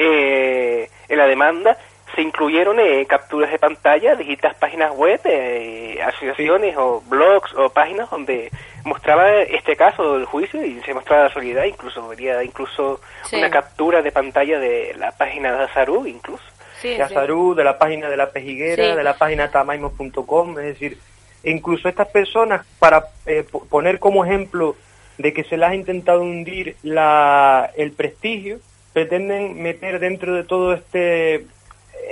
eh, 0.00 0.88
en 1.08 1.18
la 1.18 1.26
demanda, 1.26 1.76
se 2.14 2.22
incluyeron 2.22 2.80
eh, 2.80 3.06
capturas 3.08 3.50
de 3.52 3.58
pantalla, 3.58 4.16
distintas 4.16 4.54
páginas 4.56 4.90
web, 4.96 5.20
eh, 5.24 6.00
asociaciones 6.02 6.74
o 6.76 7.02
blogs 7.06 7.54
o 7.54 7.68
páginas 7.70 8.10
donde 8.10 8.50
mostraba 8.84 9.30
este 9.42 9.76
caso 9.76 10.14
del 10.16 10.24
juicio 10.24 10.64
y 10.64 10.80
se 10.82 10.94
mostraba 10.94 11.24
la 11.24 11.32
solidaridad, 11.32 11.72
incluso 11.74 12.08
vería 12.08 12.42
incluso 12.42 13.00
Sí. 13.26 13.36
una 13.36 13.50
captura 13.50 14.02
de 14.02 14.10
pantalla 14.10 14.58
de 14.58 14.94
la 14.98 15.12
página 15.12 15.52
de 15.56 15.64
Azarú, 15.64 16.06
incluso. 16.06 16.42
Sí, 16.80 16.96
de 16.96 17.02
Azarú, 17.02 17.54
de 17.54 17.62
la 17.62 17.78
página 17.78 18.08
de 18.08 18.16
la 18.16 18.30
Pejiguera, 18.30 18.82
Sí. 18.90 18.96
de 18.96 19.04
la 19.04 19.14
página 19.14 19.50
tamaimo.com, 19.50 20.58
es 20.58 20.64
decir, 20.64 20.98
incluso 21.44 21.88
estas 21.88 22.08
personas, 22.08 22.66
para 22.78 23.04
eh, 23.26 23.44
po- 23.48 23.64
poner 23.66 23.98
como 24.00 24.24
ejemplo 24.24 24.74
de 25.18 25.32
que 25.34 25.44
se 25.44 25.56
les 25.58 25.68
ha 25.68 25.74
intentado 25.74 26.22
hundir 26.22 26.76
la, 26.82 27.70
el 27.76 27.92
prestigio, 27.92 28.58
pretenden 28.92 29.62
meter 29.62 29.98
dentro 30.00 30.34
de 30.34 30.44
todo 30.44 30.74
este, 30.74 31.46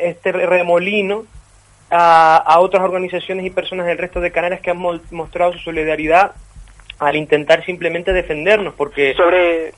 este 0.01 0.33
remolino 0.33 1.25
a, 1.91 2.37
a 2.37 2.61
otras 2.61 2.83
organizaciones 2.83 3.45
y 3.47 3.51
personas 3.51 3.87
del 3.87 3.99
resto 3.99 4.21
de 4.21 4.31
Canarias 4.31 4.61
que 4.61 4.71
han 4.71 4.79
mo- 4.79 5.01
mostrado 5.11 5.53
su 5.55 5.59
solidaridad 5.59 6.33
al 6.99 7.17
intentar 7.17 7.65
simplemente 7.65 8.13
defendernos, 8.13 8.75
porque 8.75 9.15
Sobre... 9.15 9.73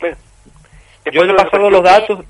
bueno, 0.00 0.16
yo 1.12 1.24
he 1.24 1.34
pasado 1.34 1.70
los 1.70 1.82
datos... 1.82 2.20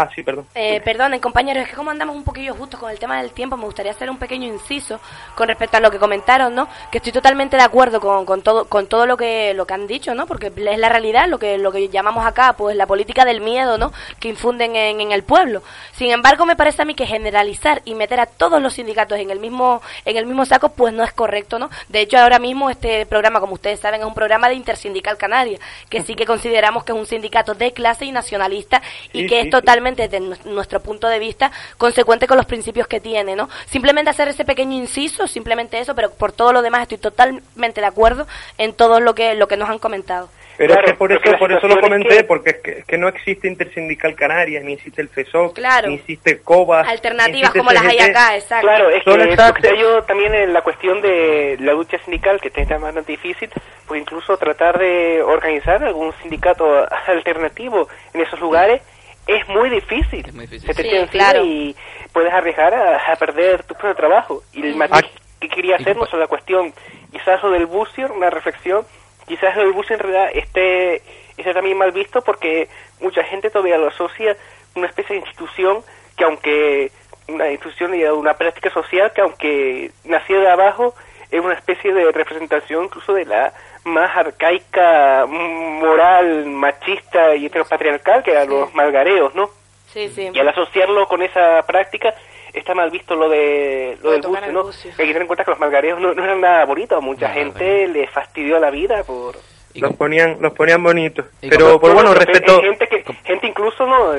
Ah, 0.00 0.08
sí, 0.14 0.22
perdón. 0.22 0.46
Eh, 0.54 0.80
perdonen, 0.84 1.18
compañeros, 1.18 1.64
es 1.64 1.70
que 1.70 1.74
como 1.74 1.90
andamos 1.90 2.14
un 2.14 2.22
poquillo 2.22 2.54
justo 2.54 2.78
con 2.78 2.88
el 2.88 3.00
tema 3.00 3.20
del 3.20 3.32
tiempo, 3.32 3.56
me 3.56 3.64
gustaría 3.64 3.90
hacer 3.90 4.08
un 4.08 4.16
pequeño 4.16 4.46
inciso 4.46 5.00
con 5.34 5.48
respecto 5.48 5.76
a 5.76 5.80
lo 5.80 5.90
que 5.90 5.98
comentaron, 5.98 6.54
¿no? 6.54 6.68
Que 6.92 6.98
estoy 6.98 7.10
totalmente 7.12 7.56
de 7.56 7.64
acuerdo 7.64 8.00
con, 8.00 8.24
con 8.24 8.42
todo 8.42 8.66
con 8.66 8.86
todo 8.86 9.06
lo 9.06 9.16
que 9.16 9.54
lo 9.54 9.66
que 9.66 9.74
han 9.74 9.88
dicho, 9.88 10.14
¿no? 10.14 10.26
Porque 10.28 10.52
es 10.54 10.78
la 10.78 10.88
realidad, 10.88 11.26
lo 11.26 11.40
que 11.40 11.58
lo 11.58 11.72
que 11.72 11.88
llamamos 11.88 12.24
acá, 12.24 12.52
pues 12.52 12.76
la 12.76 12.86
política 12.86 13.24
del 13.24 13.40
miedo, 13.40 13.76
¿no? 13.76 13.92
Que 14.20 14.28
infunden 14.28 14.76
en, 14.76 15.00
en 15.00 15.10
el 15.10 15.24
pueblo. 15.24 15.64
Sin 15.90 16.12
embargo, 16.12 16.46
me 16.46 16.54
parece 16.54 16.82
a 16.82 16.84
mí 16.84 16.94
que 16.94 17.04
generalizar 17.04 17.82
y 17.84 17.96
meter 17.96 18.20
a 18.20 18.26
todos 18.26 18.62
los 18.62 18.74
sindicatos 18.74 19.18
en 19.18 19.32
el 19.32 19.40
mismo 19.40 19.82
en 20.04 20.16
el 20.16 20.26
mismo 20.26 20.44
saco, 20.46 20.68
pues 20.68 20.94
no 20.94 21.02
es 21.02 21.12
correcto, 21.12 21.58
¿no? 21.58 21.70
De 21.88 22.02
hecho, 22.02 22.18
ahora 22.18 22.38
mismo 22.38 22.70
este 22.70 23.04
programa, 23.06 23.40
como 23.40 23.54
ustedes 23.54 23.80
saben, 23.80 24.00
es 24.02 24.06
un 24.06 24.14
programa 24.14 24.48
de 24.48 24.54
Intersindical 24.54 25.16
Canaria, 25.16 25.58
que 25.88 26.02
sí 26.04 26.14
que 26.14 26.24
consideramos 26.24 26.84
que 26.84 26.92
es 26.92 26.98
un 26.98 27.06
sindicato 27.06 27.54
de 27.54 27.72
clase 27.72 28.04
y 28.04 28.12
nacionalista 28.12 28.80
y 29.12 29.22
Sí, 29.22 29.26
que 29.26 29.38
es 29.40 29.44
sí. 29.46 29.50
totalmente 29.50 29.87
desde 29.96 30.20
nu- 30.20 30.36
nuestro 30.44 30.80
punto 30.80 31.08
de 31.08 31.18
vista 31.18 31.50
consecuente 31.76 32.26
con 32.26 32.36
los 32.36 32.46
principios 32.46 32.86
que 32.86 33.00
tiene, 33.00 33.36
¿no? 33.36 33.48
Simplemente 33.66 34.10
hacer 34.10 34.28
ese 34.28 34.44
pequeño 34.44 34.76
inciso, 34.76 35.26
simplemente 35.26 35.78
eso, 35.78 35.94
pero 35.94 36.10
por 36.10 36.32
todo 36.32 36.52
lo 36.52 36.62
demás 36.62 36.82
estoy 36.82 36.98
totalmente 36.98 37.80
de 37.80 37.86
acuerdo 37.86 38.26
en 38.58 38.72
todo 38.72 39.00
lo 39.00 39.14
que 39.14 39.34
lo 39.34 39.48
que 39.48 39.56
nos 39.56 39.68
han 39.70 39.78
comentado. 39.78 40.28
Pero 40.56 40.72
Claro, 40.72 40.86
es 40.88 40.92
que 40.92 40.98
por 40.98 41.12
eso, 41.12 41.38
por 41.38 41.52
eso 41.52 41.68
lo 41.68 41.74
es 41.74 41.80
comenté, 41.80 42.08
que- 42.16 42.24
porque 42.24 42.50
es 42.50 42.56
que, 42.56 42.70
es 42.80 42.84
que 42.84 42.98
no 42.98 43.06
existe 43.06 43.46
Intersindical 43.46 44.16
Canarias, 44.16 44.64
ni 44.64 44.72
existe 44.72 45.00
el 45.00 45.08
FESOC, 45.08 45.54
Claro. 45.54 45.86
ni 45.86 45.94
existe 45.94 46.40
COBA. 46.40 46.80
Alternativas 46.80 47.50
existe 47.54 47.58
como 47.60 47.70
las 47.70 47.84
hay 47.84 48.00
acá, 48.00 48.34
exacto. 48.36 48.66
Claro, 48.66 48.90
es 48.90 49.04
que 49.04 49.30
está- 49.30 49.54
yo 49.76 50.02
también 50.02 50.34
en 50.34 50.52
la 50.52 50.62
cuestión 50.62 51.00
de 51.00 51.56
la 51.60 51.74
lucha 51.74 51.96
sindical, 52.04 52.40
que 52.40 52.48
está 52.48 52.76
bastante 52.76 53.12
difícil, 53.12 53.48
pues 53.86 54.00
incluso 54.00 54.36
tratar 54.36 54.80
de 54.80 55.22
organizar 55.22 55.84
algún 55.84 56.12
sindicato 56.22 56.66
alternativo 57.06 57.88
en 58.12 58.22
esos 58.22 58.40
lugares 58.40 58.82
es 59.28 59.46
muy 59.48 59.70
difícil. 59.70 60.26
Es 60.26 60.34
muy 60.34 60.46
difícil. 60.46 60.74
Se 60.74 60.82
te 60.82 60.90
Sí, 60.90 61.06
claro. 61.08 61.44
y 61.44 61.76
puedes 62.12 62.32
arriesgar 62.32 62.74
a, 62.74 62.96
a 63.12 63.16
perder 63.16 63.62
tu 63.62 63.74
propio 63.74 63.94
trabajo. 63.94 64.42
Y 64.52 64.62
el 64.66 64.74
matiz 64.74 65.04
Ah. 65.04 65.20
que 65.40 65.48
quería 65.48 65.76
hacer 65.76 65.96
no 65.96 66.04
sobre 66.06 66.22
la 66.22 66.26
cuestión, 66.26 66.72
quizás 67.12 67.40
lo 67.44 67.50
del 67.50 67.66
bucio, 67.66 68.12
una 68.12 68.28
reflexión, 68.30 68.84
quizás 69.26 69.54
lo 69.56 69.62
del 69.62 69.72
bucio 69.72 69.94
en 69.94 70.00
realidad 70.00 70.30
esté, 70.34 70.96
esté 71.36 71.54
también 71.54 71.78
mal 71.78 71.92
visto 71.92 72.22
porque 72.22 72.68
mucha 73.00 73.22
gente 73.22 73.48
todavía 73.50 73.78
lo 73.78 73.86
asocia 73.88 74.36
una 74.74 74.86
especie 74.88 75.14
de 75.14 75.20
institución 75.20 75.82
que 76.16 76.24
aunque 76.24 76.90
una 77.28 77.50
institución 77.50 77.94
y 77.94 78.02
una 78.04 78.34
práctica 78.34 78.70
social 78.70 79.12
que 79.14 79.20
aunque 79.20 79.90
nació 80.04 80.40
de 80.40 80.48
abajo 80.50 80.94
es 81.30 81.40
una 81.40 81.54
especie 81.54 81.92
de 81.92 82.10
representación 82.10 82.84
incluso 82.86 83.12
de 83.12 83.26
la 83.26 83.52
más 83.88 84.16
arcaica 84.16 85.26
mm, 85.26 85.80
moral 85.80 86.46
machista 86.46 87.34
y 87.34 87.46
heteropatriarcal 87.46 88.22
que 88.22 88.32
eran 88.32 88.48
los 88.48 88.74
malgareos, 88.74 89.34
¿no? 89.34 89.50
Sí, 89.92 90.08
sí. 90.08 90.30
Y 90.32 90.38
al 90.38 90.48
asociarlo 90.48 91.06
con 91.06 91.22
esa 91.22 91.62
práctica 91.66 92.14
está 92.52 92.74
mal 92.74 92.90
visto 92.90 93.14
lo 93.14 93.28
de 93.28 93.96
lo 94.02 94.10
Lo 94.10 94.10
de 94.10 94.20
del 94.20 94.30
bucio, 94.30 94.52
¿no? 94.52 94.64
bucio. 94.64 94.90
Hay 94.90 94.96
que 94.96 95.12
tener 95.12 95.22
en 95.22 95.26
cuenta 95.26 95.44
que 95.44 95.50
los 95.50 95.60
malgareos 95.60 96.00
no, 96.00 96.14
no 96.14 96.24
eran 96.24 96.40
nada 96.40 96.64
bonitos, 96.64 96.98
a 96.98 97.00
mucha 97.00 97.28
No, 97.28 97.34
gente 97.34 97.88
le 97.88 98.06
fastidió 98.08 98.58
la 98.58 98.70
vida 98.70 99.02
por 99.04 99.36
Los 99.74 99.94
ponían, 99.94 100.38
los 100.40 100.52
ponían 100.52 100.82
bonitos. 100.82 101.26
Pero, 101.40 101.78
pues 101.80 101.94
bueno, 101.94 102.14
respeto... 102.14 102.60
gente 102.60 102.86
que 102.86 103.04
gente 103.24 103.46
incluso 103.46 103.86
no 103.86 104.14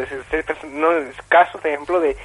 no 0.71 0.89
casos 1.27 1.61
por 1.61 1.69
ejemplo 1.69 1.99
de, 1.99 2.15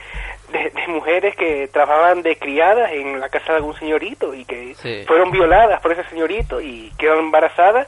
de, 0.55 0.71
de 0.71 0.89
mujeres 0.89 1.37
que 1.37 1.69
trabajaban 1.69 2.23
de 2.23 2.37
criadas 2.39 2.91
en 2.93 3.21
la 3.21 3.29
casa 3.29 3.53
de 3.53 3.57
algún 3.59 3.75
señorito 3.77 4.33
y 4.35 4.45
que 4.47 4.75
Sí. 4.77 5.05
fueron 5.07 5.31
violadas 5.31 5.81
por 5.83 5.93
ese 5.93 6.05
señorito 6.05 6.61
y 6.61 6.91
quedaron 6.99 7.27
embarazadas 7.27 7.87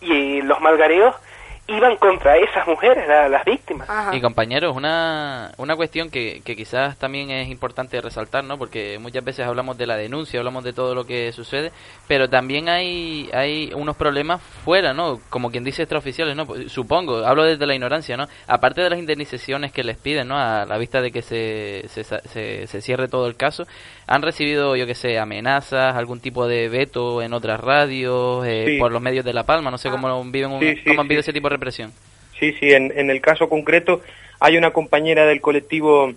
y 0.00 0.42
los 0.42 0.60
malgareos 0.60 1.14
iban 1.68 1.96
contra 1.96 2.36
esas 2.38 2.66
mujeres, 2.66 3.06
la- 3.06 3.28
las 3.28 3.44
víctimas. 3.44 3.88
Ajá. 3.90 4.16
Y 4.16 4.20
compañeros, 4.20 4.74
una, 4.74 5.52
una 5.58 5.76
cuestión 5.76 6.10
que, 6.10 6.40
que 6.44 6.56
quizás 6.56 6.96
también 6.98 7.30
es 7.30 7.48
importante 7.48 8.00
resaltar, 8.00 8.42
¿no? 8.44 8.56
Porque 8.58 8.98
muchas 8.98 9.22
veces 9.22 9.46
hablamos 9.46 9.76
de 9.76 9.86
la 9.86 9.96
denuncia, 9.96 10.40
hablamos 10.40 10.64
de 10.64 10.72
todo 10.72 10.94
lo 10.94 11.04
que 11.04 11.30
sucede, 11.32 11.70
pero 12.06 12.28
también 12.28 12.68
hay, 12.68 13.28
hay 13.34 13.70
unos 13.74 13.96
problemas 13.96 14.40
fuera, 14.42 14.94
¿no? 14.94 15.20
Como 15.28 15.50
quien 15.50 15.62
dice 15.64 15.82
extraoficiales, 15.82 16.34
¿no? 16.34 16.46
Pues, 16.46 16.72
Supongo, 16.72 17.18
hablo 17.26 17.44
desde 17.44 17.66
la 17.66 17.74
ignorancia, 17.74 18.16
¿no? 18.16 18.26
Aparte 18.46 18.80
de 18.80 18.90
las 18.90 18.98
indemnizaciones 18.98 19.70
que 19.72 19.84
les 19.84 19.98
piden, 19.98 20.28
¿no? 20.28 20.38
A 20.38 20.64
la 20.64 20.78
vista 20.78 21.00
de 21.02 21.12
que 21.12 21.22
se, 21.22 21.84
se, 21.88 22.02
se, 22.04 22.66
se 22.66 22.80
cierre 22.80 23.08
todo 23.08 23.26
el 23.26 23.36
caso, 23.36 23.64
han 24.08 24.22
recibido, 24.22 24.74
yo 24.74 24.86
que 24.86 24.94
sé, 24.94 25.18
amenazas, 25.18 25.94
algún 25.94 26.20
tipo 26.20 26.48
de 26.48 26.68
veto 26.68 27.20
en 27.22 27.32
otras 27.34 27.60
radios, 27.60 28.46
eh, 28.46 28.64
Sí. 28.66 28.78
por 28.78 28.90
los 28.90 29.02
medios 29.02 29.24
de 29.24 29.32
La 29.34 29.44
Palma, 29.44 29.70
no 29.70 29.78
sé 29.78 29.90
cómo 29.90 30.24
viven 30.24 30.50
un- 30.50 30.60
Sí, 30.60 30.76
sí, 30.76 30.82
cómo 30.86 31.02
han 31.02 31.08
vivido 31.08 31.20
ese 31.20 31.32
tipo 31.32 31.48
de 31.48 31.54
represión. 31.56 31.92
Sí, 32.38 32.52
sí, 32.58 32.72
en, 32.72 32.92
en 32.96 33.10
el 33.10 33.20
caso 33.20 33.48
concreto 33.48 34.00
hay 34.40 34.56
una 34.56 34.70
compañera 34.72 35.26
del 35.26 35.40
colectivo 35.40 36.12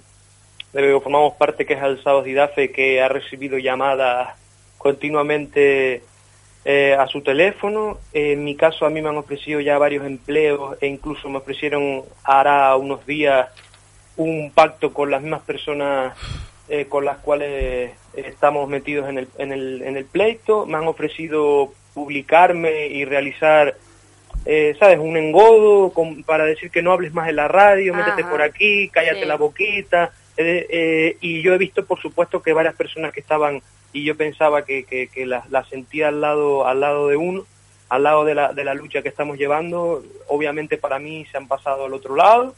de 0.74 0.82
lo 0.82 1.00
que 1.00 1.04
formamos 1.04 1.34
parte, 1.34 1.66
que 1.66 1.74
es 1.74 1.82
Alzados 1.82 2.24
Didafe, 2.24 2.72
que 2.72 3.02
ha 3.02 3.10
recibido 3.10 3.58
llamadas 3.58 4.30
continuamente 4.78 6.02
eh, 6.64 6.96
a 6.98 7.08
su 7.08 7.22
teléfono. 7.22 7.98
en 8.14 8.44
mi 8.44 8.56
caso, 8.56 8.86
a 8.86 8.90
mí 8.90 9.02
me 9.02 9.10
han 9.10 9.18
ofrecido 9.18 9.60
ya 9.60 9.78
varios 9.80 10.06
empleos 10.06 10.78
e 10.80 10.88
incluso 10.88 11.28
me 11.30 11.40
ofrecieron 11.40 12.04
hará 12.24 12.76
unos 12.76 13.06
días 13.06 13.50
un 14.16 14.52
pacto 14.54 14.94
con 14.94 15.10
las 15.10 15.22
mismas 15.22 15.42
personas 15.42 16.14
eh, 16.72 16.86
con 16.88 17.04
las 17.04 17.18
cuales 17.18 17.92
estamos 18.14 18.70
metidos 18.70 19.10
en 19.10 19.18
el, 19.18 19.28
en, 19.38 19.52
el, 19.52 19.82
en 19.82 19.98
el 19.98 20.06
pleito. 20.06 20.66
Me 20.66 20.78
han 20.78 20.88
ofrecido 20.88 21.74
publicarme 21.94 22.88
y 22.88 23.04
realizar, 23.04 23.76
eh, 24.46 24.74
¿sabes?, 24.80 24.98
un 24.98 25.18
engodo 25.18 25.92
para 26.26 26.46
decir 26.46 26.72
que 26.72 26.82
no 26.82 26.94
hables 26.94 27.14
más 27.14 27.28
en 27.28 27.36
la 27.36 27.50
radio, 27.50 27.94
métete 27.94 28.24
por 28.24 28.42
aquí, 28.42 28.88
cállate 28.88 29.26
la 29.26 29.36
boquita. 29.36 30.14
Eh, 30.38 30.66
eh, 30.70 31.18
y 31.20 31.42
yo 31.42 31.54
he 31.54 31.58
visto, 31.58 31.86
por 31.86 32.02
supuesto, 32.02 32.42
que 32.42 32.54
varias 32.54 32.76
personas 32.76 33.12
que 33.12 33.20
estaban 33.20 33.62
y 33.92 34.06
yo 34.06 34.16
pensaba 34.16 34.64
que, 34.64 34.86
que, 34.86 35.10
que 35.10 35.26
la, 35.26 35.44
sentía 35.70 36.08
al 36.08 36.22
lado, 36.22 36.66
al 36.66 36.80
lado 36.80 37.10
de 37.10 37.18
uno, 37.18 37.46
al 37.90 38.04
lado 38.04 38.24
de 38.24 38.34
la, 38.34 38.54
de 38.54 38.64
la 38.64 38.76
lucha 38.76 39.02
que 39.02 39.10
estamos 39.10 39.38
llevando, 39.38 40.02
obviamente 40.30 40.78
para 40.78 41.00
mí 41.00 41.26
se 41.30 41.36
han 41.36 41.50
pasado 41.50 41.84
al 41.84 41.94
otro 41.94 42.16
lado. 42.16 42.56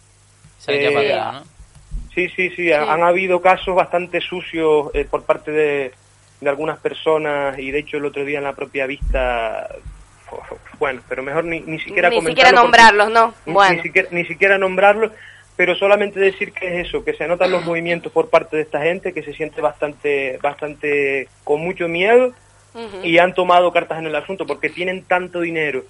Sí, 2.15 2.29
sí, 2.29 2.51
sí, 2.51 2.71
han 2.71 3.01
habido 3.01 3.41
casos 3.41 3.75
bastante 3.75 4.21
sucios 4.21 4.91
por 5.09 5.23
parte 5.23 5.51
de, 5.51 5.91
de 6.41 6.49
algunas 6.49 6.77
personas 6.79 7.57
y 7.57 7.71
de 7.71 7.79
hecho 7.79 7.97
el 7.97 8.05
otro 8.05 8.23
día 8.23 8.37
en 8.37 8.43
la 8.43 8.53
propia 8.53 8.85
vista 8.85 9.67
bueno, 10.79 11.01
pero 11.07 11.23
mejor 11.23 11.45
ni, 11.45 11.59
ni 11.61 11.79
siquiera 11.79 12.09
ni 12.09 12.21
siquiera 12.21 12.51
nombrarlos, 12.51 13.09
¿no? 13.11 13.33
Bueno. 13.45 13.75
Ni, 13.75 13.81
siquiera, 13.81 14.07
ni 14.11 14.25
siquiera 14.25 14.57
nombrarlos, 14.57 15.11
pero 15.55 15.75
solamente 15.75 16.19
decir 16.19 16.51
que 16.51 16.67
es 16.67 16.87
eso, 16.87 17.03
que 17.03 17.13
se 17.13 17.27
notan 17.27 17.51
los 17.51 17.63
movimientos 17.63 18.11
por 18.11 18.29
parte 18.29 18.57
de 18.57 18.63
esta 18.63 18.81
gente, 18.81 19.13
que 19.13 19.23
se 19.23 19.33
siente 19.33 19.61
bastante, 19.61 20.39
bastante 20.41 21.29
con 21.43 21.61
mucho 21.61 21.87
miedo 21.87 22.33
y 23.03 23.19
han 23.19 23.35
tomado 23.35 23.71
cartas 23.71 23.99
en 23.99 24.07
el 24.07 24.15
asunto 24.15 24.47
porque 24.47 24.67
tienen 24.67 25.03
tanto 25.03 25.41
dinero 25.41 25.83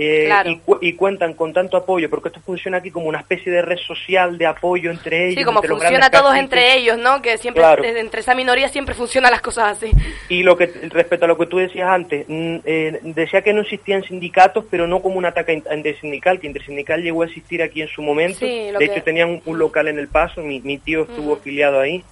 eh, 0.00 0.60
y, 0.80 0.92
cuentan 0.92 1.34
con 1.34 1.52
tanto 1.52 1.76
apoyo, 1.76 2.08
porque 2.08 2.28
esto 2.28 2.40
funciona 2.40 2.78
aquí 2.78 2.92
como 2.92 3.06
una 3.06 3.18
especie 3.18 3.50
de 3.50 3.62
red 3.62 3.78
social 3.78 4.38
de 4.38 4.46
apoyo 4.46 4.92
entre 4.92 5.26
ellos. 5.26 5.40
Sí, 5.40 5.44
como 5.44 5.60
funciona 5.60 6.08
todos 6.08 6.36
entre 6.36 6.76
ellos, 6.76 6.98
¿no? 6.98 7.20
Que 7.20 7.36
siempre, 7.36 7.64
entre 7.98 8.20
esa 8.20 8.36
minoría 8.36 8.68
siempre 8.68 8.94
funcionan 8.94 9.32
las 9.32 9.40
cosas 9.40 9.76
así. 9.76 9.90
Y 10.28 10.44
lo 10.44 10.56
que 10.56 10.66
respecto 10.88 11.24
a 11.24 11.28
lo 11.28 11.36
que 11.36 11.46
tú 11.46 11.58
decías 11.58 11.88
antes, 11.88 12.24
mm, 12.28 12.56
eh, 12.64 13.00
decía 13.02 13.42
que 13.42 13.52
no 13.52 13.62
existían 13.62 14.04
sindicatos, 14.04 14.64
pero 14.70 14.86
no 14.86 15.00
como 15.02 15.16
un 15.16 15.26
ataque 15.26 15.62
intersindical, 15.74 16.38
que 16.38 16.46
intersindical 16.46 17.02
llegó 17.02 17.22
a 17.22 17.26
existir 17.26 17.60
aquí 17.60 17.82
en 17.82 17.88
su 17.88 18.00
momento. 18.00 18.44
de 18.44 18.76
hecho, 18.80 19.02
tenían 19.02 19.42
un, 19.44 19.58
local 19.58 19.88
en 19.88 19.98
El 19.98 20.06
Paso, 20.06 20.42
mi, 20.42 20.60
mi 20.60 20.78
tío 20.78 21.02
estuvo 21.02 21.34
afiliado 21.34 21.80
ahí 21.80 22.04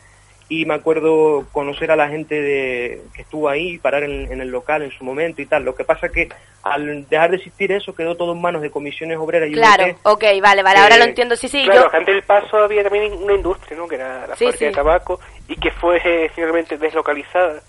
y 0.48 0.64
me 0.64 0.74
acuerdo 0.74 1.44
conocer 1.50 1.90
a 1.90 1.96
la 1.96 2.08
gente 2.08 2.40
de, 2.40 3.02
que 3.14 3.22
estuvo 3.22 3.48
ahí, 3.48 3.78
parar 3.78 4.04
en, 4.04 4.40
el 4.40 4.48
local 4.48 4.82
en 4.82 4.92
su 4.92 5.02
momento 5.04 5.42
y 5.42 5.46
tal. 5.46 5.64
Lo 5.64 5.74
que 5.74 5.84
pasa 5.84 6.08
que 6.08 6.28
al 6.62 7.08
dejar 7.08 7.30
de 7.30 7.36
existir 7.36 7.72
eso 7.72 7.94
quedó 7.94 8.14
todo 8.14 8.32
en 8.32 8.40
manos 8.40 8.62
de 8.62 8.70
comisiones 8.70 9.18
obreras 9.18 9.50
y 9.50 9.54
Claro, 9.54 9.96
ok, 10.04 10.24
vale, 10.40 10.62
vale, 10.62 10.78
ahora 10.78 10.98
lo 10.98 11.04
entiendo, 11.04 11.34
sí, 11.34 11.48
sí. 11.48 11.64
Claro, 11.64 11.90
yo... 11.90 11.98
antes 11.98 12.14
del 12.14 12.22
paso 12.22 12.58
había 12.58 12.84
también 12.84 13.12
una 13.12 13.34
industria, 13.34 13.76
¿no? 13.76 13.88
Que 13.88 13.96
era 13.96 14.26
la 14.26 14.36
fábrica 14.36 14.64
de 14.66 14.72
tabaco 14.72 15.20
y 15.48 15.56
que 15.56 15.70
fue 15.72 16.00
eh, 16.04 16.30
finalmente 16.34 16.78
deslocalizada. 16.78 17.60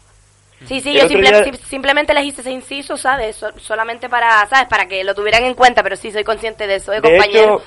Sí, 0.66 0.82
sí, 0.82 0.94
yo 0.94 1.08
simplemente 1.08 2.14
les 2.16 2.26
hice 2.26 2.42
ese 2.42 2.52
inciso, 2.52 2.98
¿sabes? 2.98 3.44
solamente 3.58 4.10
para, 4.10 4.46
¿sabes? 4.48 4.68
Para 4.68 4.88
que 4.88 5.04
lo 5.04 5.14
tuvieran 5.14 5.44
en 5.44 5.54
cuenta, 5.54 5.84
pero 5.84 5.96
sí 5.96 6.12
soy 6.12 6.24
consciente 6.24 6.66
de 6.66 6.76
eso, 6.76 6.94
¿eh, 6.94 7.02
compañero? 7.02 7.62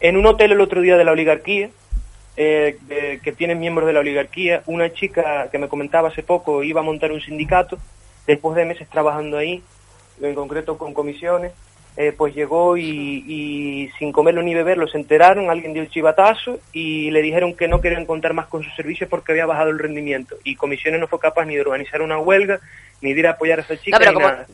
en 0.00 0.16
un 0.16 0.26
hotel 0.26 0.52
el 0.52 0.60
otro 0.60 0.80
día 0.80 0.96
de 0.96 1.04
la 1.04 1.12
oligarquía, 1.12 1.70
eh, 2.36 2.78
que 3.22 3.32
tienen 3.32 3.60
miembros 3.60 3.86
de 3.86 3.92
la 3.92 4.00
oligarquía. 4.00 4.62
Una 4.66 4.92
chica 4.92 5.48
que 5.50 5.58
me 5.58 5.68
comentaba 5.68 6.08
hace 6.08 6.22
poco 6.22 6.62
iba 6.62 6.80
a 6.80 6.84
montar 6.84 7.12
un 7.12 7.20
sindicato, 7.20 7.78
después 8.26 8.56
de 8.56 8.64
meses 8.64 8.88
trabajando 8.88 9.36
ahí, 9.38 9.62
en 10.20 10.34
concreto 10.34 10.78
con 10.78 10.94
comisiones, 10.94 11.52
eh, 11.94 12.14
pues 12.16 12.34
llegó 12.34 12.78
y, 12.78 13.90
sin 13.98 14.12
comerlo 14.12 14.42
ni 14.42 14.54
beberlo 14.54 14.88
se 14.88 14.96
enteraron, 14.96 15.50
alguien 15.50 15.74
dio 15.74 15.82
el 15.82 15.90
chivatazo 15.90 16.58
y 16.72 17.10
le 17.10 17.20
dijeron 17.20 17.54
que 17.54 17.68
no 17.68 17.82
querían 17.82 18.06
contar 18.06 18.32
más 18.32 18.46
con 18.46 18.62
sus 18.62 18.74
servicios 18.74 19.10
porque 19.10 19.32
había 19.32 19.46
bajado 19.46 19.70
el 19.70 19.78
rendimiento. 19.78 20.36
Y 20.42 20.56
comisiones 20.56 21.00
no 21.00 21.08
fue 21.08 21.18
capaz 21.18 21.44
ni 21.44 21.54
de 21.54 21.60
organizar 21.60 22.00
una 22.00 22.18
huelga, 22.18 22.60
ni 23.02 23.12
de 23.12 23.20
ir 23.20 23.26
a 23.26 23.32
apoyar 23.32 23.58
a 23.58 23.62
esa 23.62 23.76
chica. 23.76 23.98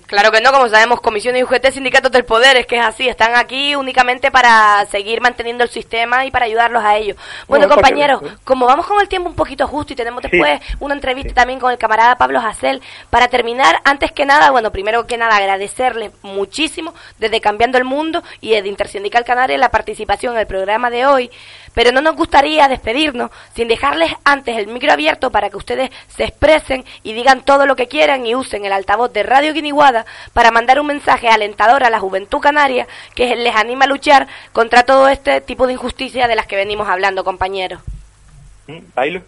Claro 0.07 0.33
que 0.33 0.41
no, 0.41 0.51
como 0.53 0.69
sabemos, 0.69 1.01
comisiones 1.01 1.41
y 1.41 1.45
UGT, 1.45 1.71
sindicatos 1.71 2.11
del 2.11 2.25
poder, 2.25 2.57
es 2.57 2.67
que 2.67 2.77
es 2.77 2.85
así, 2.85 3.07
están 3.07 3.37
aquí 3.37 3.77
únicamente 3.77 4.31
para 4.31 4.85
seguir 4.91 5.21
manteniendo 5.21 5.63
el 5.63 5.71
sistema 5.71 6.25
y 6.25 6.31
para 6.31 6.47
ayudarlos 6.47 6.83
a 6.83 6.97
ellos. 6.97 7.17
Bueno, 7.47 7.69
compañeros, 7.69 8.23
como 8.45 8.67
vamos 8.67 8.87
con 8.87 9.01
el 9.01 9.09
tiempo 9.09 9.29
un 9.29 9.37
poquito 9.37 9.67
justo 9.69 9.93
y 9.93 9.97
tenemos 9.97 10.23
después 10.23 10.61
una 10.81 10.95
entrevista 10.95 11.35
también 11.35 11.61
con 11.61 11.71
el 11.71 11.79
camarada 11.79 12.17
Pablo 12.17 12.41
Jacel, 12.41 12.83
para 13.11 13.29
terminar, 13.29 13.81
antes 13.85 14.13
que 14.13 14.25
nada, 14.25 14.51
bueno, 14.51 14.73
primero 14.73 15.07
que 15.07 15.19
nada 15.19 15.37
agradecerles 15.37 16.11
muchísimo 16.23 16.95
desde 17.19 17.41
Cambiando 17.41 17.77
el 17.77 17.85
Mundo 17.85 18.23
y 18.41 18.53
desde 18.53 18.69
Intersindical 18.69 19.25
Canaria 19.25 19.59
la 19.59 19.71
participación 19.71 20.35
en 20.35 20.41
el 20.41 20.47
programa 20.47 20.89
de 20.89 21.07
hoy 21.07 21.31
pero 21.79 21.93
no 21.93 22.01
nos 22.01 22.17
gustaría 22.17 22.67
despedirnos 22.67 23.31
sin 23.55 23.69
dejarles 23.69 24.13
antes 24.25 24.57
el 24.57 24.67
micro 24.67 24.91
abierto 24.91 25.31
para 25.31 25.49
que 25.49 25.57
ustedes 25.57 25.91
se 26.09 26.25
expresen 26.25 26.85
y 27.05 27.13
digan 27.13 27.45
todo 27.45 27.67
lo 27.67 27.77
que 27.77 27.87
quieran 27.87 28.27
y 28.27 28.35
usen 28.35 28.65
el 28.65 28.73
altavoz 28.73 29.13
de 29.13 29.23
Radio 29.23 29.53
Guiniguada 29.55 30.05
para 30.33 30.51
mandar 30.51 30.81
un 30.81 30.89
mensaje 30.89 31.29
alentador 31.29 31.85
a 31.85 31.91
la 31.91 32.01
juventud 32.01 32.41
canaria 32.41 32.89
que 33.15 33.37
les 33.37 33.55
anima 33.55 33.85
a 33.85 33.87
luchar 33.87 34.27
contra 34.53 34.83
todo 34.83 35.07
este 35.07 35.41
tipo 35.41 35.69
de 35.69 35.75
injusticia 35.75 36.27
de 36.27 36.35
las 36.35 36.49
que 36.49 36.57
venimos 36.57 36.89
hablando, 36.89 37.23
compañeros. 37.23 37.81
¿Bailo? 38.97 39.23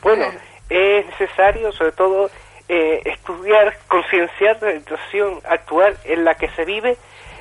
Bueno, 0.00 0.26
es 0.70 1.04
necesario 1.06 1.72
sobre 1.72 1.90
todo 1.90 2.30
eh, 2.68 3.02
estudiar, 3.04 3.76
concienciar 3.88 4.62
la 4.62 4.74
situación 4.74 5.40
actual 5.44 5.98
en 6.04 6.24
la 6.24 6.36
que 6.36 6.48
se 6.50 6.64
vive, 6.64 6.96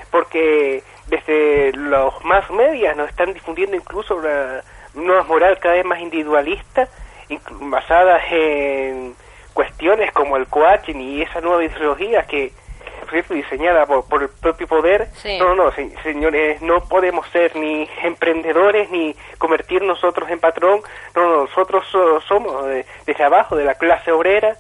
porque 0.10 0.82
desde 1.08 1.74
los 1.74 2.24
más 2.24 2.50
medias 2.52 2.96
nos 2.96 3.10
están 3.10 3.34
difundiendo 3.34 3.76
incluso 3.76 4.16
una 4.16 4.62
nueva 4.94 5.24
moral 5.24 5.60
cada 5.60 5.76
vez 5.76 5.86
más 5.86 6.00
individualista, 6.00 6.88
basadas 7.62 8.22
en 8.32 9.16
cuestiones 9.54 10.12
como 10.12 10.38
el 10.38 10.48
coaching 10.48 10.96
y 10.96 11.22
esa 11.22 11.42
nueva 11.42 11.64
ideología 11.64 12.24
que 12.24 12.52
cierto, 13.14 13.34
diseñada 13.34 13.86
por, 13.86 14.24
el 14.24 14.30
propio 14.30 14.68
poder. 14.68 15.08
No, 15.40 15.56
no, 15.56 15.72
señores, 16.04 16.62
no 16.62 16.82
podemos 16.82 17.28
ser 17.30 17.56
ni 17.56 17.88
emprendedores 18.02 18.90
ni 18.90 19.16
convertir 19.38 19.82
nosotros 19.84 20.30
en 20.30 20.40
patrón. 20.40 20.82
No, 21.16 21.44
nosotros 21.44 21.86
somos 22.28 22.66
desde 23.06 23.24
abajo, 23.24 23.56
de 23.56 23.66
la 23.66 23.76
clase 23.76 24.12
obrera, 24.12 24.58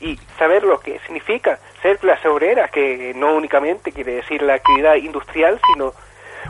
y 0.00 0.18
saber 0.38 0.62
lo 0.62 0.78
que 0.80 0.98
significa 1.00 1.58
ser 1.82 1.98
clase 1.98 2.28
obrera, 2.28 2.68
que 2.68 3.12
no 3.14 3.34
únicamente 3.34 3.92
quiere 3.92 4.16
decir 4.16 4.42
la 4.42 4.54
actividad 4.54 4.96
industrial, 4.96 5.60
sino 5.72 5.92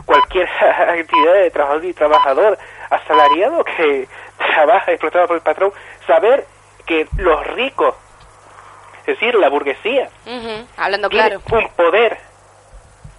cualquier 0.05 0.47
actividad 0.59 1.33
de 1.33 1.51
trabajador 1.51 1.85
y 1.85 1.93
trabajador 1.93 2.57
asalariado 2.89 3.63
que 3.63 4.07
trabaja 4.37 4.91
explotado 4.91 5.27
por 5.27 5.35
el 5.37 5.43
patrón, 5.43 5.71
saber 6.05 6.45
que 6.85 7.07
los 7.17 7.45
ricos, 7.47 7.95
es 9.01 9.19
decir, 9.19 9.35
la 9.35 9.49
burguesía, 9.49 10.09
hablando 10.77 11.09
claro, 11.09 11.41
un 11.51 11.69
poder 11.69 12.17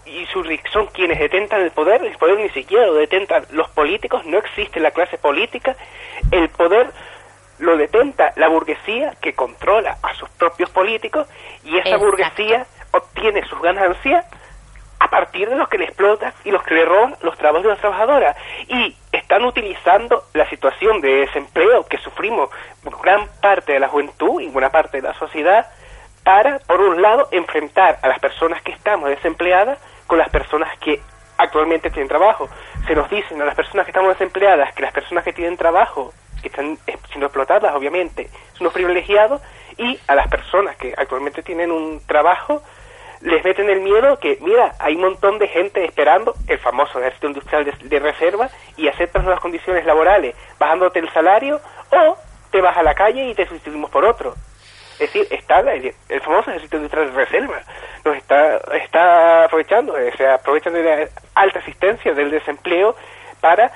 y 0.06 0.26
son 0.72 0.86
quienes 0.86 1.18
detentan 1.18 1.60
el 1.60 1.70
poder, 1.70 2.02
el 2.02 2.16
poder 2.16 2.38
ni 2.38 2.48
siquiera 2.50 2.86
lo 2.86 2.94
detentan 2.94 3.44
los 3.50 3.68
políticos, 3.70 4.24
no 4.24 4.38
existe 4.38 4.80
la 4.80 4.90
clase 4.90 5.18
política, 5.18 5.76
el 6.30 6.48
poder 6.48 6.90
lo 7.58 7.76
detenta 7.76 8.32
la 8.36 8.48
burguesía 8.48 9.14
que 9.20 9.34
controla 9.34 9.98
a 10.02 10.14
sus 10.14 10.28
propios 10.30 10.70
políticos 10.70 11.28
y 11.64 11.76
esa 11.78 11.96
burguesía 11.96 12.66
obtiene 12.92 13.44
sus 13.46 13.60
ganancias 13.60 14.24
a 15.00 15.08
partir 15.08 15.48
de 15.48 15.56
los 15.56 15.68
que 15.68 15.78
le 15.78 15.84
explotan 15.84 16.32
y 16.44 16.50
los 16.50 16.62
que 16.62 16.74
le 16.74 16.84
roban 16.84 17.14
los 17.22 17.36
trabajos 17.36 17.62
de 17.62 17.68
las 17.70 17.78
trabajadoras. 17.78 18.36
Y 18.66 18.96
están 19.12 19.44
utilizando 19.44 20.24
la 20.34 20.48
situación 20.48 21.00
de 21.00 21.26
desempleo 21.26 21.86
que 21.86 21.98
sufrimos 21.98 22.50
gran 23.02 23.28
parte 23.40 23.72
de 23.72 23.80
la 23.80 23.88
juventud 23.88 24.40
y 24.40 24.48
buena 24.48 24.70
parte 24.70 25.00
de 25.00 25.08
la 25.08 25.14
sociedad 25.14 25.66
para, 26.24 26.58
por 26.60 26.80
un 26.80 27.00
lado, 27.00 27.28
enfrentar 27.30 27.98
a 28.02 28.08
las 28.08 28.18
personas 28.18 28.60
que 28.62 28.72
estamos 28.72 29.08
desempleadas 29.08 29.78
con 30.06 30.18
las 30.18 30.28
personas 30.28 30.76
que 30.78 31.00
actualmente 31.36 31.90
tienen 31.90 32.08
trabajo. 32.08 32.48
Se 32.86 32.94
nos 32.94 33.08
dicen 33.08 33.40
a 33.40 33.44
las 33.44 33.54
personas 33.54 33.86
que 33.86 33.92
estamos 33.92 34.10
desempleadas 34.10 34.74
que 34.74 34.82
las 34.82 34.92
personas 34.92 35.24
que 35.24 35.32
tienen 35.32 35.56
trabajo 35.56 36.12
que 36.42 36.48
están 36.48 36.78
siendo 37.08 37.26
explotadas, 37.26 37.74
obviamente, 37.74 38.28
son 38.54 38.64
los 38.64 38.72
privilegiados, 38.72 39.40
y 39.76 39.98
a 40.08 40.14
las 40.14 40.28
personas 40.28 40.76
que 40.76 40.92
actualmente 40.96 41.42
tienen 41.42 41.70
un 41.70 42.00
trabajo, 42.04 42.62
les 43.20 43.44
meten 43.44 43.68
el 43.68 43.80
miedo 43.80 44.18
que, 44.18 44.38
mira, 44.40 44.74
hay 44.78 44.94
un 44.94 45.02
montón 45.02 45.38
de 45.38 45.48
gente 45.48 45.84
esperando 45.84 46.34
el 46.46 46.58
famoso 46.58 47.00
ejército 47.00 47.28
industrial 47.28 47.74
de, 47.82 47.98
reserva 47.98 48.48
y 48.76 48.88
aceptas 48.88 49.24
las 49.24 49.40
condiciones 49.40 49.84
laborales, 49.84 50.34
bajándote 50.58 51.00
el 51.00 51.10
salario 51.12 51.60
o 51.90 52.16
te 52.50 52.60
vas 52.60 52.76
a 52.76 52.82
la 52.82 52.94
calle 52.94 53.28
y 53.28 53.34
te 53.34 53.46
sustituimos 53.46 53.90
por 53.90 54.04
otro. 54.04 54.34
Es 54.94 55.12
decir, 55.12 55.26
está 55.30 55.60
el, 55.60 55.94
famoso 56.22 56.50
ejército 56.50 56.76
industrial 56.76 57.12
de 57.12 57.24
reserva, 57.24 57.60
nos 58.04 58.16
está, 58.16 58.56
está 58.74 59.44
aprovechando, 59.44 59.94
se 60.16 60.26
aprovechan 60.26 60.72
de 60.72 60.82
la 60.82 61.08
alta 61.34 61.60
asistencia 61.60 62.14
del 62.14 62.30
desempleo 62.30 62.96
para 63.40 63.70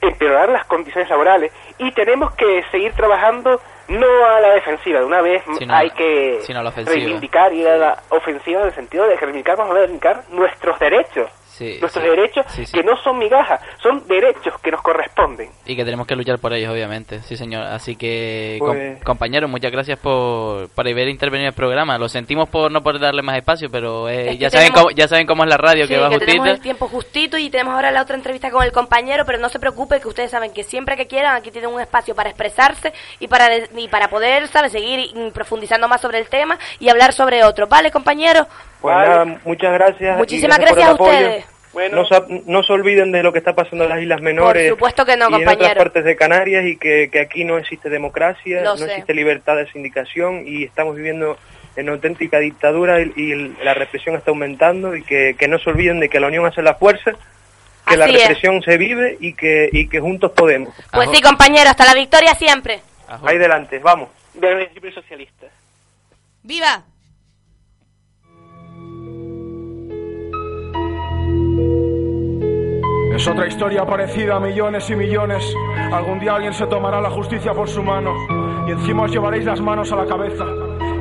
empeorar 0.00 0.48
las 0.48 0.64
condiciones 0.66 1.08
laborales 1.10 1.52
y 1.78 1.92
tenemos 1.92 2.34
que 2.34 2.62
seguir 2.70 2.92
trabajando 2.92 3.60
no 3.88 4.06
a 4.26 4.40
la 4.40 4.54
defensiva. 4.54 5.00
De 5.00 5.06
una 5.06 5.20
vez 5.20 5.42
Sino- 5.58 5.74
hay 5.74 5.90
que 5.90 6.40
sino 6.42 6.62
reivindicar 6.94 7.52
y 7.52 7.66
a 7.66 7.76
la 7.76 7.98
ofensiva 8.10 8.60
en 8.60 8.66
el 8.68 8.74
sentido 8.74 9.04
de 9.06 9.14
que 9.14 9.20
reivindicar 9.26 9.56
vamos 9.56 9.72
a 9.72 9.78
reivindicar 9.80 10.22
nuestros 10.30 10.78
derechos 10.78 11.28
Sí, 11.60 11.78
nuestros 11.80 12.02
sí. 12.04 12.10
derechos 12.10 12.46
Sí, 12.48 12.64
sí. 12.66 12.72
que 12.72 12.82
no 12.82 12.96
son 13.02 13.18
migajas 13.18 13.60
son 13.82 14.06
derechos 14.08 14.54
que 14.62 14.70
nos 14.70 14.80
corresponden 14.82 15.50
Y 15.66 15.76
que 15.76 15.84
tenemos 15.84 16.06
que 16.06 16.16
luchar 16.16 16.38
por 16.38 16.52
ellos, 16.54 16.72
obviamente. 16.72 17.20
Sí, 17.20 17.36
señor. 17.36 17.64
Así 17.64 17.96
que, 17.96 18.56
Pues- 18.58 18.96
com- 18.96 19.04
compañeros, 19.04 19.50
muchas 19.50 19.70
gracias 19.70 19.98
por, 19.98 20.68
por 20.70 20.88
haber 20.88 21.08
intervenido 21.08 21.48
en 21.48 21.52
el 21.52 21.54
programa. 21.54 21.98
Lo 21.98 22.08
sentimos 22.08 22.48
por 22.48 22.70
no 22.72 22.82
poder 22.82 23.00
darle 23.00 23.22
más 23.22 23.36
espacio, 23.36 23.68
pero 23.70 24.08
eh, 24.08 24.22
Es 24.22 24.28
que 24.32 24.38
ya, 24.38 24.50
saben 24.50 24.66
tenemos- 24.68 24.82
cómo, 24.84 24.96
ya 24.96 25.08
saben 25.08 25.26
cómo 25.26 25.44
es 25.44 25.50
la 25.50 25.56
radio, 25.58 25.86
Sí, 25.86 25.92
que 25.94 25.98
va 26.00 26.08
que 26.08 26.18
tenemos 26.18 26.38
justita. 26.38 26.50
el 26.56 26.60
tiempo 26.62 26.88
justito 26.88 27.36
y 27.38 27.50
tenemos 27.50 27.74
ahora 27.74 27.90
la 27.90 28.02
otra 28.02 28.16
entrevista 28.16 28.50
con 28.50 28.62
el 28.64 28.72
compañero, 28.72 29.24
pero 29.26 29.38
no 29.38 29.48
se 29.50 29.58
preocupe 29.58 30.00
que 30.00 30.08
ustedes 30.08 30.30
saben 30.30 30.52
que 30.52 30.62
siempre 30.64 30.96
que 30.96 31.06
quieran 31.06 31.36
aquí 31.36 31.50
tienen 31.50 31.70
un 31.70 31.80
espacio 31.80 32.14
para 32.14 32.30
expresarse 32.30 32.92
y 33.18 33.28
para 33.28 33.48
de- 33.50 33.68
y 33.76 33.88
para 33.88 34.08
poder, 34.08 34.48
¿sabes? 34.48 34.72
seguir 34.72 35.10
profundizando 35.34 35.88
más 35.88 36.00
sobre 36.00 36.18
el 36.18 36.28
tema 36.28 36.58
y 36.78 36.88
hablar 36.88 37.12
sobre 37.12 37.44
otro. 37.44 37.66
¿Vale, 37.66 37.90
compañero? 37.90 38.46
Pues 38.80 38.96
nada, 38.96 39.24
muchas 39.44 39.72
gracias. 39.74 40.16
y 40.16 40.18
Muchísimas 40.18 40.58
por 40.58 40.68
el 40.68 40.74
gracias 40.74 40.88
a 40.90 40.94
apoyo. 40.94 41.12
ustedes. 41.12 41.44
No, 41.92 42.04
se, 42.04 42.42
no 42.46 42.62
se 42.64 42.72
olviden 42.72 43.12
de 43.12 43.22
lo 43.22 43.32
que 43.32 43.38
está 43.38 43.54
pasando 43.54 43.84
en 43.84 43.90
las 43.90 44.00
Islas 44.02 44.20
Menores. 44.20 44.70
Por 44.70 44.76
supuesto 44.78 45.04
que 45.06 45.16
no, 45.16 45.30
y 45.30 45.42
en 45.42 45.48
otras 45.48 45.74
partes 45.76 46.04
de 46.04 46.16
Canarias 46.16 46.64
y 46.64 46.76
que, 46.76 47.08
que 47.12 47.20
aquí 47.20 47.44
no 47.44 47.58
existe 47.58 47.88
democracia, 47.88 48.62
Lo 48.62 48.70
no 48.70 48.76
sé. 48.76 48.86
existe 48.86 49.14
libertad 49.14 49.54
de 49.56 49.70
sindicación 49.70 50.42
y 50.48 50.64
estamos 50.64 50.96
viviendo 50.96 51.38
en 51.76 51.88
auténtica 51.88 52.40
dictadura 52.40 53.00
y, 53.00 53.12
y 53.16 53.54
la 53.62 53.74
represión 53.74 54.16
está 54.16 54.32
aumentando 54.32 54.96
y 54.96 55.04
que, 55.04 55.36
que 55.38 55.46
no 55.46 55.58
se 55.60 55.70
olviden 55.70 56.00
de 56.00 56.08
que 56.08 56.18
la 56.18 56.26
unión 56.26 56.44
hace 56.44 56.60
la 56.60 56.74
fuerza, 56.74 57.12
que 57.86 57.96
la 57.96 58.06
es. 58.06 58.14
represión 58.14 58.60
se 58.62 58.76
vive 58.76 59.16
y 59.20 59.34
que, 59.34 59.68
y 59.72 59.86
que 59.88 60.00
juntos 60.00 60.32
podemos. 60.32 60.74
Pues 60.92 61.08
sí, 61.12 61.22
compañero, 61.22 61.70
hasta 61.70 61.84
la 61.86 61.94
victoria 61.94 62.34
siempre. 62.34 62.80
Ahí 63.24 63.38
delante, 63.38 63.78
vamos. 63.78 64.08
del 64.34 64.56
principio 64.56 64.92
socialista 64.92 65.46
¡Viva! 66.42 66.82
Es 73.10 73.26
otra 73.26 73.46
historia 73.46 73.84
parecida 73.84 74.36
a 74.36 74.40
millones 74.40 74.88
y 74.88 74.96
millones. 74.96 75.44
Algún 75.92 76.20
día 76.20 76.36
alguien 76.36 76.54
se 76.54 76.66
tomará 76.66 77.00
la 77.00 77.10
justicia 77.10 77.52
por 77.52 77.68
su 77.68 77.82
mano 77.82 78.14
y 78.68 78.70
encima 78.70 79.02
os 79.02 79.10
llevaréis 79.10 79.44
las 79.44 79.60
manos 79.60 79.90
a 79.92 79.96
la 79.96 80.06
cabeza. 80.06 80.44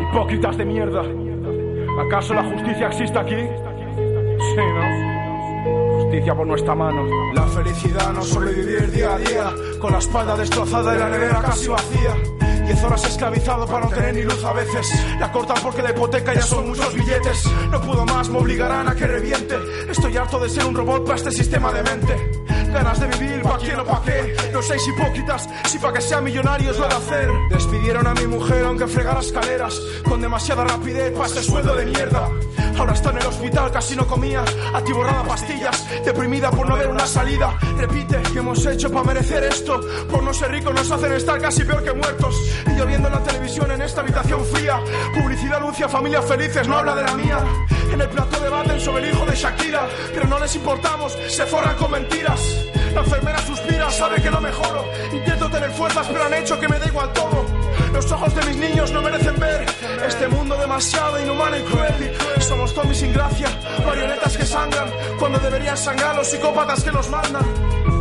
Hipócritas 0.02 0.58
de 0.58 0.66
mierda. 0.66 1.04
¿Acaso 2.06 2.34
la 2.34 2.44
justicia 2.44 2.88
existe 2.88 3.20
aquí? 3.20 3.36
Sí, 3.36 4.58
¿no? 4.58 6.02
Justicia 6.02 6.36
por 6.36 6.48
nuestra 6.48 6.74
mano. 6.74 7.06
La 7.36 7.44
felicidad 7.44 8.12
no 8.12 8.22
sobrevivir 8.24 8.92
día 8.92 9.14
a 9.14 9.18
día, 9.20 9.54
con 9.80 9.92
la 9.92 10.00
espalda 10.00 10.36
destrozada 10.36 10.96
y 10.96 11.00
la 11.00 11.10
nevera 11.10 11.42
casi 11.42 11.68
vacía. 11.68 12.39
Diez 12.70 12.84
horas 12.84 13.04
esclavizado 13.04 13.66
para 13.66 13.86
no 13.86 13.90
tener 13.90 14.14
ni 14.14 14.22
luz 14.22 14.44
a 14.44 14.54
veces. 14.54 14.88
La 15.20 15.32
cortan 15.32 15.58
porque 15.64 15.82
la 15.82 15.90
hipoteca 15.90 16.36
ya 16.36 16.44
son 16.44 16.68
muchos 16.68 16.94
billetes. 16.94 17.44
No 17.72 17.82
puedo 17.82 18.06
más, 18.06 18.30
me 18.30 18.38
obligarán 18.38 18.88
a 18.88 18.94
que 18.94 19.08
reviente. 19.08 19.56
Estoy 19.90 20.16
harto 20.16 20.40
de 20.40 20.50
ser 20.50 20.66
un 20.66 20.76
robot 20.76 21.04
para 21.04 21.16
este 21.16 21.32
sistema 21.32 21.74
de 21.74 21.82
mente. 21.82 22.32
Ganas 22.72 23.00
de 23.00 23.08
vivir, 23.08 23.42
pa' 23.42 23.58
quién 23.58 23.80
o 23.80 23.86
pa' 23.86 24.04
qué. 24.04 24.36
No 24.54 24.62
seáis 24.62 24.88
hipócritas, 24.88 25.50
si 25.66 25.80
pa' 25.80 25.92
que 25.92 26.00
sea 26.00 26.22
millonario 26.22 26.70
os 26.70 26.78
lo 26.78 26.88
de 26.88 26.94
hacer. 26.94 27.30
Despidieron 27.50 28.06
a 28.06 28.14
mi 28.14 28.28
mujer 28.28 28.64
aunque 28.64 28.86
fregara 28.86 29.22
escaleras. 29.22 29.82
Con 30.08 30.22
demasiada 30.22 30.64
rapidez 30.64 31.12
pa' 31.18 31.26
este 31.26 31.42
sueldo 31.42 31.76
de 31.76 31.88
mierda. 31.88 32.30
Ahora 32.80 32.94
está 32.94 33.10
en 33.10 33.18
el 33.18 33.26
hospital, 33.26 33.72
casi 33.72 33.94
no 33.94 34.08
comía. 34.08 34.42
Atiborrada 34.74 35.24
pastillas, 35.24 35.86
deprimida 36.06 36.50
por 36.50 36.68
no 36.70 36.78
ver 36.78 36.88
una 36.88 37.06
salida. 37.06 37.54
Repite, 37.78 38.22
¿qué 38.32 38.40
hemos 38.40 38.66
hecho 38.66 38.90
para 38.90 39.04
merecer 39.04 39.44
esto? 39.44 39.82
Por 40.10 40.24
no 40.24 40.34
ser 40.34 40.50
ricos 40.52 40.74
nos 40.74 40.90
hacen 40.90 41.12
estar 41.12 41.42
casi 41.42 41.66
peor 41.66 41.84
que 41.84 41.92
muertos. 41.92 42.34
Y 42.68 42.78
yo 42.78 42.86
viendo 42.86 43.10
la 43.10 43.22
televisión 43.22 43.70
en 43.72 43.82
esta 43.82 44.00
habitación 44.00 44.46
fría. 44.46 44.80
Publicidad 45.14 45.58
anuncia 45.58 45.90
familias 45.90 46.24
felices, 46.24 46.70
no 46.70 46.78
habla 46.78 46.96
de 46.96 47.04
la 47.04 47.16
mía. 47.16 47.40
En 47.92 48.00
el 48.00 48.08
plato 48.08 48.40
debaten 48.40 48.80
sobre 48.80 49.04
el 49.04 49.14
hijo 49.14 49.26
de 49.26 49.36
Shakira. 49.36 49.86
Pero 50.14 50.28
no 50.28 50.40
les 50.40 50.56
importamos, 50.56 51.18
se 51.28 51.46
forran 51.46 51.76
con 51.76 51.92
mentiras. 51.92 52.40
La 52.94 53.02
enfermera 53.02 53.40
suspira, 53.40 53.92
sabe 53.92 54.22
que 54.22 54.32
no 54.32 54.40
mejoro. 54.40 54.86
Intento 55.12 55.50
tener 55.50 55.70
fuerzas, 55.72 56.08
pero 56.08 56.24
han 56.24 56.34
hecho 56.34 56.58
que 56.58 56.70
me 56.70 56.80
da 56.80 56.88
igual 56.88 57.12
todo. 57.12 57.46
Los 57.94 58.12
ojos 58.12 58.36
de 58.36 58.46
mis 58.46 58.58
niños 58.58 58.92
no 58.92 59.02
merecen 59.02 59.40
ver 59.40 59.66
este 60.06 60.28
mundo 60.28 60.56
demasiado 60.58 61.22
inhumano 61.22 61.58
y 61.58 61.62
cruel. 61.64 62.14
Somos 62.40 62.74
zombies 62.74 63.00
sin 63.00 63.14
gracia, 63.14 63.48
marionetas 63.86 64.38
que 64.38 64.46
sangran 64.46 64.90
cuando 65.18 65.40
deberían 65.40 65.78
sangrar 65.78 66.16
los 66.16 66.28
psicópatas 66.28 66.84
que 66.84 66.92
nos 66.92 67.10
mandan. 67.10 67.46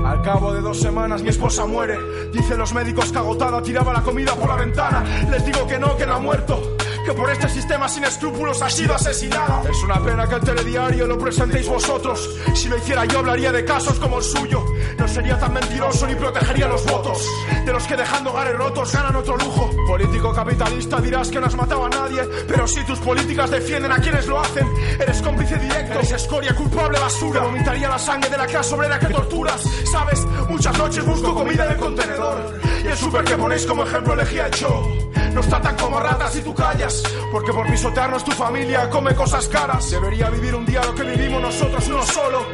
Al 0.05 0.22
cabo 0.22 0.55
de 0.55 0.61
dos 0.61 0.81
semanas 0.81 1.22
mi 1.22 1.29
esposa 1.29 1.66
muere. 1.66 1.98
Dicen 2.33 2.59
los 2.59 2.72
médicos 2.72 3.12
que 3.12 3.18
agotada 3.18 3.62
tiraba 3.62 3.92
la 3.92 4.03
comida 4.03 4.35
por 4.35 4.48
la 4.48 4.57
ventana. 4.57 5.05
Les 5.31 5.44
digo 5.44 5.66
que 5.66 5.79
no, 5.79 5.96
que 5.96 6.07
no 6.07 6.14
ha 6.14 6.18
muerto. 6.18 6.78
Que 7.09 7.14
por 7.14 7.31
este 7.31 7.49
sistema 7.49 7.88
sin 7.88 8.05
escrúpulos 8.05 8.61
ha 8.61 8.68
sido 8.68 8.94
asesinada. 8.94 9.62
Es 9.71 9.83
una 9.83 9.99
pena 10.05 10.29
que 10.29 10.35
el 10.35 10.40
telediario 10.42 11.07
lo 11.07 11.16
presentéis 11.16 11.66
vosotros. 11.66 12.37
Si 12.55 12.68
lo 12.68 12.77
hiciera 12.77 13.07
yo 13.07 13.21
hablaría 13.21 13.51
de 13.51 13.64
casos 13.64 13.99
como 13.99 14.18
el 14.18 14.23
suyo. 14.25 14.62
No 14.99 15.09
sería 15.09 15.38
tan 15.38 15.55
mentiroso 15.55 16.07
ni 16.07 16.14
protegería 16.16 16.68
los 16.68 16.85
votos. 16.85 17.27
De 17.64 17.73
los 17.73 17.87
que 17.87 17.97
dejando 17.97 18.31
hogares 18.31 18.59
rotos 18.59 18.92
ganan 18.92 19.16
otro 19.16 19.38
lujo. 19.38 19.71
Político 19.87 20.35
capitalista 20.35 21.01
dirás 21.01 21.31
que 21.31 21.40
no 21.40 21.47
has 21.47 21.57
matado 21.57 21.87
a 21.87 21.88
nadie. 21.88 22.29
Pero 22.47 22.68
si 22.68 22.85
tus 22.85 22.99
políticas 22.99 23.51
defienden 23.53 23.90
a 23.90 23.97
quienes 23.97 24.27
lo 24.27 24.38
hacen, 24.38 24.68
eres 25.01 25.23
cómplice 25.23 25.57
directo. 25.57 26.01
Eres 26.01 26.12
escoria, 26.12 26.55
culpable, 26.55 26.99
basura. 26.99 27.40
Vomitaría 27.40 27.88
la 27.88 27.99
sangre 27.99 28.29
de 28.29 28.37
la 28.37 28.47
clase 28.47 28.75
obrera 28.75 28.99
que 28.99 29.07
torturas. 29.07 29.62
Sabes, 29.90 30.27
muchas 30.51 30.77
noches 30.77 31.07
busco 31.07 31.35
comida 31.35 31.64
en 31.64 31.73
el 31.73 31.79
contenedor. 31.79 32.61
Y 32.85 32.87
el 32.87 32.97
súper 32.99 33.25
que 33.25 33.35
ponéis 33.38 33.64
como 33.64 33.85
ejemplo 33.85 34.12
elegía 34.12 34.51
yo. 34.51 35.08
Nos 35.38 35.46
tratan 35.46 35.77
como 35.77 36.01
ratas 36.01 36.35
y 36.35 36.42
tú 36.42 36.53
callas. 36.53 37.01
Porque 37.31 37.53
por 37.53 37.64
pisotearnos 37.70 38.24
tu 38.24 38.33
familia 38.33 38.90
come 38.90 39.14
cosas 39.14 39.46
caras. 39.46 39.88
Debería 39.88 40.29
vivir 40.31 40.53
un 40.53 40.66
día 40.66 40.83
lo 40.83 40.92
que 40.96 41.05
vivimos 41.05 41.40
nosotros, 41.40 41.87
uno 41.87 42.03
solo. 42.03 42.44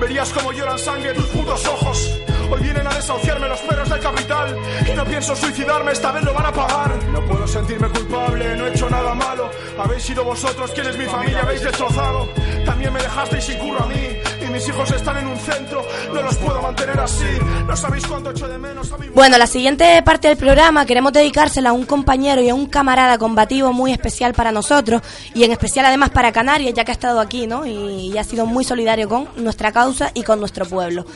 Verías 0.00 0.32
como 0.32 0.50
lloran 0.50 0.76
sangre 0.76 1.14
tus 1.14 1.26
putos 1.26 1.64
ojos. 1.68 2.18
Hoy 2.50 2.60
vienen 2.60 2.84
a 2.84 2.94
desahuciarme 2.94 3.46
los 3.46 3.60
perros 3.60 3.88
del 3.88 4.00
capital. 4.00 4.58
Y 4.90 4.96
no 4.96 5.04
pienso 5.04 5.36
suicidarme, 5.36 5.92
esta 5.92 6.10
vez 6.10 6.24
lo 6.24 6.34
van 6.34 6.46
a 6.46 6.52
pagar. 6.52 6.90
No 7.12 7.24
puedo 7.26 7.46
sentirme 7.46 7.88
culpable, 7.90 8.56
no 8.56 8.66
he 8.66 8.70
hecho 8.70 8.90
nada 8.90 9.14
malo. 9.14 9.48
Habéis 9.78 10.02
sido 10.02 10.24
vosotros 10.24 10.72
quienes 10.72 10.98
mi 10.98 11.04
familia 11.04 11.42
habéis 11.42 11.62
destrozado. 11.62 12.28
También 12.66 12.92
me 12.92 13.00
dejasteis 13.00 13.44
sin 13.44 13.58
curro 13.58 13.84
a 13.84 13.86
mí. 13.86 14.18
Mis 14.52 14.68
hijos 14.68 14.90
están 14.90 15.16
en 15.16 15.28
un 15.28 15.38
centro, 15.38 15.82
no 16.12 16.22
los 16.22 16.36
puedo 16.36 16.60
mantener 16.60 17.00
así. 17.00 17.24
No 17.66 17.74
sabéis 17.74 18.06
cuánto 18.06 18.32
echo 18.32 18.46
de 18.46 18.58
menos 18.58 18.92
a 18.92 18.98
mi 18.98 19.08
Bueno, 19.08 19.38
la 19.38 19.46
siguiente 19.46 20.02
parte 20.02 20.28
del 20.28 20.36
programa 20.36 20.84
queremos 20.84 21.14
dedicársela 21.14 21.70
a 21.70 21.72
un 21.72 21.86
compañero 21.86 22.42
y 22.42 22.50
a 22.50 22.54
un 22.54 22.66
camarada 22.66 23.16
combativo 23.16 23.72
muy 23.72 23.92
especial 23.92 24.34
para 24.34 24.52
nosotros 24.52 25.00
y 25.34 25.44
en 25.44 25.52
especial 25.52 25.86
además 25.86 26.10
para 26.10 26.32
Canarias, 26.32 26.74
ya 26.74 26.84
que 26.84 26.90
ha 26.90 26.94
estado 26.94 27.20
aquí, 27.20 27.46
¿no? 27.46 27.64
Y, 27.64 28.12
y 28.12 28.18
ha 28.18 28.24
sido 28.24 28.44
muy 28.44 28.62
solidario 28.62 29.08
con 29.08 29.26
nuestra 29.36 29.72
causa 29.72 30.10
y 30.12 30.22
con 30.22 30.38
nuestro 30.38 30.66
pueblo. 30.66 31.06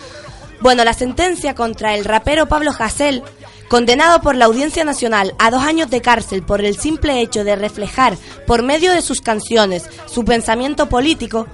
Bueno, 0.63 0.83
la 0.85 0.95
sentencia 0.95 1.55
contra 1.55 1.95
el 1.95 2.07
rapero 2.07 2.47
Pablo 2.47 2.73
Hasél, 2.77 3.23
condenado 3.69 4.23
por 4.23 4.35
la 4.35 4.47
Audiencia 4.47 4.83
Nacional 4.85 5.35
a 5.39 5.51
dos 5.51 5.63
años 5.63 5.91
de 5.91 6.01
cárcel 6.01 6.43
por 6.43 6.65
el 6.65 6.79
simple 6.79 7.21
hecho 7.21 7.45
de 7.45 7.55
reflejar, 7.55 8.17
por 8.47 8.63
medio 8.63 8.93
de 8.93 9.03
sus 9.03 9.21
canciones, 9.21 9.85
su 10.07 10.25
pensamiento 10.25 10.89
político, 10.89 11.47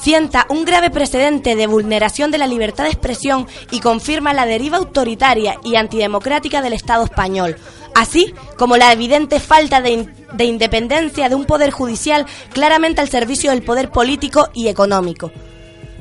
sienta 0.00 0.46
un 0.48 0.64
grave 0.64 0.90
precedente 0.90 1.56
de 1.56 1.66
vulneración 1.66 2.30
de 2.30 2.38
la 2.38 2.46
libertad 2.46 2.84
de 2.84 2.90
expresión 2.90 3.46
y 3.70 3.80
confirma 3.80 4.32
la 4.32 4.46
deriva 4.46 4.78
autoritaria 4.78 5.58
y 5.64 5.76
antidemocrática 5.76 6.62
del 6.62 6.72
Estado 6.72 7.04
español, 7.04 7.56
así 7.94 8.34
como 8.56 8.76
la 8.76 8.92
evidente 8.92 9.40
falta 9.40 9.80
de, 9.80 10.08
de 10.32 10.44
independencia 10.44 11.28
de 11.28 11.34
un 11.34 11.44
poder 11.44 11.70
judicial 11.70 12.26
claramente 12.52 13.00
al 13.00 13.08
servicio 13.08 13.50
del 13.50 13.62
poder 13.62 13.90
político 13.90 14.48
y 14.54 14.68
económico. 14.68 15.30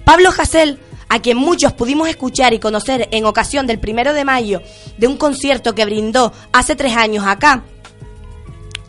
Pablo 0.06 0.30
Hasél, 0.30 0.80
a 1.10 1.20
quien 1.20 1.38
muchos 1.38 1.74
pudimos 1.74 2.08
escuchar 2.10 2.54
y 2.54 2.60
conocer 2.60 3.08
en 3.12 3.26
ocasión 3.26 3.66
del 3.68 3.80
primero 3.80 4.14
de 4.14 4.26
mayo 4.26 4.62
de 4.98 5.08
un 5.08 5.18
concierto 5.18 5.74
que 5.74 5.86
brindó 5.86 6.34
hace 6.52 6.76
tres 6.76 6.96
años 6.96 7.26
acá, 7.26 7.64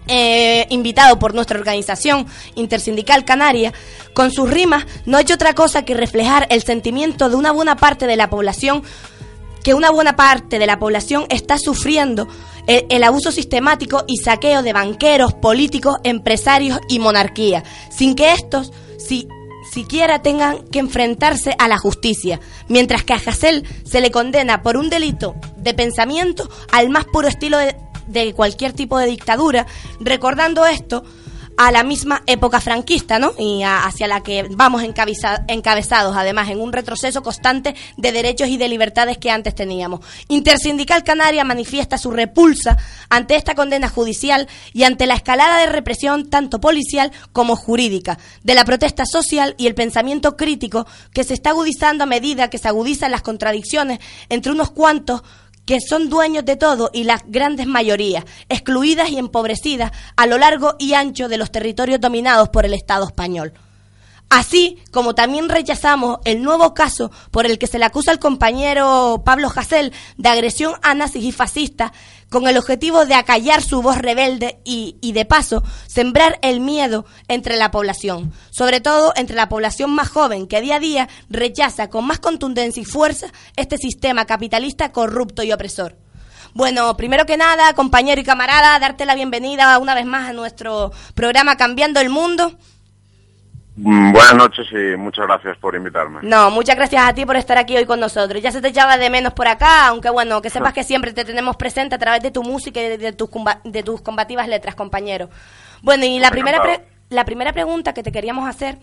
eh, 0.08 0.66
invitado 0.70 1.18
por 1.18 1.34
nuestra 1.34 1.58
organización 1.58 2.26
intersindical 2.54 3.24
Canaria, 3.24 3.72
con 4.14 4.32
sus 4.32 4.50
rimas 4.50 4.86
no 5.06 5.16
ha 5.16 5.20
hecho 5.20 5.34
otra 5.34 5.54
cosa 5.54 5.84
que 5.84 5.94
reflejar 5.94 6.46
el 6.50 6.62
sentimiento 6.62 7.28
de 7.28 7.36
una 7.36 7.52
buena 7.52 7.76
parte 7.76 8.06
de 8.06 8.16
la 8.16 8.30
población 8.30 8.82
que 9.62 9.74
una 9.74 9.90
buena 9.90 10.16
parte 10.16 10.58
de 10.58 10.66
la 10.66 10.78
población 10.78 11.26
está 11.28 11.58
sufriendo 11.58 12.26
el, 12.66 13.02
abuso 13.02 13.32
sistemático 13.32 14.04
y 14.06 14.18
saqueo 14.18 14.62
de 14.62 14.72
banqueros, 14.72 15.34
políticos, 15.34 15.96
empresarios 16.04 16.78
y 16.88 16.98
monarquía, 16.98 17.64
sin 17.90 18.14
que 18.14 18.32
estos 18.32 18.72
si, 18.98 19.26
siquiera 19.70 20.22
tengan 20.22 20.66
que 20.68 20.78
enfrentarse 20.78 21.54
a 21.58 21.68
la 21.68 21.78
justicia, 21.78 22.40
mientras 22.68 23.04
que 23.04 23.14
a 23.14 23.16
Hassel 23.16 23.64
se 23.84 24.00
le 24.00 24.10
condena 24.10 24.62
por 24.62 24.76
un 24.76 24.90
delito 24.90 25.34
de 25.56 25.74
pensamiento 25.74 26.48
al 26.72 26.90
más 26.90 27.04
puro 27.06 27.28
estilo 27.28 27.58
de, 27.58 27.76
de 28.08 28.32
cualquier 28.34 28.72
tipo 28.72 28.98
de 28.98 29.06
dictadura, 29.06 29.66
recordando 30.00 30.66
esto 30.66 31.04
a 31.60 31.72
la 31.72 31.82
misma 31.82 32.22
época 32.26 32.60
franquista, 32.60 33.18
¿no? 33.18 33.32
Y 33.36 33.64
a- 33.64 33.84
hacia 33.84 34.06
la 34.06 34.22
que 34.22 34.46
vamos 34.48 34.84
encabeza- 34.84 35.42
encabezados, 35.48 36.16
además, 36.16 36.50
en 36.50 36.60
un 36.60 36.72
retroceso 36.72 37.20
constante 37.24 37.74
de 37.96 38.12
derechos 38.12 38.46
y 38.48 38.58
de 38.58 38.68
libertades 38.68 39.18
que 39.18 39.32
antes 39.32 39.56
teníamos. 39.56 39.98
Intersindical 40.28 41.02
Canaria 41.02 41.42
manifiesta 41.42 41.98
su 41.98 42.12
repulsa 42.12 42.76
ante 43.10 43.34
esta 43.34 43.56
condena 43.56 43.88
judicial 43.88 44.46
y 44.72 44.84
ante 44.84 45.06
la 45.06 45.14
escalada 45.14 45.58
de 45.58 45.66
represión 45.66 46.30
tanto 46.30 46.60
policial 46.60 47.10
como 47.32 47.56
jurídica, 47.56 48.20
de 48.44 48.54
la 48.54 48.64
protesta 48.64 49.04
social 49.04 49.56
y 49.58 49.66
el 49.66 49.74
pensamiento 49.74 50.36
crítico 50.36 50.86
que 51.12 51.24
se 51.24 51.34
está 51.34 51.50
agudizando 51.50 52.04
a 52.04 52.06
medida 52.06 52.50
que 52.50 52.58
se 52.58 52.68
agudizan 52.68 53.10
las 53.10 53.22
contradicciones 53.22 53.98
entre 54.28 54.52
unos 54.52 54.70
cuantos 54.70 55.22
que 55.68 55.82
son 55.82 56.08
dueños 56.08 56.46
de 56.46 56.56
todo 56.56 56.88
y 56.94 57.04
las 57.04 57.20
grandes 57.26 57.66
mayorías, 57.66 58.24
excluidas 58.48 59.10
y 59.10 59.18
empobrecidas 59.18 59.92
a 60.16 60.26
lo 60.26 60.38
largo 60.38 60.76
y 60.78 60.94
ancho 60.94 61.28
de 61.28 61.36
los 61.36 61.52
territorios 61.52 62.00
dominados 62.00 62.48
por 62.48 62.64
el 62.64 62.72
Estado 62.72 63.04
español. 63.04 63.52
Así 64.30 64.78
como 64.92 65.14
también 65.14 65.50
rechazamos 65.50 66.20
el 66.24 66.42
nuevo 66.42 66.72
caso 66.72 67.10
por 67.30 67.44
el 67.44 67.58
que 67.58 67.66
se 67.66 67.78
le 67.78 67.84
acusa 67.84 68.12
al 68.12 68.18
compañero 68.18 69.20
Pablo 69.26 69.52
Hasél 69.54 69.92
de 70.16 70.28
agresión 70.30 70.72
a 70.80 70.94
nazis 70.94 71.24
y 71.24 71.32
fascistas 71.32 71.92
con 72.30 72.46
el 72.46 72.58
objetivo 72.58 73.06
de 73.06 73.14
acallar 73.14 73.62
su 73.62 73.82
voz 73.82 73.98
rebelde 73.98 74.60
y, 74.64 74.96
y 75.00 75.12
de 75.12 75.24
paso 75.24 75.62
sembrar 75.86 76.38
el 76.42 76.60
miedo 76.60 77.06
entre 77.28 77.56
la 77.56 77.70
población, 77.70 78.32
sobre 78.50 78.80
todo 78.80 79.12
entre 79.16 79.36
la 79.36 79.48
población 79.48 79.90
más 79.90 80.08
joven 80.08 80.46
que 80.46 80.60
día 80.60 80.76
a 80.76 80.80
día 80.80 81.08
rechaza 81.30 81.88
con 81.88 82.06
más 82.06 82.18
contundencia 82.18 82.82
y 82.82 82.84
fuerza 82.84 83.28
este 83.56 83.78
sistema 83.78 84.26
capitalista 84.26 84.92
corrupto 84.92 85.42
y 85.42 85.52
opresor. 85.52 85.96
Bueno, 86.54 86.96
primero 86.96 87.26
que 87.26 87.36
nada, 87.36 87.72
compañero 87.74 88.20
y 88.20 88.24
camarada, 88.24 88.78
darte 88.78 89.06
la 89.06 89.14
bienvenida 89.14 89.78
una 89.78 89.94
vez 89.94 90.06
más 90.06 90.28
a 90.28 90.32
nuestro 90.32 90.92
programa 91.14 91.56
Cambiando 91.56 92.00
el 92.00 92.08
Mundo. 92.08 92.58
Mm, 93.80 94.12
Buenas 94.12 94.34
noches 94.34 94.66
y 94.72 94.96
muchas 94.96 95.26
gracias 95.26 95.56
por 95.58 95.74
invitarme. 95.76 96.20
No, 96.22 96.50
muchas 96.50 96.74
gracias 96.76 97.06
a 97.08 97.14
ti 97.14 97.24
por 97.24 97.36
estar 97.36 97.58
aquí 97.58 97.76
hoy 97.76 97.84
con 97.86 98.00
nosotros. 98.00 98.42
Ya 98.42 98.50
se 98.50 98.60
te 98.60 98.68
echaba 98.68 98.96
de 98.96 99.08
menos 99.08 99.32
por 99.34 99.46
acá, 99.46 99.86
aunque 99.86 100.10
bueno, 100.10 100.42
que 100.42 100.50
sepas 100.50 100.72
que 100.72 100.82
siempre 100.82 101.12
te 101.12 101.24
tenemos 101.24 101.56
presente 101.56 101.94
a 101.94 101.98
través 101.98 102.22
de 102.22 102.30
tu 102.32 102.42
música 102.42 102.80
y 102.80 102.88
de, 102.88 102.98
de 102.98 103.12
tus, 103.12 103.28
de 103.64 103.82
tus 103.84 104.00
combativas 104.02 104.48
letras, 104.48 104.74
compañero. 104.74 105.30
Bueno, 105.82 106.04
y 106.04 106.18
la 106.18 106.30
primera, 106.30 106.60
pre- 106.60 106.84
la 107.10 107.24
primera 107.24 107.52
pregunta 107.52 107.94
que 107.94 108.02
te 108.02 108.10
queríamos 108.10 108.48
hacer 108.48 108.78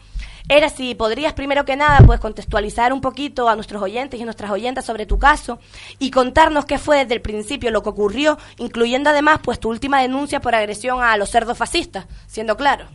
era 0.47 0.69
si 0.69 0.95
podrías 0.95 1.33
primero 1.33 1.65
que 1.65 1.75
nada 1.75 1.97
pues 2.05 2.19
contextualizar 2.19 2.93
un 2.93 3.01
poquito 3.01 3.49
a 3.49 3.55
nuestros 3.55 3.81
oyentes 3.81 4.19
y 4.19 4.23
nuestras 4.23 4.51
oyentas 4.51 4.85
sobre 4.85 5.05
tu 5.05 5.17
caso 5.19 5.59
y 5.99 6.11
contarnos 6.11 6.65
qué 6.65 6.77
fue 6.77 6.99
desde 6.99 7.15
el 7.15 7.21
principio 7.21 7.71
lo 7.71 7.81
que 7.83 7.89
ocurrió, 7.89 8.37
incluyendo 8.57 9.09
además 9.09 9.39
pues 9.43 9.59
tu 9.59 9.69
última 9.69 10.01
denuncia 10.01 10.39
por 10.39 10.53
agresión 10.55 11.01
a 11.03 11.17
los 11.17 11.31
cerdos 11.31 11.57
fascistas, 11.57 12.05
siendo 12.27 12.55
claro. 12.55 12.85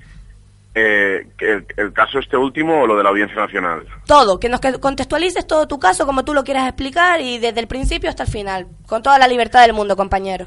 Eh, 0.72 1.26
el, 1.38 1.66
el 1.76 1.92
caso 1.92 2.20
este 2.20 2.36
último 2.36 2.82
o 2.82 2.86
lo 2.86 2.96
de 2.96 3.02
la 3.02 3.10
Audiencia 3.10 3.36
Nacional? 3.36 3.82
Todo, 4.06 4.38
que 4.38 4.48
nos 4.48 4.60
contextualices 4.60 5.46
todo 5.46 5.66
tu 5.66 5.80
caso 5.80 6.06
como 6.06 6.24
tú 6.24 6.32
lo 6.32 6.44
quieras 6.44 6.68
explicar 6.68 7.20
y 7.20 7.38
desde 7.38 7.58
el 7.58 7.66
principio 7.66 8.08
hasta 8.08 8.22
el 8.22 8.28
final, 8.30 8.68
con 8.86 9.02
toda 9.02 9.18
la 9.18 9.26
libertad 9.26 9.62
del 9.62 9.72
mundo, 9.72 9.96
compañero. 9.96 10.46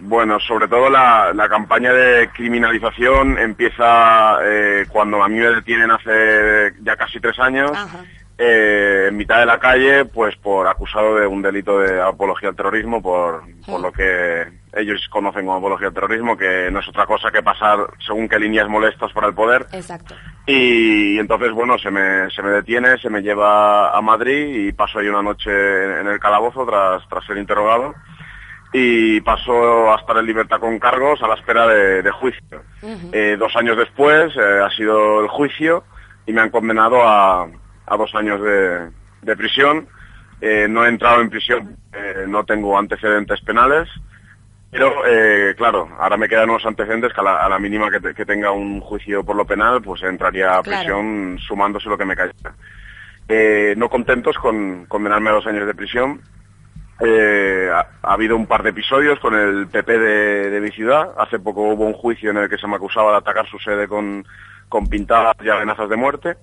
Bueno, 0.00 0.38
sobre 0.40 0.68
todo 0.68 0.88
la, 0.88 1.32
la 1.34 1.48
campaña 1.48 1.92
de 1.92 2.30
criminalización 2.30 3.36
empieza 3.36 4.38
eh, 4.42 4.86
cuando 4.88 5.22
a 5.22 5.28
mí 5.28 5.36
me 5.36 5.50
detienen 5.50 5.90
hace 5.90 6.72
ya 6.82 6.96
casi 6.96 7.20
tres 7.20 7.38
años, 7.38 7.72
eh, 8.38 9.06
en 9.08 9.16
mitad 9.16 9.40
de 9.40 9.46
la 9.46 9.58
calle, 9.58 10.04
pues 10.04 10.36
por 10.36 10.68
acusado 10.68 11.16
de 11.16 11.26
un 11.26 11.42
delito 11.42 11.80
de 11.80 12.00
apología 12.00 12.50
al 12.50 12.56
terrorismo, 12.56 13.02
por, 13.02 13.42
por 13.66 13.80
lo 13.80 13.90
que 13.90 14.46
ellos 14.74 15.06
conocen 15.10 15.46
como 15.46 15.58
apología 15.58 15.88
al 15.88 15.94
terrorismo, 15.94 16.36
que 16.36 16.70
no 16.70 16.80
es 16.80 16.88
otra 16.88 17.06
cosa 17.06 17.30
que 17.30 17.42
pasar 17.42 17.78
según 18.06 18.28
qué 18.28 18.38
líneas 18.38 18.68
molestas 18.68 19.12
para 19.12 19.26
el 19.28 19.34
poder. 19.34 19.66
Exacto. 19.72 20.14
Y 20.46 21.18
entonces, 21.18 21.52
bueno, 21.52 21.78
se 21.78 21.90
me, 21.90 22.30
se 22.30 22.42
me 22.42 22.50
detiene, 22.50 22.98
se 22.98 23.10
me 23.10 23.22
lleva 23.22 23.96
a 23.96 24.00
Madrid 24.00 24.66
y 24.68 24.72
paso 24.72 24.98
ahí 24.98 25.08
una 25.08 25.22
noche 25.22 25.50
en 26.00 26.06
el 26.06 26.18
calabozo 26.18 26.64
tras, 26.66 27.08
tras 27.08 27.24
ser 27.24 27.36
interrogado. 27.38 27.94
Y 28.70 29.22
paso 29.22 29.90
a 29.90 29.96
estar 29.96 30.18
en 30.18 30.26
libertad 30.26 30.60
con 30.60 30.78
cargos 30.78 31.22
a 31.22 31.28
la 31.28 31.36
espera 31.36 31.66
de, 31.66 32.02
de 32.02 32.10
juicio. 32.10 32.62
Eh, 33.12 33.36
dos 33.38 33.56
años 33.56 33.78
después 33.78 34.34
eh, 34.36 34.60
ha 34.62 34.68
sido 34.70 35.22
el 35.22 35.28
juicio 35.28 35.84
y 36.26 36.34
me 36.34 36.42
han 36.42 36.50
condenado 36.50 37.02
a, 37.02 37.48
a 37.86 37.96
dos 37.96 38.14
años 38.14 38.42
de, 38.42 38.90
de 39.22 39.36
prisión. 39.36 39.88
Eh, 40.42 40.66
no 40.68 40.84
he 40.84 40.88
entrado 40.90 41.22
en 41.22 41.30
prisión, 41.30 41.76
no 42.26 42.44
tengo 42.44 42.78
antecedentes 42.78 43.40
penales. 43.40 43.88
Pero, 44.70 44.92
eh, 45.06 45.54
claro, 45.56 45.88
ahora 45.98 46.16
me 46.18 46.28
quedan 46.28 46.50
unos 46.50 46.66
antecedentes 46.66 47.12
que 47.14 47.20
a 47.20 47.24
la, 47.24 47.36
a 47.44 47.48
la 47.48 47.58
mínima 47.58 47.90
que, 47.90 48.00
te- 48.00 48.14
que 48.14 48.26
tenga 48.26 48.50
un 48.50 48.80
juicio 48.80 49.24
por 49.24 49.34
lo 49.34 49.46
penal, 49.46 49.80
pues 49.80 50.02
entraría 50.02 50.58
a 50.58 50.62
Claro. 50.62 50.78
prisión 50.82 51.38
sumándose 51.46 51.88
lo 51.88 51.96
que 51.96 52.04
me 52.04 52.14
caiga. 52.16 52.34
Eh, 53.28 53.74
no 53.78 53.88
contentos 53.88 54.36
con 54.36 54.84
condenarme 54.86 55.30
a 55.30 55.34
dos 55.34 55.46
años 55.46 55.66
de 55.66 55.74
prisión. 55.74 56.20
Eh, 57.00 57.70
ha, 57.72 57.86
ha 58.02 58.12
habido 58.12 58.36
un 58.36 58.46
par 58.46 58.62
de 58.62 58.70
episodios 58.70 59.18
con 59.20 59.34
el 59.34 59.68
PP 59.68 59.98
de, 59.98 60.50
de 60.50 60.60
mi 60.60 60.70
ciudad. 60.70 61.12
Hace 61.18 61.38
poco 61.38 61.62
hubo 61.62 61.86
un 61.86 61.94
juicio 61.94 62.30
en 62.30 62.36
el 62.38 62.48
que 62.50 62.58
se 62.58 62.66
me 62.66 62.76
acusaba 62.76 63.12
de 63.12 63.18
atacar 63.18 63.46
su 63.48 63.58
sede 63.58 63.86
con, 63.88 64.26
con 64.68 64.86
pintadas 64.88 65.36
y 65.42 65.48
amenazas 65.48 65.88
de 65.88 65.96
muerte. 65.96 66.36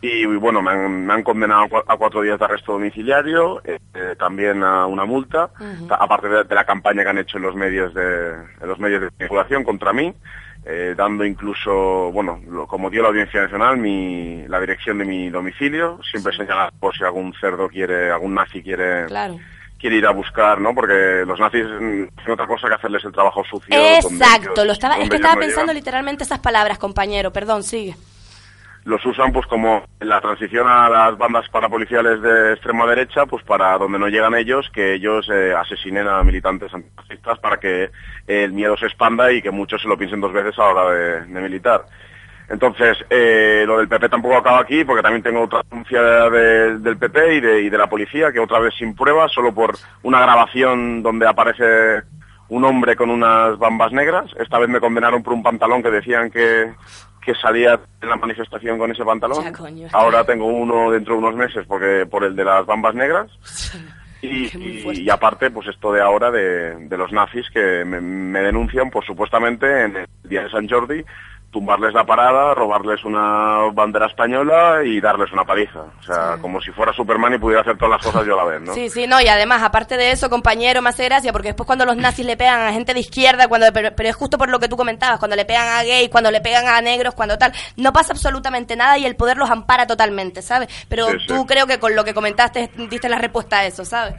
Y 0.00 0.24
bueno, 0.26 0.62
me 0.62 0.70
han, 0.70 1.06
me 1.06 1.12
han 1.12 1.22
condenado 1.24 1.62
a 1.62 1.68
cua- 1.68 1.84
a 1.88 1.96
cuatro 1.96 2.22
días 2.22 2.38
de 2.38 2.44
arresto 2.44 2.72
domiciliario, 2.72 3.60
eh, 3.64 3.78
eh, 3.94 4.14
también 4.18 4.62
a 4.62 4.86
una 4.86 5.04
multa, 5.04 5.50
ta- 5.88 5.96
aparte 5.96 6.28
de, 6.28 6.44
de 6.44 6.54
la 6.54 6.64
campaña 6.64 7.02
que 7.02 7.08
han 7.08 7.18
hecho 7.18 7.38
en 7.38 7.42
los 7.42 7.54
medios 7.56 7.92
de, 7.94 8.30
en 8.60 8.68
los 8.68 8.78
medios 8.78 9.00
de 9.02 9.10
vinculación 9.18 9.64
contra 9.64 9.92
mí, 9.92 10.14
eh, 10.64 10.94
dando 10.96 11.24
incluso, 11.24 12.12
bueno, 12.12 12.40
lo- 12.48 12.66
como 12.68 12.90
dio 12.90 13.02
la 13.02 13.08
Audiencia 13.08 13.42
Nacional, 13.42 13.76
mi, 13.78 14.46
la 14.46 14.60
dirección 14.60 14.98
de 14.98 15.04
mi 15.04 15.30
domicilio, 15.30 15.98
siempre 16.08 16.32
señalar 16.36 16.72
por 16.78 16.94
si 16.96 17.02
algún 17.02 17.34
cerdo 17.40 17.68
quiere, 17.68 18.10
algún 18.12 18.34
nazi 18.34 18.62
quiere, 18.62 19.06
Claro. 19.06 19.36
quiere 19.80 19.96
ir 19.96 20.06
a 20.06 20.10
buscar, 20.12 20.60
¿no? 20.60 20.74
Porque 20.76 21.24
los 21.26 21.40
nazis 21.40 21.64
hacen 21.64 22.10
otra 22.32 22.46
cosa 22.46 22.68
que 22.68 22.74
hacerles 22.74 23.04
el 23.04 23.10
trabajo 23.12 23.42
sucio. 23.44 23.74
Exacto, 23.76 24.52
ellos- 24.52 24.66
lo 24.66 24.72
estaba, 24.74 24.98
es 24.98 25.08
que 25.10 25.16
estaba 25.16 25.34
no 25.34 25.40
pensando 25.40 25.72
llegan. 25.72 25.76
literalmente 25.76 26.22
esas 26.22 26.38
palabras, 26.38 26.78
compañero, 26.78 27.32
perdón, 27.32 27.64
sigue. 27.64 27.96
Los 28.88 29.04
usan 29.04 29.32
pues 29.32 29.46
como 29.46 29.84
la 30.00 30.18
transición 30.20 30.66
a 30.66 30.88
las 30.88 31.18
bandas 31.18 31.46
parapoliciales 31.50 32.22
de 32.22 32.54
extrema 32.54 32.86
derecha, 32.86 33.26
pues 33.26 33.44
para 33.44 33.76
donde 33.76 33.98
no 33.98 34.08
llegan 34.08 34.34
ellos, 34.34 34.70
que 34.72 34.94
ellos 34.94 35.28
eh, 35.30 35.52
asesinen 35.54 36.08
a 36.08 36.22
militantes 36.22 36.72
antifascistas 36.72 37.38
para 37.38 37.58
que 37.60 37.90
el 38.26 38.52
miedo 38.52 38.76
se 38.78 38.86
expanda 38.86 39.30
y 39.30 39.42
que 39.42 39.50
muchos 39.50 39.82
se 39.82 39.88
lo 39.88 39.98
piensen 39.98 40.22
dos 40.22 40.32
veces 40.32 40.58
a 40.58 40.62
la 40.62 40.68
hora 40.70 40.90
de, 40.90 41.20
de 41.26 41.40
militar. 41.40 41.82
Entonces, 42.48 42.96
eh, 43.10 43.64
lo 43.66 43.76
del 43.76 43.88
PP 43.88 44.08
tampoco 44.08 44.36
acaba 44.38 44.60
aquí, 44.60 44.82
porque 44.82 45.02
también 45.02 45.22
tengo 45.22 45.42
otra 45.42 45.60
denuncia 45.70 46.00
de- 46.30 46.78
del 46.78 46.96
PP 46.96 47.34
y 47.34 47.40
de, 47.40 47.60
y 47.64 47.68
de 47.68 47.76
la 47.76 47.88
policía, 47.88 48.32
que 48.32 48.40
otra 48.40 48.58
vez 48.58 48.72
sin 48.78 48.94
pruebas, 48.94 49.30
solo 49.32 49.52
por 49.54 49.74
una 50.02 50.18
grabación 50.22 51.02
donde 51.02 51.26
aparece 51.28 52.04
un 52.48 52.64
hombre 52.64 52.96
con 52.96 53.10
unas 53.10 53.58
bambas 53.58 53.92
negras. 53.92 54.30
Esta 54.40 54.58
vez 54.58 54.70
me 54.70 54.80
condenaron 54.80 55.22
por 55.22 55.34
un 55.34 55.42
pantalón 55.42 55.82
que 55.82 55.90
decían 55.90 56.30
que, 56.30 56.72
que 57.24 57.34
salía 57.34 57.78
en 58.00 58.08
la 58.08 58.16
manifestación 58.16 58.78
con 58.78 58.90
ese 58.90 59.04
pantalón. 59.04 59.42
Ya, 59.42 59.52
coño. 59.52 59.88
Ahora 59.92 60.24
tengo 60.24 60.46
uno 60.46 60.90
dentro 60.90 61.14
de 61.14 61.18
unos 61.20 61.34
meses 61.36 61.64
porque 61.66 62.06
por 62.10 62.24
el 62.24 62.34
de 62.36 62.44
las 62.44 62.64
bambas 62.66 62.94
negras. 62.94 63.30
Y, 64.20 64.46
y- 64.58 65.00
y 65.02 65.10
aparte, 65.10 65.48
pues 65.48 65.68
esto 65.68 65.92
de 65.92 66.00
ahora 66.02 66.32
de, 66.32 66.74
de 66.88 66.96
los 66.98 67.12
nazis 67.12 67.48
que 67.50 67.84
me, 67.84 68.00
me 68.00 68.40
denuncian, 68.40 68.90
pues 68.90 69.06
supuestamente 69.06 69.84
en 69.84 69.96
el 69.96 70.06
día 70.24 70.42
de 70.42 70.50
San 70.50 70.68
Jordi, 70.68 71.04
tumbarles 71.58 71.92
la 71.92 72.04
parada, 72.04 72.54
robarles 72.54 73.04
una 73.04 73.68
bandera 73.72 74.06
española 74.06 74.84
y 74.84 75.00
darles 75.00 75.32
una 75.32 75.44
paliza. 75.44 75.80
O 75.80 76.02
sea, 76.04 76.36
como 76.40 76.60
si 76.60 76.70
fuera 76.70 76.92
Superman 76.92 77.34
y 77.34 77.38
pudiera 77.38 77.62
hacer 77.62 77.76
todas 77.76 77.90
las 77.96 78.02
cosas 78.02 78.24
yo 78.24 78.34
a 78.38 78.44
la 78.44 78.50
vez, 78.52 78.60
¿no? 78.62 78.74
Sí, 78.74 78.88
sí, 78.90 79.08
no, 79.08 79.20
y 79.20 79.26
además, 79.26 79.62
aparte 79.64 79.96
de 79.96 80.12
eso, 80.12 80.30
compañero, 80.30 80.80
me 80.82 80.90
hace 80.90 81.04
gracia, 81.06 81.32
porque 81.32 81.48
después 81.48 81.66
cuando 81.66 81.84
los 81.84 81.96
nazis 81.96 82.24
le 82.24 82.36
pegan 82.36 82.60
a 82.60 82.72
gente 82.72 82.94
de 82.94 83.00
izquierda, 83.00 83.48
cuando 83.48 83.66
pero, 83.72 83.90
pero 83.96 84.08
es 84.08 84.14
justo 84.14 84.38
por 84.38 84.48
lo 84.48 84.60
que 84.60 84.68
tú 84.68 84.76
comentabas, 84.76 85.18
cuando 85.18 85.34
le 85.36 85.44
pegan 85.44 85.66
a 85.68 85.82
gays, 85.82 86.08
cuando 86.10 86.30
le 86.30 86.40
pegan 86.40 86.68
a 86.68 86.80
negros, 86.80 87.14
cuando 87.14 87.36
tal, 87.38 87.52
no 87.76 87.92
pasa 87.92 88.12
absolutamente 88.12 88.76
nada 88.76 88.96
y 88.98 89.04
el 89.04 89.16
poder 89.16 89.36
los 89.36 89.50
ampara 89.50 89.84
totalmente, 89.86 90.40
¿sabes? 90.42 90.68
Pero 90.88 91.08
Sí, 91.10 91.18
sí. 91.18 91.26
tú 91.26 91.44
creo 91.44 91.66
que 91.66 91.80
con 91.80 91.96
lo 91.96 92.04
que 92.04 92.14
comentaste 92.14 92.70
diste 92.88 93.08
la 93.08 93.18
respuesta 93.18 93.58
a 93.58 93.66
eso, 93.66 93.84
¿sabes? 93.84 94.14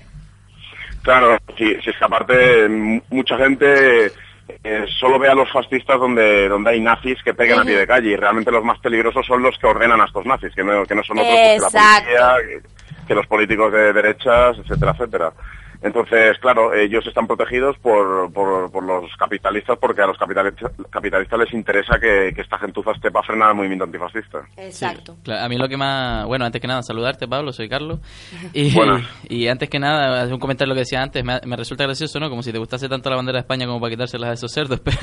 Claro, 1.04 1.38
si, 1.58 1.76
si 1.82 1.90
es 1.92 1.98
que 1.98 2.04
aparte 2.06 2.66
m- 2.66 3.02
mucha 3.10 3.38
gente 3.38 4.12
eh, 4.64 4.86
solo 5.00 5.20
ve 5.20 5.30
a 5.30 5.36
los 5.36 5.52
fascistas 5.52 6.00
donde, 6.00 6.50
donde 6.50 6.72
hay 6.72 6.80
nazis 6.80 7.22
que 7.24 7.34
pegan 7.34 7.60
a 7.60 7.64
pie 7.64 7.78
de 7.78 7.88
calle 7.88 8.10
y 8.12 8.16
realmente 8.16 8.52
los 8.52 8.64
más 8.64 8.80
peligrosos 8.80 9.26
son 9.26 9.42
los 9.42 9.58
que 9.58 9.68
ordenan 9.68 10.02
a 10.02 10.06
estos 10.06 10.26
nazis, 10.26 10.54
que 10.54 10.64
no, 10.64 10.86
que 10.86 10.96
no 10.96 11.04
son 11.04 11.20
otros 11.20 11.34
pues, 11.34 11.56
que 11.56 11.60
la 11.60 11.70
policía, 11.70 12.36
que, 12.48 13.06
que 13.08 13.16
los 13.16 13.28
políticos 13.28 13.72
de 13.72 13.94
derechas, 13.94 14.58
etcétera, 14.58 14.92
etcétera. 14.92 15.34
Entonces, 15.82 16.38
claro, 16.40 16.74
ellos 16.74 17.06
están 17.08 17.26
protegidos 17.26 17.78
por, 17.80 18.32
por, 18.34 18.72
por 18.72 18.84
los 18.84 19.16
capitalistas 19.18 19.78
porque 19.80 20.02
a 20.02 20.08
los 20.08 20.18
capitalistas, 20.18 20.72
capitalistas 20.90 21.40
les 21.40 21.54
interesa 21.54 21.98
que, 22.00 22.34
que 22.36 22.42
esta 22.42 22.58
gentuza 22.58 22.92
esté 22.92 23.12
para 23.12 23.26
frenar 23.26 23.52
el 23.52 23.56
movimiento 23.56 23.86
antifascista. 23.86 24.40
Exacto. 24.58 25.16
Claro, 25.24 25.46
a 25.46 25.50
mí 25.50 25.58
lo 25.58 25.70
que 25.70 25.78
más... 25.78 26.26
Bueno, 26.26 26.46
antes 26.46 26.62
que 26.62 26.68
nada, 26.68 26.84
saludarte, 26.84 27.28
Pablo, 27.28 27.54
soy 27.54 27.70
Carlos. 27.70 28.00
Y, 28.52 28.74
Buenas. 28.74 29.04
y 29.30 29.48
antes 29.48 29.70
que 29.70 29.80
nada, 29.80 30.24
hacer 30.24 30.34
un 30.34 30.40
comentario 30.40 30.72
a 30.72 30.74
lo 30.74 30.76
que 30.76 30.82
decía 30.82 31.02
antes, 31.02 31.24
me, 31.24 31.40
me 31.46 31.56
resulta 31.56 31.84
gracioso, 31.84 32.20
¿no? 32.20 32.30
Como 32.30 32.42
si 32.42 32.52
te 32.52 32.58
gustase 32.58 32.90
tanto 32.90 33.10
la 33.10 33.16
bandera 33.16 33.38
de 33.38 33.42
España 33.42 33.68
como 33.68 33.80
para 33.80 33.92
quitárselas 33.92 34.30
a 34.32 34.34
esos 34.34 34.52
cerdos, 34.52 34.80
pero 34.84 34.98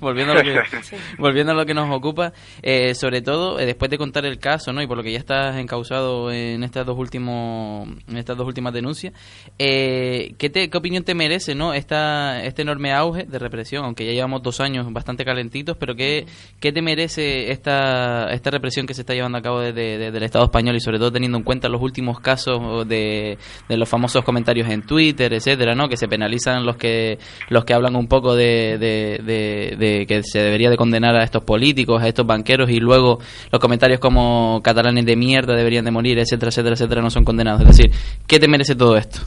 volviendo, 0.00 0.32
a 0.32 0.36
lo 0.36 0.42
que, 0.42 0.60
volviendo 1.18 1.52
a 1.52 1.54
lo 1.54 1.66
que 1.66 1.74
nos 1.74 1.94
ocupa, 1.94 2.32
eh, 2.62 2.94
sobre 2.94 3.20
todo, 3.22 3.60
eh, 3.60 3.66
después 3.66 3.90
de 3.90 3.98
contar 3.98 4.24
el 4.24 4.38
caso, 4.38 4.72
¿no? 4.72 4.82
Y 4.82 4.86
por 4.86 4.96
lo 4.96 5.02
que 5.02 5.12
ya 5.12 5.18
estás 5.18 5.56
encausado 5.56 6.32
en 6.32 6.64
estas 6.64 6.86
dos, 6.86 6.98
últimos, 6.98 7.88
en 8.08 8.16
estas 8.16 8.36
dos 8.36 8.46
últimas 8.46 8.72
denuncias, 8.72 9.12
eh, 9.58 10.15
¿qué, 10.38 10.50
te, 10.50 10.68
¿qué 10.70 10.78
opinión 10.78 11.04
te 11.04 11.14
merece, 11.14 11.54
¿no? 11.54 11.72
Esta, 11.74 12.42
este 12.44 12.62
enorme 12.62 12.92
auge 12.92 13.24
de 13.24 13.38
represión, 13.38 13.84
aunque 13.84 14.04
ya 14.06 14.12
llevamos 14.12 14.42
dos 14.42 14.60
años 14.60 14.86
bastante 14.92 15.24
calentitos, 15.24 15.76
pero 15.78 15.94
¿qué, 15.94 16.26
qué 16.60 16.72
te 16.72 16.82
merece 16.82 17.50
esta, 17.50 18.30
esta 18.32 18.50
represión 18.50 18.86
que 18.86 18.94
se 18.94 19.02
está 19.02 19.14
llevando 19.14 19.38
a 19.38 19.42
cabo 19.42 19.60
desde, 19.60 19.98
desde 19.98 20.16
el 20.18 20.22
Estado 20.24 20.44
español 20.44 20.76
y 20.76 20.80
sobre 20.80 20.98
todo 20.98 21.12
teniendo 21.12 21.38
en 21.38 21.44
cuenta 21.44 21.68
los 21.68 21.80
últimos 21.82 22.20
casos 22.20 22.86
de, 22.88 23.38
de 23.68 23.76
los 23.76 23.88
famosos 23.88 24.24
comentarios 24.24 24.68
en 24.68 24.82
Twitter, 24.82 25.32
etcétera, 25.32 25.74
¿no? 25.74 25.88
Que 25.88 25.96
se 25.96 26.08
penalizan 26.08 26.64
los 26.66 26.76
que 26.76 27.18
los 27.48 27.64
que 27.64 27.74
hablan 27.74 27.96
un 27.96 28.06
poco 28.08 28.34
de, 28.34 28.78
de, 28.78 29.76
de- 29.78 30.06
que 30.06 30.22
se 30.22 30.38
debería 30.40 30.70
de 30.70 30.76
condenar 30.76 31.14
a 31.16 31.24
estos 31.24 31.42
políticos, 31.42 32.02
a 32.02 32.08
estos 32.08 32.26
banqueros 32.26 32.70
y 32.70 32.78
luego 32.80 33.18
los 33.50 33.60
comentarios 33.60 34.00
como 34.00 34.60
catalanes 34.62 35.04
de 35.06 35.16
mierda 35.16 35.54
deberían 35.54 35.84
de 35.84 35.90
morir, 35.90 36.18
etcétera, 36.18 36.48
etcétera, 36.50 36.74
etcétera, 36.74 37.02
no 37.02 37.10
son 37.10 37.24
condenados. 37.24 37.60
Es 37.62 37.68
decir, 37.76 37.90
¿qué 38.26 38.38
te 38.38 38.48
merece 38.48 38.74
todo 38.74 38.96
esto? 38.96 39.20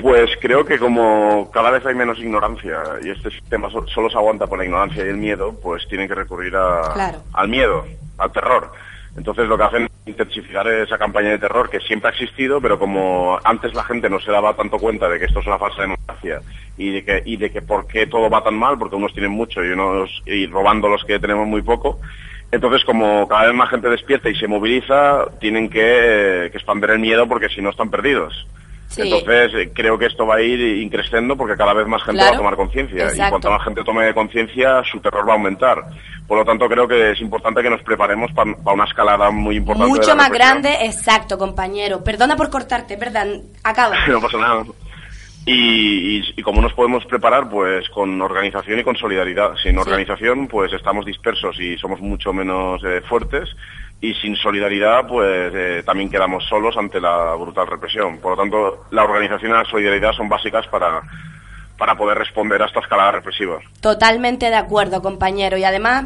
Pues 0.00 0.30
creo 0.40 0.64
que 0.64 0.78
como 0.78 1.50
cada 1.50 1.70
vez 1.70 1.84
hay 1.84 1.94
menos 1.94 2.18
ignorancia 2.18 2.78
y 3.02 3.10
este 3.10 3.30
sistema 3.30 3.70
so- 3.70 3.86
solo 3.88 4.08
se 4.10 4.16
aguanta 4.16 4.46
por 4.46 4.58
la 4.58 4.64
ignorancia 4.64 5.04
y 5.04 5.08
el 5.08 5.16
miedo, 5.16 5.54
pues 5.62 5.86
tienen 5.88 6.08
que 6.08 6.14
recurrir 6.14 6.54
a- 6.56 6.92
Claro. 6.94 7.18
al 7.32 7.48
miedo, 7.48 7.84
al 8.18 8.30
terror. 8.32 8.70
Entonces 9.16 9.48
lo 9.48 9.58
que 9.58 9.64
hacen 9.64 9.82
es 9.84 9.90
intensificar 10.06 10.68
esa 10.68 10.96
campaña 10.98 11.30
de 11.30 11.38
terror 11.38 11.68
que 11.68 11.80
siempre 11.80 12.08
ha 12.10 12.12
existido, 12.12 12.60
pero 12.60 12.78
como 12.78 13.38
antes 13.42 13.74
la 13.74 13.82
gente 13.84 14.08
no 14.08 14.20
se 14.20 14.30
daba 14.30 14.54
tanto 14.54 14.78
cuenta 14.78 15.08
de 15.08 15.18
que 15.18 15.24
esto 15.24 15.40
es 15.40 15.46
una 15.46 15.58
falsa 15.58 15.82
democracia 15.82 16.40
y 16.76 16.92
de 16.92 17.04
que, 17.04 17.22
y 17.24 17.36
de 17.36 17.50
que 17.50 17.60
por 17.62 17.86
qué 17.88 18.06
todo 18.06 18.30
va 18.30 18.44
tan 18.44 18.54
mal, 18.54 18.78
porque 18.78 18.94
unos 18.96 19.12
tienen 19.12 19.32
mucho 19.32 19.64
y 19.64 19.70
unos 19.70 20.22
y 20.26 20.46
robando 20.46 20.88
los 20.88 21.04
que 21.04 21.18
tenemos 21.18 21.48
muy 21.48 21.62
poco, 21.62 21.98
entonces 22.52 22.84
como 22.84 23.26
cada 23.26 23.46
vez 23.46 23.54
más 23.54 23.70
gente 23.70 23.88
despierta 23.88 24.30
y 24.30 24.36
se 24.36 24.46
moviliza, 24.46 25.24
tienen 25.40 25.68
que, 25.68 26.48
que 26.52 26.58
expandir 26.58 26.90
el 26.90 27.00
miedo 27.00 27.26
porque 27.26 27.48
si 27.48 27.60
no 27.60 27.70
están 27.70 27.90
perdidos. 27.90 28.46
Sí. 29.02 29.12
Entonces, 29.12 29.52
eh, 29.54 29.70
creo 29.74 29.98
que 29.98 30.06
esto 30.06 30.26
va 30.26 30.36
a 30.36 30.40
ir 30.42 30.60
increciendo 30.82 31.36
porque 31.36 31.56
cada 31.56 31.72
vez 31.74 31.86
más 31.86 32.02
gente 32.02 32.18
Claro. 32.18 32.30
va 32.32 32.36
a 32.36 32.38
tomar 32.38 32.56
conciencia. 32.56 33.08
Y 33.14 33.30
cuanto 33.30 33.50
más 33.50 33.62
gente 33.64 33.82
tome 33.84 34.12
conciencia, 34.14 34.82
su 34.90 35.00
terror 35.00 35.26
va 35.28 35.32
a 35.32 35.36
aumentar. 35.36 35.84
Por 36.26 36.38
lo 36.38 36.44
tanto, 36.44 36.68
creo 36.68 36.86
que 36.86 37.12
es 37.12 37.20
importante 37.20 37.62
que 37.62 37.70
nos 37.70 37.82
preparemos 37.82 38.30
para 38.32 38.52
una 38.74 38.84
escalada 38.84 39.30
muy 39.30 39.56
importante. 39.56 39.86
de 39.92 39.98
Mucho 39.98 40.08
la 40.10 40.14
más 40.16 40.28
represión. 40.28 40.62
grande, 40.62 40.86
exacto, 40.86 41.38
compañero. 41.38 42.04
Perdona 42.04 42.36
por 42.36 42.50
cortarte, 42.50 42.96
¿verdad? 42.96 43.26
Acaba. 43.64 43.96
no 44.08 44.20
pasa 44.20 44.38
nada. 44.38 44.64
Y, 45.46 46.18
y- 46.18 46.34
y 46.36 46.42
como 46.42 46.60
nos 46.60 46.74
podemos 46.74 47.06
preparar, 47.06 47.48
pues 47.48 47.88
con 47.88 48.20
organización 48.20 48.80
y 48.80 48.84
con 48.84 48.96
solidaridad. 48.96 49.54
Sin 49.62 49.78
organización, 49.78 50.46
pues 50.46 50.72
estamos 50.74 51.06
dispersos 51.06 51.58
y 51.58 51.78
somos 51.78 52.00
mucho 52.00 52.32
menos 52.34 52.82
eh, 52.84 53.00
fuertes. 53.08 53.48
Y 54.00 54.14
sin 54.14 54.36
solidaridad, 54.36 55.06
pues 55.08 55.52
eh, 55.54 55.82
también 55.84 56.08
quedamos 56.08 56.44
solos 56.46 56.76
ante 56.76 57.00
la 57.00 57.34
brutal 57.34 57.66
represión. 57.66 58.18
Por 58.18 58.32
lo 58.32 58.36
tanto, 58.36 58.84
la 58.90 59.02
organización 59.04 59.50
y 59.50 59.54
la 59.54 59.64
solidaridad 59.64 60.12
son 60.12 60.28
básicas 60.28 60.66
para, 60.68 61.02
para 61.78 61.96
poder 61.96 62.18
responder 62.18 62.60
a 62.60 62.66
esta 62.66 62.80
escalada 62.80 63.12
represiva. 63.12 63.60
Totalmente 63.80 64.50
de 64.50 64.56
acuerdo, 64.56 65.00
compañero. 65.00 65.56
Y 65.56 65.64
además, 65.64 66.04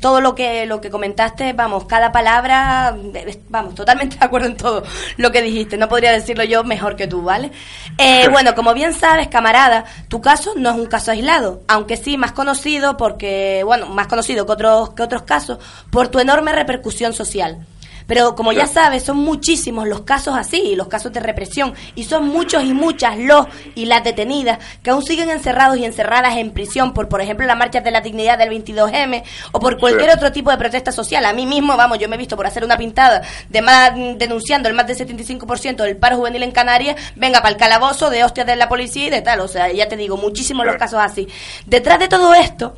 todo 0.00 0.20
lo 0.20 0.34
que 0.34 0.66
lo 0.66 0.82
que 0.82 0.90
comentaste, 0.90 1.54
vamos, 1.54 1.86
cada 1.86 2.12
palabra, 2.12 2.94
eh, 3.14 3.40
vamos, 3.48 3.74
totalmente 3.74 4.16
de 4.20 4.24
acuerdo 4.24 4.48
en 4.48 4.56
todo 4.56 4.82
lo 5.16 5.32
que 5.32 5.40
dijiste. 5.40 5.78
No 5.78 5.88
podría 5.88 6.12
decirlo 6.12 6.44
yo 6.44 6.62
mejor 6.62 6.94
que 6.94 7.06
tú, 7.06 7.22
¿vale? 7.22 7.50
Eh, 7.96 8.28
bueno, 8.28 8.54
como 8.54 8.74
bien 8.74 8.92
sabes, 8.92 9.28
camarada, 9.28 9.86
tu 10.08 10.20
caso 10.20 10.52
no 10.56 10.70
es 10.70 10.76
un 10.76 10.86
caso 10.86 11.10
aislado, 11.10 11.62
aunque 11.68 11.96
sí 11.96 12.18
más 12.18 12.32
conocido 12.32 12.98
porque, 12.98 13.62
bueno, 13.64 13.86
más 13.86 14.08
conocido 14.08 14.44
que 14.44 14.52
otros 14.52 14.90
que 14.90 15.02
otros 15.02 15.22
casos 15.22 15.58
por 15.90 16.08
tu 16.08 16.18
enorme 16.18 16.52
repercusión 16.52 17.14
social. 17.14 17.66
Pero 18.06 18.34
como 18.34 18.52
ya 18.52 18.66
sabes, 18.66 19.02
son 19.02 19.18
muchísimos 19.18 19.88
los 19.88 20.02
casos 20.02 20.34
así, 20.36 20.74
los 20.76 20.88
casos 20.88 21.12
de 21.12 21.20
represión, 21.20 21.74
y 21.94 22.04
son 22.04 22.28
muchos 22.28 22.62
y 22.64 22.74
muchas 22.74 23.18
los 23.18 23.46
y 23.74 23.86
las 23.86 24.04
detenidas 24.04 24.58
que 24.82 24.90
aún 24.90 25.02
siguen 25.04 25.30
encerrados 25.30 25.78
y 25.78 25.84
encerradas 25.84 26.36
en 26.36 26.52
prisión 26.52 26.92
por, 26.92 27.08
por 27.08 27.20
ejemplo, 27.20 27.46
las 27.46 27.56
marchas 27.56 27.82
de 27.84 27.90
la 27.90 28.00
dignidad 28.00 28.38
del 28.38 28.50
22M 28.50 29.22
o 29.52 29.60
por 29.60 29.78
cualquier 29.78 30.10
Sí. 30.10 30.16
otro 30.16 30.32
tipo 30.32 30.50
de 30.50 30.56
protesta 30.58 30.92
social. 30.92 31.24
A 31.24 31.32
mí 31.32 31.46
mismo, 31.46 31.76
vamos, 31.76 31.98
yo 31.98 32.08
me 32.08 32.16
he 32.16 32.18
visto 32.18 32.36
por 32.36 32.46
hacer 32.46 32.64
una 32.64 32.76
pintada 32.76 33.22
de 33.48 33.62
más 33.62 33.92
denunciando 33.94 34.68
el 34.68 34.74
más 34.74 34.86
del 34.86 34.96
75% 34.96 35.82
del 35.82 35.96
paro 35.96 36.16
juvenil 36.16 36.42
en 36.42 36.52
Canarias, 36.52 36.96
venga 37.16 37.40
para 37.40 37.50
el 37.52 37.56
calabozo 37.56 38.10
de 38.10 38.24
hostias 38.24 38.46
de 38.46 38.56
la 38.56 38.68
policía 38.68 39.06
y 39.06 39.10
de 39.10 39.22
tal. 39.22 39.40
O 39.40 39.48
sea, 39.48 39.72
ya 39.72 39.88
te 39.88 39.96
digo, 39.96 40.16
muchísimos 40.16 40.66
los 40.66 40.76
casos 40.76 41.00
así. 41.00 41.26
Detrás 41.66 41.98
de 41.98 42.08
todo 42.08 42.34
esto, 42.34 42.76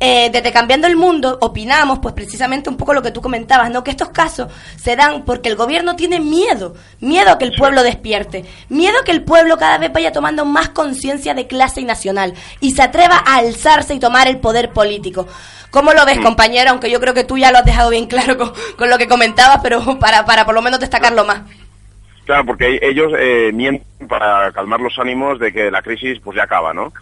eh, 0.00 0.30
desde 0.32 0.50
Cambiando 0.50 0.86
el 0.86 0.96
Mundo 0.96 1.36
opinamos, 1.42 1.98
pues 1.98 2.14
precisamente 2.14 2.70
un 2.70 2.78
poco 2.78 2.94
lo 2.94 3.02
que 3.02 3.10
tú 3.10 3.20
comentabas, 3.20 3.70
¿no? 3.70 3.84
Que 3.84 3.90
estos 3.90 4.08
casos 4.08 4.50
se 4.76 4.96
dan 4.96 5.24
porque 5.26 5.50
el 5.50 5.56
gobierno 5.56 5.94
tiene 5.94 6.20
miedo, 6.20 6.74
miedo 7.00 7.30
a 7.30 7.38
que 7.38 7.44
el 7.44 7.54
pueblo 7.54 7.82
despierte, 7.82 8.46
miedo 8.70 8.98
a 8.98 9.04
que 9.04 9.12
el 9.12 9.22
pueblo 9.22 9.58
cada 9.58 9.76
vez 9.76 9.92
vaya 9.92 10.10
tomando 10.10 10.46
más 10.46 10.70
conciencia 10.70 11.34
de 11.34 11.46
clase 11.46 11.82
y 11.82 11.84
nacional 11.84 12.32
y 12.60 12.70
se 12.72 12.82
atreva 12.82 13.22
a 13.26 13.36
alzarse 13.36 13.94
y 13.94 14.00
tomar 14.00 14.26
el 14.26 14.38
poder 14.38 14.70
político. 14.70 15.28
¿Cómo 15.70 15.92
lo 15.92 16.04
ves, 16.06 16.18
compañero? 16.18 16.70
Aunque 16.70 16.90
yo 16.90 16.98
creo 16.98 17.14
que 17.14 17.24
tú 17.24 17.36
ya 17.36 17.52
lo 17.52 17.58
has 17.58 17.64
dejado 17.64 17.90
bien 17.90 18.06
claro 18.06 18.38
con, 18.38 18.52
con 18.78 18.90
lo 18.90 18.96
que 18.96 19.06
comentabas, 19.06 19.60
pero 19.62 19.98
para, 20.00 20.24
para 20.24 20.46
por 20.46 20.54
lo 20.54 20.62
menos 20.62 20.80
destacarlo 20.80 21.24
más. 21.24 21.42
Claro, 22.24 22.46
porque 22.46 22.78
ellos 22.82 23.12
eh, 23.18 23.50
mienten 23.52 24.08
para 24.08 24.50
calmar 24.52 24.80
los 24.80 24.98
ánimos 24.98 25.38
de 25.38 25.52
que 25.52 25.70
la 25.70 25.82
crisis 25.82 26.20
pues 26.20 26.36
ya 26.36 26.44
acaba, 26.44 26.72
¿no? 26.72 26.92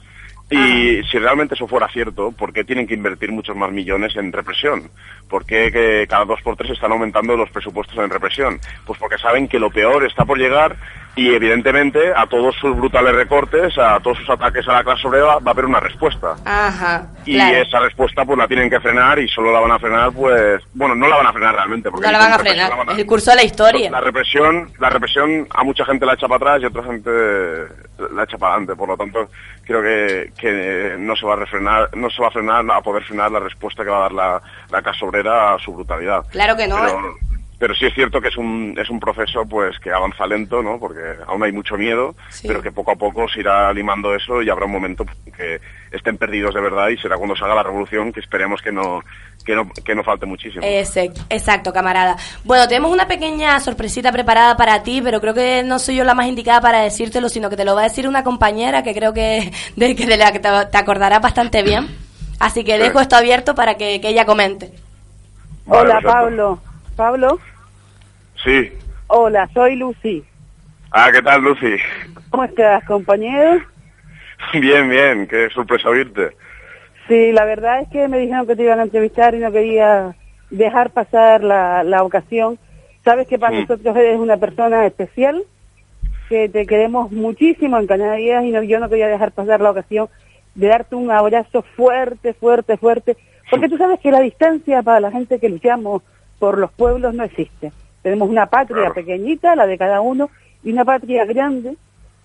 Y 0.50 1.02
si 1.04 1.18
realmente 1.18 1.54
eso 1.54 1.68
fuera 1.68 1.88
cierto, 1.88 2.32
¿por 2.32 2.54
qué 2.54 2.64
tienen 2.64 2.86
que 2.86 2.94
invertir 2.94 3.30
muchos 3.30 3.54
más 3.54 3.70
millones 3.70 4.16
en 4.16 4.32
represión? 4.32 4.90
¿Por 5.28 5.44
qué 5.44 5.70
que 5.70 6.06
cada 6.08 6.24
dos 6.24 6.40
por 6.40 6.56
tres 6.56 6.70
están 6.70 6.92
aumentando 6.92 7.36
los 7.36 7.50
presupuestos 7.50 7.98
en 7.98 8.08
represión? 8.08 8.58
Pues 8.86 8.98
porque 8.98 9.18
saben 9.18 9.46
que 9.46 9.58
lo 9.58 9.70
peor 9.70 10.06
está 10.06 10.24
por 10.24 10.38
llegar 10.38 10.76
y 11.18 11.34
evidentemente 11.34 12.12
a 12.14 12.26
todos 12.26 12.54
sus 12.56 12.76
brutales 12.76 13.14
recortes, 13.14 13.76
a 13.78 13.98
todos 14.00 14.18
sus 14.18 14.30
ataques 14.30 14.66
a 14.68 14.72
la 14.72 14.84
clase 14.84 15.06
obrera 15.08 15.38
va 15.38 15.40
a 15.46 15.50
haber 15.50 15.64
una 15.64 15.80
respuesta. 15.80 16.36
Ajá, 16.44 17.06
Y 17.24 17.34
claro. 17.34 17.56
esa 17.56 17.80
respuesta 17.80 18.24
pues 18.24 18.38
la 18.38 18.46
tienen 18.46 18.70
que 18.70 18.78
frenar 18.80 19.18
y 19.18 19.28
solo 19.28 19.52
la 19.52 19.60
van 19.60 19.72
a 19.72 19.78
frenar 19.78 20.12
pues... 20.12 20.62
Bueno, 20.74 20.94
no 20.94 21.08
la 21.08 21.16
van 21.16 21.26
a 21.26 21.32
frenar 21.32 21.54
realmente. 21.56 21.90
Porque 21.90 22.06
No 22.06 22.12
la 22.12 22.18
van 22.18 22.32
a 22.32 22.38
frenar. 22.38 22.76
van 22.76 22.88
a- 22.90 22.92
Es 22.92 22.98
el 22.98 23.06
curso 23.06 23.30
de 23.30 23.36
la 23.36 23.44
historia. 23.44 23.90
la 23.90 24.00
represión, 24.00 24.70
la 24.78 24.90
represión 24.90 25.46
a 25.54 25.64
mucha 25.64 25.84
gente 25.84 26.06
la 26.06 26.14
echa 26.14 26.28
para 26.28 26.36
atrás 26.36 26.62
y 26.62 26.64
a 26.64 26.68
otra 26.68 26.84
gente 26.84 27.10
la 28.14 28.22
echa 28.24 28.38
para 28.38 28.52
adelante. 28.54 28.76
Por 28.76 28.88
lo 28.88 28.96
tanto, 28.96 29.28
creo 29.64 29.82
que, 29.82 30.32
que 30.38 30.96
no 30.98 31.16
se 31.16 31.26
va 31.26 31.32
a 31.34 31.36
refrenar, 31.36 31.90
no 31.96 32.08
se 32.10 32.22
va 32.22 32.28
a 32.28 32.30
frenar 32.30 32.64
a 32.70 32.80
poder 32.80 33.02
frenar 33.04 33.30
la 33.32 33.40
respuesta 33.40 33.82
que 33.84 33.90
va 33.90 33.98
a 33.98 34.02
dar 34.02 34.12
la, 34.12 34.42
la 34.70 34.82
clase 34.82 35.04
obrera 35.04 35.54
a 35.54 35.58
su 35.58 35.72
brutalidad. 35.74 36.24
Claro 36.30 36.56
que 36.56 36.68
no. 36.68 36.76
¿eh? 36.78 36.80
Pero, 36.86 37.14
pero 37.58 37.74
sí 37.74 37.86
es 37.86 37.94
cierto 37.94 38.20
que 38.20 38.28
es 38.28 38.36
un, 38.36 38.74
es 38.80 38.88
un 38.88 39.00
proceso 39.00 39.44
pues 39.46 39.78
que 39.80 39.90
avanza 39.92 40.26
lento, 40.26 40.62
¿no? 40.62 40.78
Porque 40.78 41.00
aún 41.26 41.42
hay 41.42 41.52
mucho 41.52 41.76
miedo, 41.76 42.14
Sí. 42.30 42.46
pero 42.46 42.62
que 42.62 42.70
poco 42.72 42.92
a 42.92 42.96
poco 42.96 43.28
se 43.28 43.40
irá 43.40 43.72
limando 43.72 44.14
eso 44.14 44.40
y 44.42 44.48
habrá 44.50 44.66
un 44.66 44.72
momento 44.72 45.04
que 45.36 45.60
estén 45.90 46.16
perdidos 46.18 46.54
de 46.54 46.60
verdad 46.60 46.88
y 46.88 46.96
será 46.98 47.16
cuando 47.16 47.34
salga 47.34 47.54
la 47.54 47.62
revolución 47.64 48.12
que 48.12 48.20
esperemos 48.20 48.60
que 48.62 48.70
no, 48.70 49.02
que 49.44 49.54
no, 49.56 49.68
que 49.84 49.94
no 49.94 50.04
falte 50.04 50.26
muchísimo. 50.26 50.62
Exacto, 50.64 51.20
exacto, 51.30 51.72
camarada. 51.72 52.16
Bueno, 52.44 52.68
tenemos 52.68 52.92
una 52.92 53.08
pequeña 53.08 53.58
sorpresita 53.60 54.12
preparada 54.12 54.56
para 54.56 54.82
ti, 54.82 55.00
pero 55.02 55.20
creo 55.20 55.34
que 55.34 55.62
no 55.64 55.78
soy 55.80 55.96
yo 55.96 56.04
la 56.04 56.14
más 56.14 56.26
indicada 56.26 56.60
para 56.60 56.80
decírtelo, 56.82 57.28
sino 57.28 57.50
que 57.50 57.56
te 57.56 57.64
lo 57.64 57.74
va 57.74 57.80
a 57.80 57.84
decir 57.84 58.06
una 58.06 58.22
compañera 58.22 58.82
que 58.84 58.94
creo 58.94 59.12
que 59.12 59.50
de, 59.76 59.96
que 59.96 60.06
de 60.06 60.16
la 60.16 60.30
que 60.32 60.38
te, 60.38 60.48
te 60.70 60.78
acordarás 60.78 61.20
bastante 61.20 61.62
bien. 61.62 61.88
Así 62.38 62.62
que 62.62 62.76
Sí. 62.76 62.82
dejo 62.82 63.00
esto 63.00 63.16
abierto 63.16 63.54
para 63.56 63.74
que, 63.74 64.00
que 64.00 64.10
ella 64.10 64.24
comente. 64.24 64.70
Vale, 65.66 65.82
Hola, 65.82 65.92
perfecto. 65.94 66.12
Pablo. 66.12 66.60
Pablo, 66.98 67.38
Sí. 68.42 68.72
hola, 69.06 69.48
soy 69.54 69.76
Lucy. 69.76 70.24
Ah, 70.90 71.10
¿qué 71.12 71.22
tal, 71.22 71.42
Lucy? 71.42 71.76
¿Cómo 72.28 72.42
estás, 72.42 72.82
compañero? 72.86 73.60
Bien, 74.52 74.88
bien, 74.90 75.28
qué 75.28 75.48
sorpresa 75.50 75.88
oírte. 75.90 76.36
Sí, 77.06 77.30
la 77.30 77.44
verdad 77.44 77.82
es 77.82 77.88
que 77.90 78.08
me 78.08 78.18
dijeron 78.18 78.48
que 78.48 78.56
te 78.56 78.64
iban 78.64 78.80
a 78.80 78.82
entrevistar 78.82 79.32
y 79.36 79.38
no 79.38 79.52
quería 79.52 80.16
dejar 80.50 80.90
pasar 80.90 81.44
la, 81.44 81.84
la 81.84 82.02
ocasión. 82.02 82.58
Sabes 83.04 83.28
que 83.28 83.38
para 83.38 83.54
Mm. 83.56 83.60
nosotros 83.60 83.96
eres 83.96 84.18
una 84.18 84.36
persona 84.36 84.84
especial, 84.84 85.44
que 86.28 86.48
te 86.48 86.66
queremos 86.66 87.12
muchísimo 87.12 87.78
en 87.78 87.86
Canarias 87.86 88.42
y 88.42 88.50
no, 88.50 88.60
yo 88.64 88.80
no 88.80 88.88
quería 88.88 89.06
dejar 89.06 89.30
pasar 89.30 89.60
la 89.60 89.70
ocasión 89.70 90.08
de 90.56 90.66
darte 90.66 90.96
un 90.96 91.12
abrazo 91.12 91.62
fuerte, 91.76 92.34
fuerte, 92.34 92.76
fuerte, 92.76 93.16
porque 93.48 93.68
tú 93.68 93.76
sabes 93.78 94.00
que 94.00 94.10
la 94.10 94.18
distancia 94.20 94.82
para 94.82 94.98
la 94.98 95.12
gente 95.12 95.38
que 95.38 95.48
luchamos 95.48 96.02
por 96.38 96.58
los 96.58 96.72
pueblos 96.72 97.14
no 97.14 97.24
existe. 97.24 97.72
Tenemos 98.02 98.28
una 98.28 98.46
patria 98.46 98.90
pequeñita, 98.92 99.56
la 99.56 99.66
de 99.66 99.78
cada 99.78 100.00
uno, 100.00 100.30
y 100.62 100.72
una 100.72 100.84
patria 100.84 101.24
grande 101.24 101.76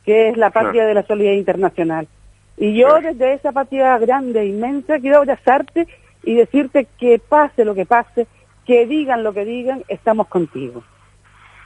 que 0.05 0.29
es 0.29 0.37
la 0.37 0.49
patria 0.49 0.85
de 0.85 0.93
la 0.93 1.03
solidaridad 1.03 1.39
internacional. 1.39 2.07
Y 2.57 2.75
yo 2.75 2.99
desde 2.99 3.33
esa 3.33 3.51
patria 3.51 3.97
grande, 3.97 4.45
inmensa, 4.45 4.99
quiero 4.99 5.17
abrazarte 5.17 5.87
y 6.23 6.35
decirte 6.35 6.87
que 6.99 7.19
pase 7.19 7.65
lo 7.65 7.73
que 7.73 7.85
pase, 7.85 8.27
que 8.65 8.85
digan 8.85 9.23
lo 9.23 9.33
que 9.33 9.45
digan, 9.45 9.83
estamos 9.87 10.27
contigo. 10.27 10.83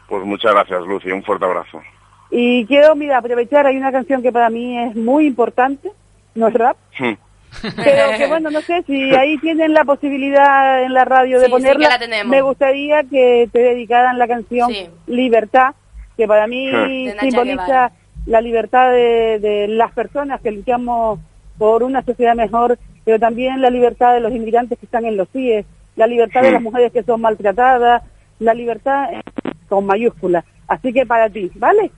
Pues 0.07 0.23
muchas 0.23 0.53
gracias, 0.53 0.81
Lucy. 0.85 1.11
Un 1.11 1.23
fuerte 1.23 1.45
abrazo. 1.45 1.81
Y 2.29 2.65
quiero, 2.65 2.95
mira, 2.95 3.17
aprovechar, 3.17 3.65
hay 3.65 3.77
una 3.77 3.91
canción 3.91 4.21
que 4.21 4.31
para 4.31 4.49
mí 4.49 4.77
es 4.77 4.95
muy 4.95 5.25
importante, 5.25 5.91
no 6.35 6.47
es 6.47 6.53
rap, 6.53 6.77
Hmm. 6.99 7.13
Pero 7.61 8.17
que 8.17 8.27
bueno, 8.29 8.49
no 8.49 8.61
sé 8.61 8.83
si 8.83 9.15
ahí 9.15 9.37
tienen 9.39 9.73
la 9.73 9.83
posibilidad 9.85 10.83
en 10.83 10.93
la 10.93 11.05
radio 11.05 11.39
de 11.39 11.45
Sí, 11.45 11.51
sí 11.51 11.57
que 11.57 11.63
ponerla. 11.63 11.89
la 11.89 11.99
tenemos. 11.99 12.31
Me 12.31 12.41
gustaría 12.41 13.03
que 13.03 13.49
te 13.51 13.59
dedicaran 13.59 14.17
la 14.17 14.27
canción 14.27 14.71
Libertad, 15.07 15.73
que 16.15 16.27
para 16.27 16.47
mí 16.47 16.71
simboliza 17.19 17.91
la 18.25 18.41
libertad 18.41 18.91
de, 18.91 19.39
de 19.39 19.67
las 19.69 19.91
personas 19.93 20.41
que 20.41 20.51
luchamos 20.51 21.19
por 21.57 21.83
una 21.83 22.03
sociedad 22.03 22.35
mejor, 22.35 22.77
pero 23.05 23.19
también 23.19 23.61
la 23.61 23.69
libertad 23.69 24.13
de 24.13 24.19
los 24.19 24.33
inmigrantes 24.33 24.77
que 24.77 24.85
están 24.85 25.05
en 25.05 25.17
los 25.17 25.29
CIE, 25.29 25.65
la 25.95 26.07
libertad 26.07 26.41
de 26.41 26.51
las 26.51 26.61
mujeres 26.61 26.91
que 26.91 27.03
son 27.03 27.21
maltratadas, 27.21 28.03
la 28.39 28.53
libertad 28.53 29.09
con 29.69 29.85
mayúsculas. 29.85 30.43
Así 30.67 30.91
que 30.93 31.05
para 31.05 31.29
ti, 31.29 31.49
¿vale? 31.55 31.91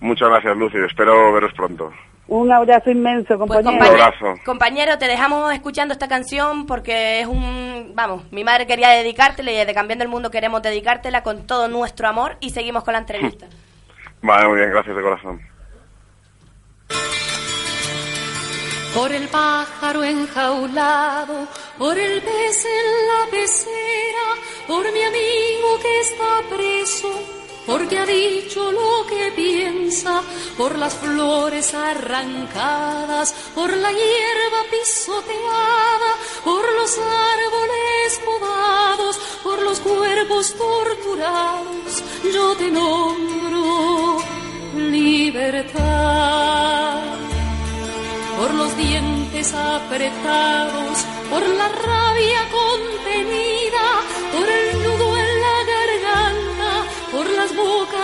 Muchas 0.00 0.30
gracias, 0.30 0.56
Lucy. 0.56 0.78
Espero 0.78 1.32
veros 1.32 1.52
pronto. 1.52 1.92
Un 2.30 2.52
abrazo 2.52 2.92
inmenso, 2.92 3.36
compañero. 3.36 3.70
Un 3.70 3.82
abrazo. 3.82 4.34
Compañero, 4.44 4.96
te 4.98 5.06
dejamos 5.06 5.52
escuchando 5.52 5.92
esta 5.92 6.06
canción 6.06 6.64
porque 6.64 7.18
es 7.18 7.26
un... 7.26 7.90
Vamos, 7.96 8.22
mi 8.30 8.44
madre 8.44 8.68
quería 8.68 8.90
dedicártela 8.90 9.50
y 9.50 9.56
desde 9.56 9.74
Cambiando 9.74 10.04
el 10.04 10.10
Mundo 10.10 10.30
queremos 10.30 10.62
dedicártela 10.62 11.24
con 11.24 11.44
todo 11.44 11.66
nuestro 11.66 12.06
amor 12.06 12.36
y 12.38 12.50
seguimos 12.50 12.84
con 12.84 12.92
la 12.92 13.00
entrevista. 13.00 13.46
Vale, 14.22 14.46
muy 14.46 14.58
bien. 14.58 14.70
Gracias 14.70 14.94
de 14.94 15.02
corazón. 15.02 15.40
Por 18.94 19.10
el 19.10 19.26
pájaro 19.26 20.04
enjaulado, 20.04 21.48
por 21.78 21.98
el 21.98 22.22
pez 22.22 22.64
en 22.64 23.08
la 23.08 23.30
pecera, 23.30 24.26
por 24.68 24.84
mi 24.92 25.02
amigo 25.02 25.78
que 25.82 26.00
está 26.00 26.48
preso, 26.48 27.08
porque 27.70 27.96
ha 27.98 28.04
dicho 28.04 28.72
lo 28.72 29.06
que 29.06 29.30
piensa, 29.36 30.22
por 30.58 30.76
las 30.76 30.94
flores 30.94 31.72
arrancadas, 31.72 33.32
por 33.54 33.70
la 33.76 33.92
hierba 33.92 34.60
pisoteada, 34.72 36.12
por 36.44 36.64
los 36.74 36.98
árboles 36.98 38.20
podados, 38.24 39.16
por 39.44 39.62
los 39.62 39.78
cuerpos 39.78 40.52
torturados, 40.54 42.02
yo 42.34 42.56
te 42.56 42.70
nombro 42.72 44.18
libertad. 44.74 46.40
Por 48.36 48.54
los 48.54 48.76
dientes 48.76 49.52
apretados, 49.52 51.04
por 51.30 51.46
la 51.46 51.68
rabia 51.68 52.40
contenida, 52.50 53.49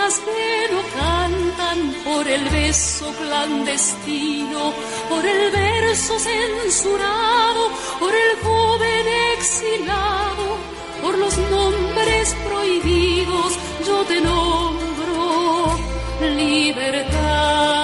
bocas 0.07 0.19
que 0.19 0.97
cantan, 0.97 1.93
por 2.03 2.27
el 2.27 2.43
beso 2.49 3.13
clandestino, 3.13 4.73
por 5.09 5.25
el 5.25 5.51
verso 5.51 6.19
censurado, 6.19 7.69
por 7.99 8.13
el 8.13 8.43
joven 8.43 9.05
exilado, 9.37 10.57
por 11.01 11.17
los 11.17 11.37
nombres 11.37 12.35
prohibidos, 12.47 13.53
yo 13.85 14.03
te 14.05 14.21
nombro 14.21 15.77
libertad. 16.35 17.76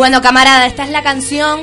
Bueno, 0.00 0.22
camarada, 0.22 0.64
esta 0.64 0.84
es 0.84 0.88
la 0.88 1.02
canción. 1.02 1.60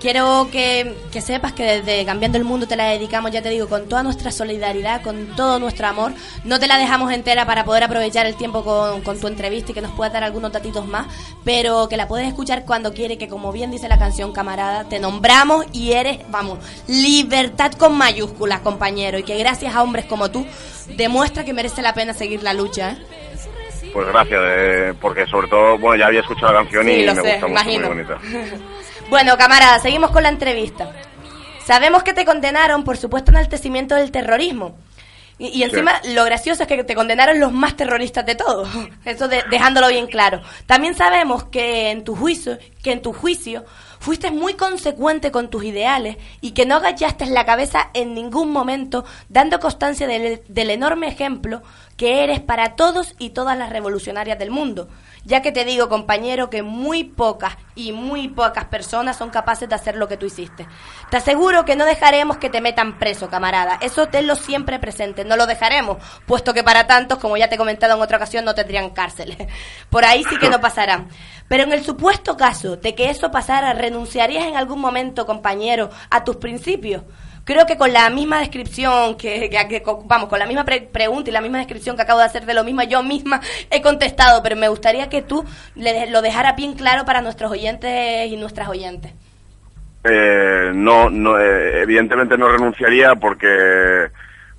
Quiero 0.00 0.48
que, 0.52 0.96
que 1.10 1.20
sepas 1.20 1.52
que 1.52 1.64
desde 1.64 2.04
Cambiando 2.04 2.38
el 2.38 2.44
Mundo 2.44 2.68
te 2.68 2.76
la 2.76 2.84
dedicamos, 2.84 3.32
ya 3.32 3.42
te 3.42 3.50
digo, 3.50 3.68
con 3.68 3.88
toda 3.88 4.04
nuestra 4.04 4.30
solidaridad, 4.30 5.02
con 5.02 5.34
todo 5.34 5.58
nuestro 5.58 5.88
amor. 5.88 6.12
No 6.44 6.60
te 6.60 6.68
la 6.68 6.78
dejamos 6.78 7.12
entera 7.12 7.44
para 7.44 7.64
poder 7.64 7.82
aprovechar 7.82 8.24
el 8.26 8.36
tiempo 8.36 8.62
con, 8.62 9.02
con 9.02 9.18
tu 9.18 9.26
entrevista 9.26 9.72
y 9.72 9.74
que 9.74 9.80
nos 9.80 9.90
puedas 9.96 10.12
dar 10.12 10.22
algunos 10.22 10.52
datitos 10.52 10.86
más, 10.86 11.08
pero 11.42 11.88
que 11.88 11.96
la 11.96 12.06
puedes 12.06 12.28
escuchar 12.28 12.64
cuando 12.64 12.94
quieres, 12.94 13.18
que 13.18 13.26
como 13.26 13.50
bien 13.50 13.72
dice 13.72 13.88
la 13.88 13.98
canción, 13.98 14.32
camarada, 14.32 14.84
te 14.84 15.00
nombramos 15.00 15.66
y 15.72 15.90
eres, 15.90 16.20
vamos, 16.28 16.60
libertad 16.86 17.72
con 17.72 17.98
mayúsculas, 17.98 18.60
compañero, 18.60 19.18
y 19.18 19.24
que 19.24 19.36
gracias 19.38 19.74
a 19.74 19.82
hombres 19.82 20.04
como 20.04 20.30
tú 20.30 20.46
demuestra 20.96 21.44
que 21.44 21.52
merece 21.52 21.82
la 21.82 21.94
pena 21.94 22.14
seguir 22.14 22.44
la 22.44 22.54
lucha, 22.54 22.92
¿eh? 22.92 23.11
Pues 23.92 24.06
gracias, 24.08 24.40
eh, 24.44 24.94
porque 25.00 25.26
sobre 25.26 25.48
todo, 25.48 25.76
bueno, 25.78 25.96
ya 26.00 26.06
había 26.06 26.20
escuchado 26.20 26.52
la 26.52 26.60
canción 26.60 26.86
Sí, 26.86 26.92
y 27.02 27.06
me 27.06 27.14
sé, 27.14 27.20
gusta 27.20 27.34
mucho, 27.34 27.48
imagino. 27.48 27.86
muy 27.92 28.02
bonita. 28.04 28.18
Bueno, 29.10 29.36
camarada, 29.36 29.78
seguimos 29.78 30.10
con 30.10 30.22
la 30.22 30.30
entrevista. 30.30 30.90
Sabemos 31.66 32.02
que 32.02 32.14
te 32.14 32.24
condenaron 32.24 32.82
por 32.82 32.96
supuesto 32.96 33.30
enaltecimiento 33.30 33.94
del 33.94 34.10
terrorismo. 34.10 34.78
Y, 35.38 35.48
y 35.48 35.62
encima, 35.64 36.00
lo 36.14 36.24
gracioso 36.24 36.62
es 36.62 36.68
que 36.68 36.82
te 36.84 36.94
condenaron 36.94 37.38
los 37.38 37.52
más 37.52 37.76
terroristas 37.76 38.24
de 38.24 38.36
todos. 38.36 38.68
Eso 39.04 39.28
de- 39.28 39.44
dejándolo 39.50 39.88
bien 39.88 40.06
claro. 40.06 40.40
También 40.66 40.94
sabemos 40.94 41.44
que 41.44 41.90
en 41.90 42.04
tu 42.04 42.14
juicio, 42.16 42.56
que 42.82 42.92
en 42.92 43.02
tu 43.02 43.12
juicio 43.12 43.64
fuiste 44.00 44.32
muy 44.32 44.54
consecuente 44.54 45.30
con 45.30 45.48
tus 45.48 45.64
ideales 45.64 46.16
y 46.40 46.50
que 46.50 46.66
no 46.66 46.76
agachaste 46.76 47.26
la 47.26 47.46
cabeza 47.46 47.90
en 47.94 48.14
ningún 48.14 48.50
momento, 48.50 49.04
dando 49.28 49.60
constancia 49.60 50.08
del, 50.08 50.70
enorme 50.70 51.06
ejemplo 51.06 51.62
que 51.96 52.24
eres 52.24 52.40
para 52.40 52.74
todos 52.74 53.14
y 53.18 53.30
todas 53.30 53.56
las 53.56 53.70
revolucionarias 53.70 54.38
del 54.38 54.50
mundo. 54.50 54.88
Ya 55.24 55.40
que 55.40 55.52
te 55.52 55.64
digo, 55.64 55.88
compañero, 55.88 56.50
que 56.50 56.62
muy 56.62 57.04
pocas 57.04 57.56
y 57.76 57.92
muy 57.92 58.26
pocas 58.26 58.64
personas 58.64 59.16
son 59.16 59.30
capaces 59.30 59.68
de 59.68 59.76
hacer 59.76 59.94
lo 59.96 60.08
que 60.08 60.16
tú 60.16 60.26
hiciste. 60.26 60.66
Te 61.10 61.18
aseguro 61.18 61.64
que 61.64 61.76
no 61.76 61.84
dejaremos 61.84 62.38
que 62.38 62.50
te 62.50 62.60
metan 62.60 62.98
preso, 62.98 63.28
camarada. 63.28 63.78
Eso 63.80 64.08
tenlo 64.08 64.34
siempre 64.34 64.80
presente. 64.80 65.24
No 65.24 65.36
lo 65.36 65.46
dejaremos, 65.46 65.98
puesto 66.26 66.52
que 66.52 66.64
para 66.64 66.88
tantos, 66.88 67.18
como 67.18 67.36
ya 67.36 67.48
te 67.48 67.54
he 67.54 67.58
comentado 67.58 67.94
en 67.94 68.02
otra 68.02 68.16
ocasión, 68.16 68.44
no 68.44 68.56
tendrían 68.56 68.90
cárceles. 68.90 69.36
Por 69.90 70.04
ahí 70.04 70.24
sí 70.28 70.38
que 70.40 70.50
no 70.50 70.60
pasarán. 70.60 71.08
Pero 71.46 71.64
en 71.64 71.72
el 71.72 71.84
supuesto 71.84 72.36
caso 72.36 72.71
de 72.80 72.94
que 72.94 73.10
eso 73.10 73.30
pasara, 73.30 73.72
¿renunciarías 73.72 74.46
en 74.46 74.56
algún 74.56 74.80
momento, 74.80 75.26
compañero, 75.26 75.90
a 76.10 76.24
tus 76.24 76.36
principios? 76.36 77.02
Creo 77.44 77.66
que 77.66 77.76
con 77.76 77.92
la 77.92 78.08
misma 78.08 78.38
descripción 78.38 79.16
que, 79.16 79.50
que- 79.50 79.82
vamos, 80.04 80.28
con 80.28 80.38
la 80.38 80.46
misma 80.46 80.64
pre- 80.64 80.82
pregunta 80.82 81.28
y 81.28 81.32
la 81.32 81.40
misma 81.40 81.58
descripción 81.58 81.96
que 81.96 82.02
acabo 82.02 82.20
de 82.20 82.26
hacer 82.26 82.46
de 82.46 82.54
lo 82.54 82.62
mismo, 82.62 82.82
yo 82.84 83.02
misma 83.02 83.40
he 83.68 83.82
contestado, 83.82 84.42
pero 84.44 84.54
me 84.54 84.68
gustaría 84.68 85.08
que 85.08 85.22
tú 85.22 85.44
le- 85.74 86.08
lo 86.08 86.22
dejaras 86.22 86.54
bien 86.54 86.74
claro 86.74 87.04
para 87.04 87.20
nuestros 87.20 87.50
oyentes 87.50 88.30
y 88.30 88.36
nuestras 88.36 88.68
oyentes. 88.68 89.12
Eh, 90.04 90.70
no, 90.74 91.10
no 91.10 91.38
eh, 91.38 91.82
evidentemente 91.82 92.36
no 92.38 92.48
renunciaría 92.48 93.14
porque 93.16 94.08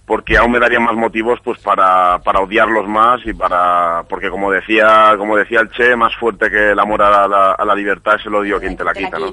porque 0.06 0.38
aún 0.38 0.52
me 0.52 0.60
daría 0.60 0.80
más 0.82 0.96
motivos 0.96 1.40
pues 1.44 1.60
para, 1.60 2.20
para 2.20 2.42
odiarlos 2.42 2.88
más 2.88 3.22
y 3.26 3.34
para 3.34 4.04
porque 4.10 4.30
como 4.30 4.52
decía 4.52 5.14
como 5.18 5.38
decía 5.38 5.62
el 5.62 5.70
Che 5.72 5.96
más 5.96 6.14
fuerte 6.18 6.50
que 6.52 6.72
el 6.72 6.80
amor 6.80 7.02
a 7.04 7.26
la, 7.28 7.52
a 7.54 7.64
la 7.66 7.74
libertad 7.76 8.16
es 8.20 8.26
el 8.26 8.36
odio 8.36 8.60
quien 8.60 8.76
te 8.76 8.84
la 8.84 8.94
quita, 8.94 9.18
¿no? 9.18 9.28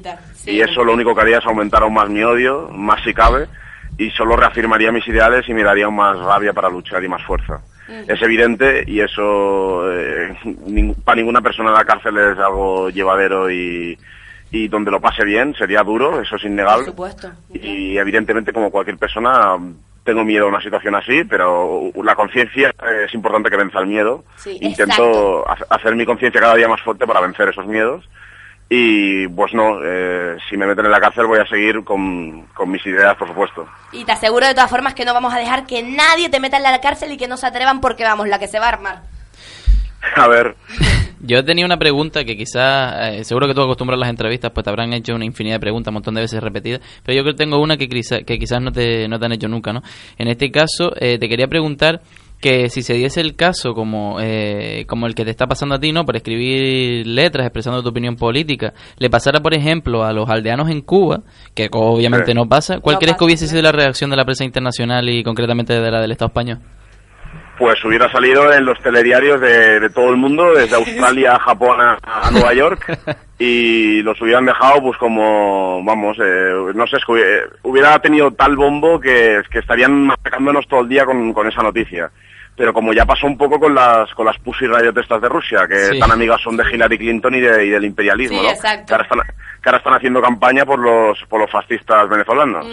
y 0.46 0.60
eso 0.60 0.84
lo 0.84 0.92
único 0.92 1.12
que 1.14 1.20
haría 1.22 1.38
es 1.38 1.46
aumentar 1.46 1.82
aún 1.82 1.94
más 1.94 2.08
mi 2.08 2.22
odio 2.22 2.68
más 2.72 3.02
si 3.02 3.12
cabe 3.12 3.48
y 3.98 4.10
solo 4.10 4.36
reafirmaría 4.36 4.92
mis 4.92 5.06
ideales 5.08 5.48
y 5.48 5.54
me 5.54 5.64
daría 5.64 5.86
aún 5.86 5.96
más 5.96 6.16
rabia 6.18 6.52
para 6.52 6.68
luchar 6.70 7.02
y 7.02 7.08
más 7.08 7.22
fuerza 7.24 7.60
es 8.06 8.22
evidente 8.22 8.84
y 8.86 9.00
eso 9.00 9.90
eh, 9.92 10.36
ning- 10.44 10.94
para 11.02 11.16
ninguna 11.16 11.40
persona 11.40 11.70
en 11.70 11.74
la 11.74 11.84
cárcel 11.84 12.16
es 12.16 12.38
algo 12.38 12.88
llevadero 12.90 13.50
y, 13.50 13.98
y 14.52 14.68
donde 14.68 14.92
lo 14.92 15.00
pase 15.00 15.24
bien 15.24 15.52
sería 15.58 15.82
duro, 15.82 16.20
eso 16.20 16.36
es 16.36 16.44
innegable. 16.44 16.84
supuesto. 16.84 17.32
Y 17.52 17.98
evidentemente 17.98 18.52
como 18.52 18.70
cualquier 18.70 18.96
persona 18.96 19.56
tengo 20.04 20.24
miedo 20.24 20.46
a 20.46 20.48
una 20.48 20.60
situación 20.60 20.94
así, 20.94 21.24
pero 21.24 21.90
la 22.02 22.14
conciencia 22.14 22.70
eh, 22.70 23.04
es 23.06 23.14
importante 23.14 23.50
que 23.50 23.56
venza 23.56 23.78
el 23.80 23.86
miedo. 23.86 24.24
Sí, 24.36 24.58
Intento 24.60 25.44
ha- 25.48 25.74
hacer 25.74 25.94
mi 25.96 26.04
conciencia 26.06 26.40
cada 26.40 26.54
día 26.56 26.68
más 26.68 26.80
fuerte 26.80 27.06
para 27.06 27.20
vencer 27.20 27.48
esos 27.48 27.66
miedos. 27.66 28.08
Y 28.72 29.26
pues 29.28 29.52
no, 29.52 29.80
eh, 29.82 30.36
si 30.48 30.56
me 30.56 30.64
meten 30.64 30.86
en 30.86 30.92
la 30.92 31.00
cárcel 31.00 31.26
voy 31.26 31.40
a 31.40 31.46
seguir 31.46 31.82
con, 31.82 32.42
con 32.54 32.70
mis 32.70 32.84
ideas, 32.86 33.16
por 33.16 33.26
supuesto. 33.26 33.66
Y 33.90 34.04
te 34.04 34.12
aseguro 34.12 34.46
de 34.46 34.54
todas 34.54 34.70
formas 34.70 34.94
que 34.94 35.04
no 35.04 35.12
vamos 35.12 35.34
a 35.34 35.38
dejar 35.38 35.66
que 35.66 35.82
nadie 35.82 36.28
te 36.28 36.38
meta 36.38 36.56
en 36.56 36.62
la 36.62 36.80
cárcel 36.80 37.10
y 37.10 37.16
que 37.16 37.26
no 37.26 37.36
se 37.36 37.46
atrevan 37.48 37.80
porque 37.80 38.04
vamos, 38.04 38.28
la 38.28 38.38
que 38.38 38.46
se 38.46 38.60
va 38.60 38.66
a 38.66 38.68
armar. 38.70 39.02
A 40.16 40.28
ver. 40.28 40.56
Yo 41.22 41.44
tenía 41.44 41.66
una 41.66 41.78
pregunta 41.78 42.24
que 42.24 42.36
quizás, 42.36 42.94
eh, 43.12 43.24
seguro 43.24 43.46
que 43.46 43.54
tú 43.54 43.60
acostumbras 43.60 43.98
a 43.98 44.00
las 44.00 44.08
entrevistas, 44.10 44.50
pues 44.54 44.64
te 44.64 44.70
habrán 44.70 44.92
hecho 44.94 45.14
una 45.14 45.24
infinidad 45.26 45.56
de 45.56 45.60
preguntas, 45.60 45.90
un 45.90 45.94
montón 45.94 46.14
de 46.14 46.22
veces 46.22 46.42
repetidas, 46.42 46.80
pero 47.04 47.16
yo 47.16 47.22
creo 47.22 47.34
que 47.34 47.38
tengo 47.44 47.58
una 47.60 47.76
que, 47.76 47.88
quizá- 47.88 48.22
que 48.24 48.38
quizás 48.38 48.62
no 48.62 48.72
te, 48.72 49.06
no 49.08 49.18
te 49.18 49.26
han 49.26 49.32
hecho 49.32 49.48
nunca, 49.48 49.72
¿no? 49.72 49.82
En 50.16 50.28
este 50.28 50.50
caso, 50.50 50.92
eh, 50.98 51.18
te 51.18 51.28
quería 51.28 51.46
preguntar 51.48 52.00
que 52.40 52.70
si 52.70 52.80
se 52.82 52.94
diese 52.94 53.20
el 53.20 53.36
caso 53.36 53.74
como, 53.74 54.16
eh, 54.18 54.86
como 54.88 55.06
el 55.06 55.14
que 55.14 55.26
te 55.26 55.30
está 55.30 55.46
pasando 55.46 55.74
a 55.74 55.78
ti, 55.78 55.92
¿no? 55.92 56.06
Por 56.06 56.16
escribir 56.16 57.06
letras 57.06 57.44
expresando 57.46 57.82
tu 57.82 57.90
opinión 57.90 58.16
política, 58.16 58.72
le 58.98 59.10
pasara, 59.10 59.40
por 59.40 59.52
ejemplo, 59.52 60.04
a 60.04 60.14
los 60.14 60.26
aldeanos 60.30 60.70
en 60.70 60.80
Cuba, 60.80 61.20
que 61.54 61.68
obviamente 61.70 62.28
Sí. 62.28 62.34
no 62.34 62.48
pasa, 62.48 62.80
¿cuál 62.80 62.94
No 62.94 63.00
crees 63.00 63.18
que 63.18 63.24
hubiese 63.24 63.46
sido 63.46 63.60
la 63.60 63.72
reacción 63.72 64.08
de 64.08 64.16
la 64.16 64.24
prensa 64.24 64.44
internacional 64.44 65.06
y 65.10 65.22
concretamente 65.22 65.78
de 65.78 65.90
la 65.90 66.00
del 66.00 66.12
Estado 66.12 66.28
español? 66.28 66.60
Pues 67.60 67.84
hubiera 67.84 68.10
salido 68.10 68.50
en 68.54 68.64
los 68.64 68.80
telediarios 68.82 69.38
de, 69.38 69.80
de 69.80 69.90
todo 69.90 70.08
el 70.08 70.16
mundo, 70.16 70.54
desde 70.54 70.76
Australia 70.82 71.34
a 71.34 71.38
Japón 71.40 71.78
a, 71.78 71.98
a 72.02 72.30
Nueva 72.30 72.54
York, 72.54 72.98
y 73.38 74.00
los 74.02 74.18
hubieran 74.22 74.46
dejado 74.46 74.80
pues 74.80 74.96
como, 74.96 75.84
vamos, 75.84 76.16
eh, 76.24 76.52
no 76.74 76.86
sé, 76.86 76.96
es 76.96 77.04
que 77.04 77.12
hubiera- 77.62 77.98
tenido 78.00 78.30
tal 78.30 78.56
bombo 78.56 78.98
que, 78.98 79.42
que 79.52 79.58
estarían 79.58 80.06
machacándonos 80.06 80.66
todo 80.68 80.80
el 80.80 80.88
día 80.88 81.04
con, 81.04 81.34
con 81.34 81.46
esa 81.48 81.62
noticia. 81.62 82.10
Pero 82.56 82.72
como 82.72 82.94
ya 82.94 83.04
pasó 83.04 83.26
un 83.26 83.36
poco 83.36 83.60
con 83.60 83.74
las 83.74 84.12
con 84.14 84.24
las 84.26 84.38
pussy 84.38 84.66
radiotestas 84.66 85.20
de 85.20 85.28
Rusia, 85.28 85.66
que 85.68 85.76
Sí. 85.92 85.98
tan 86.00 86.10
amigas 86.12 86.40
son 86.42 86.56
de 86.56 86.64
Hillary 86.70 86.96
Clinton 86.96 87.34
y, 87.34 87.40
de- 87.40 87.66
y 87.66 87.68
del 87.70 87.84
imperialismo, 87.84 88.38
Sí, 88.38 88.44
¿no? 88.44 88.50
exacto. 88.50 88.86
Que 88.86 88.92
ahora, 88.94 89.04
están, 89.04 89.20
que 89.62 89.68
ahora 89.68 89.78
están 89.78 89.94
haciendo 89.94 90.22
campaña 90.22 90.64
por 90.64 90.78
los 90.78 91.18
por 91.28 91.40
los 91.42 91.50
fascistas 91.50 92.08
venezolanos. 92.08 92.66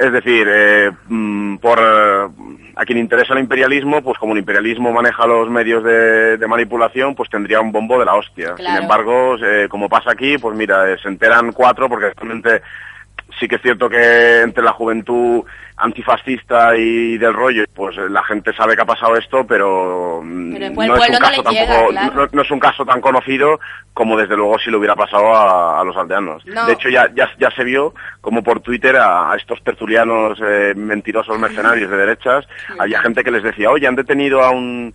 Es 0.00 0.12
decir, 0.12 0.48
eh, 0.50 0.90
mm, 1.08 1.56
por 1.58 1.78
eh, 1.78 2.28
a 2.74 2.84
quien 2.86 2.96
interesa 2.96 3.34
el 3.34 3.40
imperialismo, 3.40 4.00
pues 4.00 4.18
como 4.18 4.32
el 4.32 4.38
imperialismo 4.38 4.90
maneja 4.92 5.26
los 5.26 5.50
medios 5.50 5.84
de, 5.84 6.38
de 6.38 6.46
manipulación, 6.46 7.14
pues 7.14 7.28
tendría 7.28 7.60
un 7.60 7.70
bombo 7.70 7.98
de 7.98 8.06
la 8.06 8.14
hostia. 8.14 8.56
Sin 8.56 8.66
embargo, 8.66 9.36
eh, 9.44 9.66
como 9.68 9.90
pasa 9.90 10.12
aquí, 10.12 10.38
pues 10.38 10.56
mira, 10.56 10.90
eh, 10.90 10.96
se 11.02 11.08
enteran 11.08 11.52
cuatro, 11.52 11.86
porque 11.90 12.12
realmente 12.16 12.62
sí 13.38 13.46
que 13.48 13.56
es 13.56 13.62
cierto 13.62 13.88
que 13.88 14.40
entre 14.42 14.62
la 14.64 14.72
juventud 14.72 15.44
antifascista 15.76 16.76
y 16.76 17.16
del 17.18 17.32
rollo, 17.32 17.64
pues 17.74 17.96
eh, 17.96 18.08
la 18.10 18.22
gente 18.24 18.52
sabe 18.54 18.76
que 18.76 18.82
ha 18.82 18.86
pasado 18.86 19.16
esto, 19.16 19.46
pero, 19.46 20.20
mm, 20.22 20.52
Pero 20.52 20.70
no, 20.70 20.82
es 20.96 21.08
un 21.08 21.14
no 21.14 21.18
caso 21.20 21.50
llega, 21.50 21.66
tampoco, 21.66 21.90
claro. 21.90 22.14
no, 22.14 22.28
no 22.32 22.42
es 22.42 22.50
un 22.50 22.60
caso 22.60 22.84
tan 22.84 23.00
conocido 23.00 23.60
como 23.94 24.16
desde 24.16 24.36
luego 24.36 24.58
si 24.58 24.70
le 24.70 24.76
hubiera 24.76 24.94
pasado 24.94 25.34
a, 25.34 25.80
a 25.80 25.84
los 25.84 25.96
aldeanos. 25.96 26.44
No. 26.46 26.66
De 26.66 26.74
hecho, 26.74 26.88
ya, 26.90 27.08
ya, 27.14 27.30
ya 27.38 27.50
se 27.50 27.64
vio 27.64 27.94
como 28.20 28.42
por 28.42 28.60
Twitter 28.60 28.96
a, 28.96 29.32
a 29.32 29.36
estos 29.36 29.62
tertulianos 29.64 30.38
eh, 30.44 30.74
mentirosos 30.76 31.38
mercenarios 31.38 31.90
de 31.90 31.96
derechas, 31.96 32.46
había 32.78 33.00
gente 33.00 33.24
que 33.24 33.30
les 33.30 33.42
decía, 33.42 33.70
oye, 33.70 33.86
han 33.86 33.96
detenido 33.96 34.42
a 34.42 34.50
un... 34.50 34.94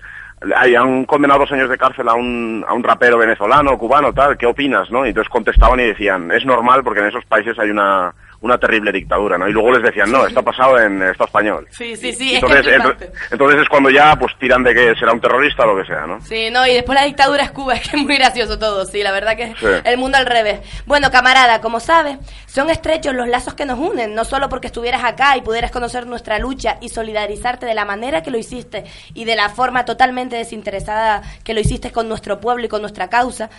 ay, 0.55 0.75
Han 0.75 1.05
condenado 1.05 1.39
dos 1.41 1.51
años 1.51 1.69
de 1.69 1.77
cárcel 1.77 2.07
a 2.09 2.13
un, 2.13 2.63
a 2.67 2.73
un 2.73 2.83
rapero 2.83 3.17
venezolano, 3.17 3.77
cubano, 3.77 4.13
tal, 4.13 4.37
¿qué 4.37 4.45
opinas? 4.45 4.91
¿no? 4.91 5.03
Y 5.05 5.09
entonces 5.09 5.29
contestaban 5.31 5.79
y 5.79 5.83
decían, 5.87 6.31
es 6.31 6.45
normal 6.45 6.83
porque 6.83 6.99
en 6.99 7.07
esos 7.07 7.25
países 7.25 7.57
hay 7.57 7.71
una, 7.71 8.13
una 8.45 8.57
terrible 8.59 8.91
dictadura, 8.91 9.37
¿no? 9.37 9.47
Y 9.47 9.51
luego 9.51 9.71
les 9.71 9.83
decían, 9.83 10.11
no, 10.11 10.25
está 10.27 10.41
pasado 10.41 10.79
en 10.79 11.01
Estado 11.01 11.25
español. 11.25 11.67
Sí, 11.71 11.95
sí, 11.95 12.13
sí, 12.13 12.35
es 12.35 12.43
Entonces, 12.43 12.65
que 12.65 12.75
es 12.75 13.31
entonces 13.31 13.61
es 13.61 13.67
cuando 13.69 13.89
ya 13.89 14.15
pues 14.17 14.33
tiran 14.39 14.63
de 14.63 14.73
que 14.73 14.95
será 14.95 15.11
un 15.13 15.19
terrorista 15.19 15.63
o 15.63 15.73
lo 15.73 15.81
que 15.81 15.87
sea, 15.87 16.05
¿no? 16.05 16.21
Sí, 16.21 16.49
no, 16.51 16.65
y 16.67 16.73
después 16.73 16.95
la 16.99 17.05
dictadura 17.05 17.43
es 17.43 17.51
Cuba, 17.51 17.73
es 17.75 17.89
que 17.89 17.97
es 17.97 18.03
muy 18.03 18.15
gracioso 18.17 18.57
todo, 18.59 18.85
sí, 18.85 19.01
la 19.03 19.11
verdad 19.11 19.35
que 19.35 19.47
Sí. 19.55 19.65
el 19.83 19.97
mundo 19.97 20.17
al 20.17 20.25
revés. 20.25 20.59
Bueno, 20.85 21.09
camarada, 21.11 21.59
como 21.61 21.79
sabes, 21.79 22.17
son 22.45 22.69
estrechos 22.69 23.13
los 23.15 23.27
lazos 23.27 23.53
que 23.55 23.65
nos 23.65 23.79
unen, 23.79 24.13
no 24.13 24.25
solo 24.25 24.47
porque 24.49 24.67
estuvieras 24.67 25.03
acá 25.03 25.35
y 25.37 25.41
pudieras 25.41 25.71
conocer 25.71 26.05
nuestra 26.05 26.37
lucha 26.39 26.77
y 26.81 26.89
solidarizarte 26.89 27.65
de 27.65 27.73
la 27.73 27.85
manera 27.85 28.21
que 28.21 28.31
lo 28.31 28.37
hiciste 28.37 28.83
y 29.13 29.25
de 29.25 29.35
la 29.35 29.49
forma 29.49 29.85
totalmente 29.85 30.35
desinteresada 30.35 31.21
que 31.43 31.53
lo 31.53 31.59
hiciste 31.61 31.91
con 31.91 32.07
nuestro 32.07 32.39
pueblo 32.39 32.65
y 32.65 32.69
con 32.69 32.81
nuestra 32.81 33.09
causa, 33.09 33.49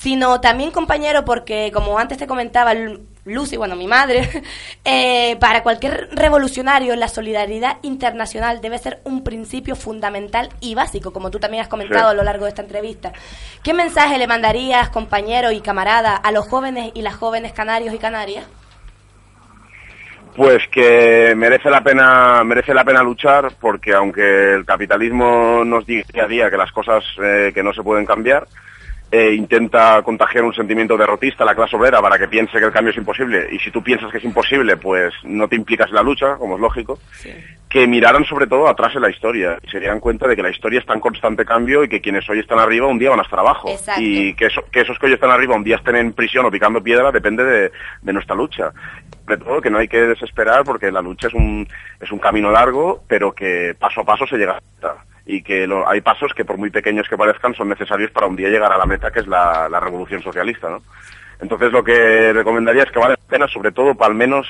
sino 0.00 0.40
también, 0.40 0.70
compañero, 0.70 1.24
porque 1.24 1.70
como 1.74 1.98
antes 1.98 2.18
te 2.18 2.26
comentaba 2.28 2.72
Lu- 2.74 3.00
Lucy, 3.24 3.56
bueno, 3.56 3.74
mi 3.74 3.88
madre, 3.88 4.28
eh, 4.84 5.36
para 5.40 5.62
cualquier 5.64 6.08
revolucionario 6.12 6.94
la 6.94 7.08
solidaridad 7.08 7.78
internacional 7.82 8.60
debe 8.60 8.78
ser 8.78 9.00
un 9.04 9.24
principio 9.24 9.74
fundamental 9.74 10.50
y 10.60 10.76
básico, 10.76 11.12
como 11.12 11.30
tú 11.30 11.40
también 11.40 11.62
has 11.62 11.68
comentado 11.68 12.08
a 12.10 12.14
lo 12.14 12.22
largo 12.22 12.44
de 12.44 12.50
esta 12.50 12.62
entrevista. 12.62 13.12
¿Qué 13.64 13.74
mensaje 13.74 14.18
le 14.18 14.28
mandarías, 14.28 14.88
compañero 14.90 15.50
y 15.50 15.60
camarada, 15.60 16.14
a 16.16 16.30
los 16.30 16.46
jóvenes 16.46 16.92
y 16.94 17.02
las 17.02 17.16
jóvenes 17.16 17.52
canarios 17.52 17.92
y 17.92 17.98
canarias? 17.98 18.46
Pues 20.36 20.62
que 20.70 21.34
merece 21.36 21.68
la 21.68 21.82
pena 21.82 22.44
merece 22.44 22.72
la 22.72 22.84
pena 22.84 23.02
luchar 23.02 23.52
porque 23.60 23.92
aunque 23.92 24.54
el 24.54 24.64
capitalismo 24.64 25.64
nos 25.64 25.84
diga 25.84 26.06
día 26.12 26.22
a 26.24 26.28
día 26.28 26.50
que 26.50 26.56
las 26.56 26.70
cosas 26.70 27.02
eh, 27.20 27.50
que 27.52 27.62
no 27.64 27.72
se 27.74 27.82
pueden 27.82 28.06
cambiar 28.06 28.46
eh, 29.10 29.32
intenta 29.32 30.02
contagiar 30.02 30.44
un 30.44 30.52
sentimiento 30.52 30.96
derrotista 30.96 31.42
a 31.42 31.46
la 31.46 31.54
clase 31.54 31.76
obrera 31.76 32.00
para 32.02 32.18
que 32.18 32.28
piense 32.28 32.58
que 32.58 32.64
el 32.66 32.72
cambio 32.72 32.90
es 32.92 32.98
imposible 32.98 33.48
y 33.50 33.58
si 33.58 33.70
tú 33.70 33.82
piensas 33.82 34.10
que 34.12 34.18
es 34.18 34.24
imposible 34.24 34.76
pues 34.76 35.14
no 35.24 35.48
te 35.48 35.56
implicas 35.56 35.88
en 35.88 35.94
la 35.94 36.02
lucha 36.02 36.36
como 36.36 36.56
es 36.56 36.60
lógico 36.60 36.98
que 37.70 37.86
miraran 37.86 38.24
sobre 38.26 38.46
todo 38.46 38.68
atrás 38.68 38.94
en 38.96 39.02
la 39.02 39.10
historia 39.10 39.58
y 39.62 39.68
se 39.70 39.80
dieran 39.80 40.00
cuenta 40.00 40.26
de 40.28 40.36
que 40.36 40.42
la 40.42 40.50
historia 40.50 40.80
está 40.80 40.92
en 40.94 41.00
constante 41.00 41.44
cambio 41.46 41.84
y 41.84 41.88
que 41.88 42.00
quienes 42.02 42.28
hoy 42.28 42.38
están 42.40 42.58
arriba 42.58 42.86
un 42.86 42.98
día 42.98 43.10
van 43.10 43.20
a 43.20 43.22
estar 43.22 43.38
abajo. 43.38 43.68
Exacto. 43.70 44.00
y 44.02 44.34
que, 44.34 44.46
eso- 44.46 44.64
que 44.70 44.80
esos 44.82 44.98
que 44.98 45.06
hoy 45.06 45.12
están 45.14 45.30
arriba 45.30 45.54
un 45.56 45.64
día 45.64 45.76
estén 45.76 45.96
en 45.96 46.12
prisión 46.12 46.44
o 46.46 46.50
picando 46.50 46.82
piedra 46.82 47.10
depende 47.12 47.44
de, 47.44 47.72
de 48.02 48.12
nuestra 48.12 48.34
lucha. 48.36 48.72
Sobre 49.24 49.36
todo 49.38 49.60
que 49.60 49.70
no 49.70 49.78
hay 49.78 49.88
que 49.88 49.98
desesperar 50.00 50.64
porque 50.64 50.90
la 50.90 51.02
lucha 51.02 51.28
es 51.28 51.34
un 51.34 51.66
es 52.00 52.10
un 52.12 52.18
camino 52.18 52.50
largo 52.50 53.02
pero 53.08 53.32
que 53.32 53.74
paso 53.78 54.00
a 54.02 54.04
paso 54.04 54.26
se 54.26 54.36
llega 54.36 54.58
a 54.82 54.94
y 55.30 55.42
que 55.42 55.66
lo- 55.66 55.86
hay 55.86 56.00
pasos 56.00 56.32
que 56.34 56.44
por 56.46 56.56
muy 56.56 56.70
pequeños 56.70 57.06
que 57.06 57.16
parezcan 57.18 57.54
son 57.54 57.68
necesarios 57.68 58.10
para 58.10 58.26
un 58.26 58.34
día 58.34 58.48
llegar 58.48 58.72
a 58.72 58.78
la 58.78 58.86
meta 58.86 59.10
que 59.12 59.20
es 59.20 59.26
la, 59.26 59.68
revolución 59.78 60.22
socialista 60.22 60.70
¿no? 60.70 60.82
Entonces 61.40 61.70
lo 61.70 61.84
que 61.84 62.32
recomendaría 62.32 62.82
es 62.82 62.90
que 62.90 62.98
vale 62.98 63.14
la 63.14 63.28
pena, 63.30 63.46
sobre 63.46 63.70
todo, 63.70 63.94
para 63.94 64.10
al 64.10 64.16
menos 64.16 64.46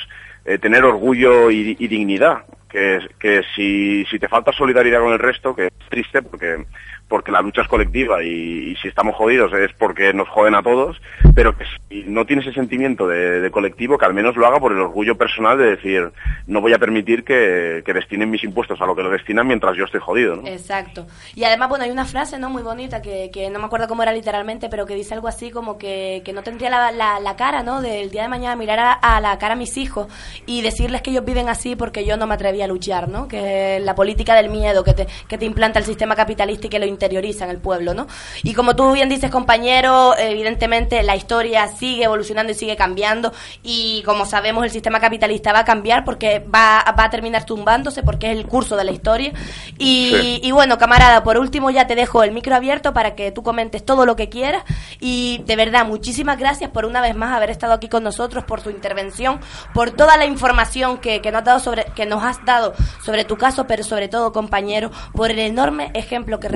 eh, 0.46 0.56
tener 0.56 0.84
orgullo 0.84 1.50
y, 1.50 1.76
y 1.78 1.88
dignidad. 1.88 2.44
Que, 2.68 3.00
que 3.18 3.42
si, 3.54 4.04
si 4.06 4.18
te 4.18 4.28
falta 4.28 4.52
solidaridad 4.52 5.00
con 5.00 5.12
el 5.12 5.18
resto, 5.18 5.54
que 5.54 5.66
es 5.66 5.72
triste 5.90 6.22
porque, 6.22 6.64
porque 7.08 7.32
la 7.32 7.40
lucha 7.40 7.62
es 7.62 7.68
colectiva 7.68 8.22
y, 8.22 8.76
si 8.82 8.88
estamos 8.88 9.16
jodidos 9.16 9.52
es 9.54 9.72
porque 9.72 10.12
nos 10.12 10.28
joden 10.28 10.54
a 10.54 10.62
todos, 10.62 11.00
pero 11.34 11.56
que 11.56 11.64
si 11.88 12.04
no 12.04 12.26
tienes 12.26 12.46
ese 12.46 12.54
sentimiento 12.54 13.08
de, 13.08 13.40
de 13.40 13.50
colectivo, 13.50 13.98
que 13.98 14.04
al 14.04 14.14
menos 14.14 14.36
lo 14.36 14.46
haga 14.46 14.60
por 14.60 14.72
el 14.72 14.78
orgullo 14.78 15.16
personal 15.16 15.58
de 15.58 15.70
decir, 15.76 16.12
no 16.46 16.60
voy 16.60 16.72
a 16.72 16.78
permitir 16.78 17.24
que, 17.24 17.82
destinen 17.98 18.30
mis 18.30 18.44
impuestos 18.44 18.80
a 18.80 18.86
lo 18.86 18.94
que 18.94 19.02
lo 19.02 19.10
destinan 19.10 19.46
mientras 19.46 19.76
yo 19.76 19.84
estoy 19.84 20.00
jodido. 20.00 20.36
¿no? 20.36 20.46
Exacto. 20.46 21.06
Y 21.34 21.42
además, 21.44 21.68
bueno, 21.68 21.84
hay 21.84 21.90
una 21.90 22.04
frase, 22.04 22.38
¿no? 22.38 22.48
Muy 22.50 22.62
bonita 22.62 23.02
que, 23.02 23.48
no 23.50 23.58
me 23.58 23.64
acuerdo 23.64 23.88
cómo 23.88 24.02
era 24.02 24.12
literalmente, 24.12 24.68
pero 24.68 24.86
que 24.86 24.94
dice 24.94 25.14
algo 25.14 25.26
así 25.26 25.50
como 25.50 25.78
que, 25.78 26.22
que 26.24 26.32
no 26.32 26.42
tendría 26.42 26.70
la, 26.70 26.92
la, 26.92 27.18
la 27.18 27.36
cara, 27.36 27.62
¿no? 27.62 27.80
Del 27.80 28.10
día 28.10 28.22
de 28.22 28.28
mañana 28.28 28.54
mirar 28.56 28.98
a, 29.00 29.20
la 29.20 29.38
cara 29.38 29.54
a 29.54 29.56
mis 29.56 29.76
hijos 29.76 30.06
y 30.46 30.62
decirles 30.62 31.02
que 31.02 31.10
ellos 31.10 31.24
viven 31.24 31.48
así 31.48 31.74
porque 31.74 32.04
yo 32.04 32.16
no 32.16 32.26
me 32.26 32.34
atreví 32.34 32.62
a 32.62 32.66
luchar, 32.66 33.08
¿no? 33.08 33.26
Que 33.26 33.80
la 33.80 33.94
política 33.94 34.34
del 34.34 34.50
miedo 34.50 34.84
que 34.84 34.92
te, 34.92 35.06
que 35.28 35.38
te 35.38 35.44
implanta 35.44 35.78
el 35.78 35.84
sistema 35.84 36.14
capitalista 36.14 36.66
y 36.66 36.70
que 36.70 36.78
lo 36.78 36.86
interioriza 36.98 37.44
en 37.44 37.50
el 37.50 37.58
pueblo, 37.58 37.94
¿no? 37.94 38.08
Y 38.42 38.54
como 38.54 38.74
tú 38.74 38.92
bien 38.92 39.08
dices, 39.08 39.30
compañero, 39.30 40.16
evidentemente 40.18 41.02
la 41.04 41.14
historia 41.14 41.68
sigue 41.68 42.04
evolucionando 42.04 42.52
y 42.52 42.56
sigue 42.56 42.74
cambiando 42.74 43.32
y 43.62 44.02
como 44.04 44.26
sabemos 44.26 44.64
el 44.64 44.70
sistema 44.70 44.98
capitalista 44.98 45.52
va 45.52 45.60
a 45.60 45.64
cambiar 45.64 46.04
porque 46.04 46.40
va, 46.40 46.84
va 46.98 47.04
a 47.04 47.10
terminar 47.10 47.44
tumbándose 47.44 48.02
porque 48.02 48.32
es 48.32 48.36
el 48.36 48.46
curso 48.46 48.76
de 48.76 48.84
la 48.84 48.90
historia 48.90 49.32
y, 49.78 50.08
Sí. 50.08 50.40
y 50.42 50.50
bueno, 50.52 50.78
camarada, 50.78 51.22
por 51.22 51.38
último 51.38 51.70
ya 51.70 51.86
te 51.86 51.94
dejo 51.94 52.22
el 52.22 52.32
micro 52.32 52.54
abierto 52.56 52.92
para 52.92 53.14
que 53.14 53.30
tú 53.30 53.42
comentes 53.42 53.84
todo 53.84 54.06
lo 54.06 54.16
que 54.16 54.28
quieras 54.28 54.64
y 55.00 55.42
de 55.46 55.54
verdad, 55.54 55.86
muchísimas 55.86 56.38
gracias 56.38 56.70
por 56.70 56.84
una 56.84 57.00
vez 57.00 57.14
más 57.14 57.36
haber 57.36 57.50
estado 57.50 57.74
aquí 57.74 57.88
con 57.88 58.02
nosotros, 58.02 58.44
por 58.44 58.62
tu 58.62 58.70
intervención, 58.70 59.38
por 59.74 59.90
toda 59.90 60.16
la 60.16 60.24
información 60.24 60.98
que, 60.98 61.20
que 61.20 61.30
nos, 61.30 61.40
has 61.40 61.44
dado 61.44 61.60
sobre, 61.60 61.84
que 61.94 62.06
nos 62.06 62.24
has 62.24 62.44
dado 62.44 62.74
sobre 63.04 63.24
tu 63.24 63.36
caso, 63.36 63.66
pero 63.66 63.82
sobre 63.84 64.08
todo, 64.08 64.32
compañero, 64.32 64.90
por 65.12 65.30
el 65.30 65.38
enorme 65.38 65.90
ejemplo 65.94 66.40
que 66.40 66.48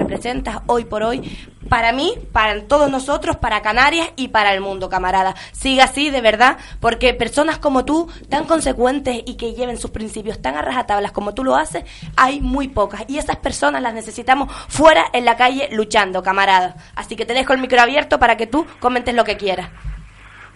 hoy 0.66 0.84
por 0.84 1.02
hoy 1.02 1.22
para 1.68 1.92
mí, 1.92 2.14
para 2.32 2.62
todos 2.64 2.90
nosotros, 2.90 3.36
para 3.36 3.62
Canarias 3.62 4.12
y 4.16 4.28
para 4.28 4.52
el 4.52 4.60
mundo, 4.60 4.88
camarada. 4.88 5.34
Siga 5.52 5.84
así, 5.84 6.10
de 6.10 6.20
verdad, 6.20 6.58
porque 6.80 7.14
personas 7.14 7.58
como 7.58 7.84
tú, 7.84 8.10
tan 8.28 8.44
consecuentes 8.44 9.22
y 9.24 9.38
que 9.38 9.54
lleven 9.54 9.78
sus 9.78 9.90
principios 9.90 10.42
tan 10.42 10.54
a 10.56 10.60
rajatablas 10.60 11.12
como 11.12 11.32
tú 11.32 11.44
lo 11.44 11.56
haces, 11.56 11.84
hay 12.16 12.40
muy 12.40 12.68
pocas. 12.68 13.04
Y 13.08 13.16
esas 13.16 13.36
personas 13.36 13.80
las 13.80 13.94
necesitamos 13.94 14.52
fuera 14.68 15.04
en 15.14 15.24
la 15.24 15.36
calle 15.36 15.68
luchando, 15.72 16.22
camarada. 16.22 16.76
Así 16.94 17.16
que 17.16 17.24
te 17.24 17.32
dejo 17.32 17.54
el 17.54 17.60
micro 17.60 17.80
abierto 17.80 18.18
para 18.18 18.36
que 18.36 18.46
tú 18.46 18.66
comentes 18.78 19.14
lo 19.14 19.24
que 19.24 19.38
quieras. 19.38 19.70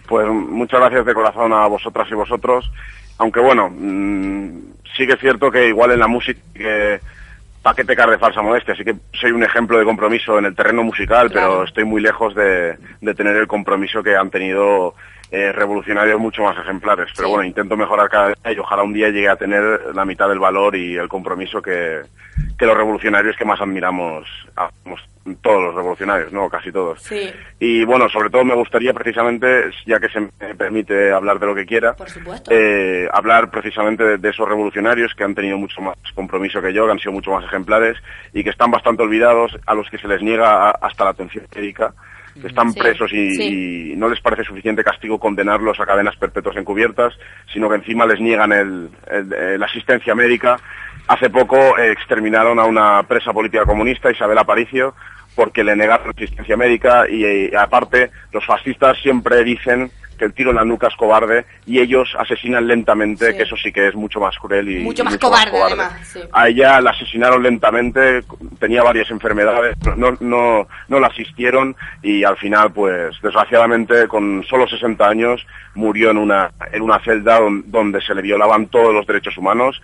Pues 0.07 0.27
muchas 0.27 0.79
gracias 0.79 1.05
de 1.05 1.13
corazón 1.13 1.51
a 1.51 1.65
vosotras 1.67 2.07
y 2.11 2.13
vosotros. 2.13 2.69
Aunque 3.17 3.39
bueno, 3.39 3.69
mm, 3.69 4.59
sí 4.95 5.07
que 5.07 5.13
es 5.13 5.19
cierto 5.19 5.49
que 5.49 5.67
igual 5.67 5.91
en 5.91 5.99
la 5.99 6.07
música, 6.07 6.39
pa' 7.67 7.75
qué 7.75 7.83
pecar 7.83 8.09
de 8.09 8.17
falsa 8.17 8.41
modestia, 8.41 8.73
así 8.73 8.85
que 8.85 8.95
soy 9.11 9.31
un 9.31 9.43
ejemplo 9.43 9.77
de 9.77 9.83
compromiso 9.83 10.39
en 10.39 10.45
el 10.45 10.55
terreno 10.55 10.83
musical, 10.83 11.29
pero 11.29 11.65
estoy 11.65 11.83
muy 11.83 12.01
lejos 12.01 12.33
de, 12.33 12.77
de 13.01 13.13
tener 13.13 13.35
el 13.35 13.45
compromiso 13.45 14.01
que 14.01 14.15
han 14.15 14.29
tenido 14.29 14.95
eh, 15.31 15.51
revolucionarios 15.51 16.19
mucho 16.19 16.41
más 16.43 16.57
ejemplares. 16.57 17.09
Pero 17.15 17.29
bueno, 17.29 17.43
intento 17.43 17.75
mejorar 17.77 18.09
cada 18.09 18.27
día 18.29 18.53
y 18.53 18.59
ojalá 18.59 18.83
un 18.83 18.93
día 18.93 19.09
llegue 19.09 19.29
a 19.29 19.35
tener 19.35 19.93
la 19.93 20.05
mitad 20.05 20.29
del 20.29 20.39
valor 20.39 20.75
y 20.75 20.95
el 20.95 21.07
compromiso 21.09 21.61
que, 21.61 22.01
que 22.57 22.65
los 22.65 22.77
revolucionarios 22.77 23.35
que 23.35 23.45
más 23.45 23.59
admiramos, 23.61 24.25
todos 25.41 25.61
los 25.61 25.75
revolucionarios, 25.75 26.31
no, 26.31 26.49
casi 26.49 26.71
todos. 26.71 27.01
Sí. 27.01 27.29
Y 27.59 27.83
bueno, 27.83 28.07
sobre 28.07 28.29
todo 28.29 28.45
me 28.45 28.55
gustaría 28.55 28.93
precisamente, 28.93 29.65
ya 29.85 29.99
que 29.99 30.07
se 30.07 30.21
me 30.21 30.55
permite 30.55 31.11
hablar 31.11 31.37
de 31.39 31.45
lo 31.45 31.53
que 31.55 31.65
quiera, 31.65 31.93
Por 31.93 32.07
eh, 32.49 33.09
hablar 33.11 33.51
precisamente 33.51 34.03
de, 34.05 34.17
de 34.17 34.29
esos 34.29 34.47
revolucionarios 34.47 35.13
que 35.13 35.25
han 35.25 35.35
tenido 35.35 35.57
mucho 35.57 35.81
más 35.81 35.95
compromiso 36.15 36.61
que 36.61 36.71
yo, 36.71 36.85
que 36.85 36.91
han 36.93 36.99
sido 36.99 37.11
mucho 37.11 37.31
más 37.31 37.43
ejemplares 37.43 37.97
y 38.33 38.41
que 38.43 38.51
están 38.51 38.71
bastante 38.71 39.03
olvidados, 39.03 39.57
a 39.65 39.73
los 39.73 39.89
que 39.89 39.97
se 39.97 40.07
les 40.07 40.21
niega 40.21 40.69
a- 40.69 40.77
hasta 40.81 41.03
la 41.03 41.09
atención 41.09 41.45
médica, 41.53 41.93
que 42.41 42.47
están 42.47 42.71
Sí, 42.73 42.79
presos 42.79 43.11
y, 43.13 43.35
sí. 43.35 43.91
y 43.93 43.95
no 43.95 44.09
les 44.09 44.21
parece 44.21 44.43
suficiente 44.43 44.83
castigo 44.83 45.19
condenarlos 45.19 45.79
a 45.79 45.85
cadenas 45.85 46.15
perpetuas 46.17 46.55
encubiertas, 46.57 47.13
sino 47.53 47.69
que 47.69 47.75
encima 47.75 48.05
les 48.05 48.19
niegan 48.19 48.51
el- 48.51 48.89
el- 49.11 49.59
la 49.59 49.65
asistencia 49.65 50.13
médica. 50.15 50.57
Hace 51.07 51.29
poco 51.29 51.77
eh, 51.77 51.91
exterminaron 51.91 52.59
a 52.59 52.65
una 52.65 53.03
presa 53.03 53.31
política 53.33 53.65
comunista, 53.65 54.11
Isabel 54.11 54.37
Aparicio, 54.37 54.93
porque 55.35 55.63
le 55.63 55.75
negaron 55.75 56.09
asistencia 56.15 56.57
médica 56.57 57.07
y, 57.09 57.23
eh, 57.23 57.51
aparte 57.57 58.09
los 58.31 58.45
fascistas 58.45 58.97
siempre 59.01 59.43
dicen 59.43 59.91
que 60.17 60.25
el 60.25 60.33
tiro 60.33 60.49
en 60.49 60.57
la 60.57 60.65
nuca 60.65 60.87
es 60.87 60.95
cobarde 60.95 61.45
y 61.65 61.79
ellos 61.79 62.15
asesinan 62.17 62.67
lentamente, 62.67 63.31
Sí. 63.31 63.37
que 63.37 63.43
eso 63.43 63.55
sí 63.55 63.71
que 63.71 63.87
es 63.87 63.95
mucho 63.95 64.19
más 64.19 64.37
cruel 64.37 64.69
y 64.69 64.79
Mucho 64.83 65.03
más 65.03 65.17
cobarde, 65.17 65.61
además. 65.61 65.93
Sí. 66.07 66.19
a 66.31 66.47
ella 66.49 66.81
la 66.81 66.91
asesinaron 66.91 67.43
lentamente, 67.43 68.23
tenía 68.59 68.83
varias 68.83 69.09
enfermedades, 69.11 69.75
no, 69.95 70.17
no, 70.19 70.67
no 70.87 70.99
la 70.99 71.07
asistieron 71.07 71.75
y 72.01 72.23
al 72.23 72.37
final, 72.37 72.71
pues, 72.73 73.15
desgraciadamente, 73.21 74.07
con 74.07 74.43
solo 74.43 74.67
60 74.67 75.07
años, 75.07 75.45
murió 75.75 76.11
en 76.11 76.17
una, 76.17 76.51
en 76.71 76.81
una 76.81 76.99
celda 76.99 77.39
don- 77.39 77.63
donde 77.69 78.01
se 78.01 78.15
le 78.15 78.21
violaban 78.21 78.67
todos 78.67 78.93
los 78.93 79.05
derechos 79.05 79.37
humanos. 79.37 79.79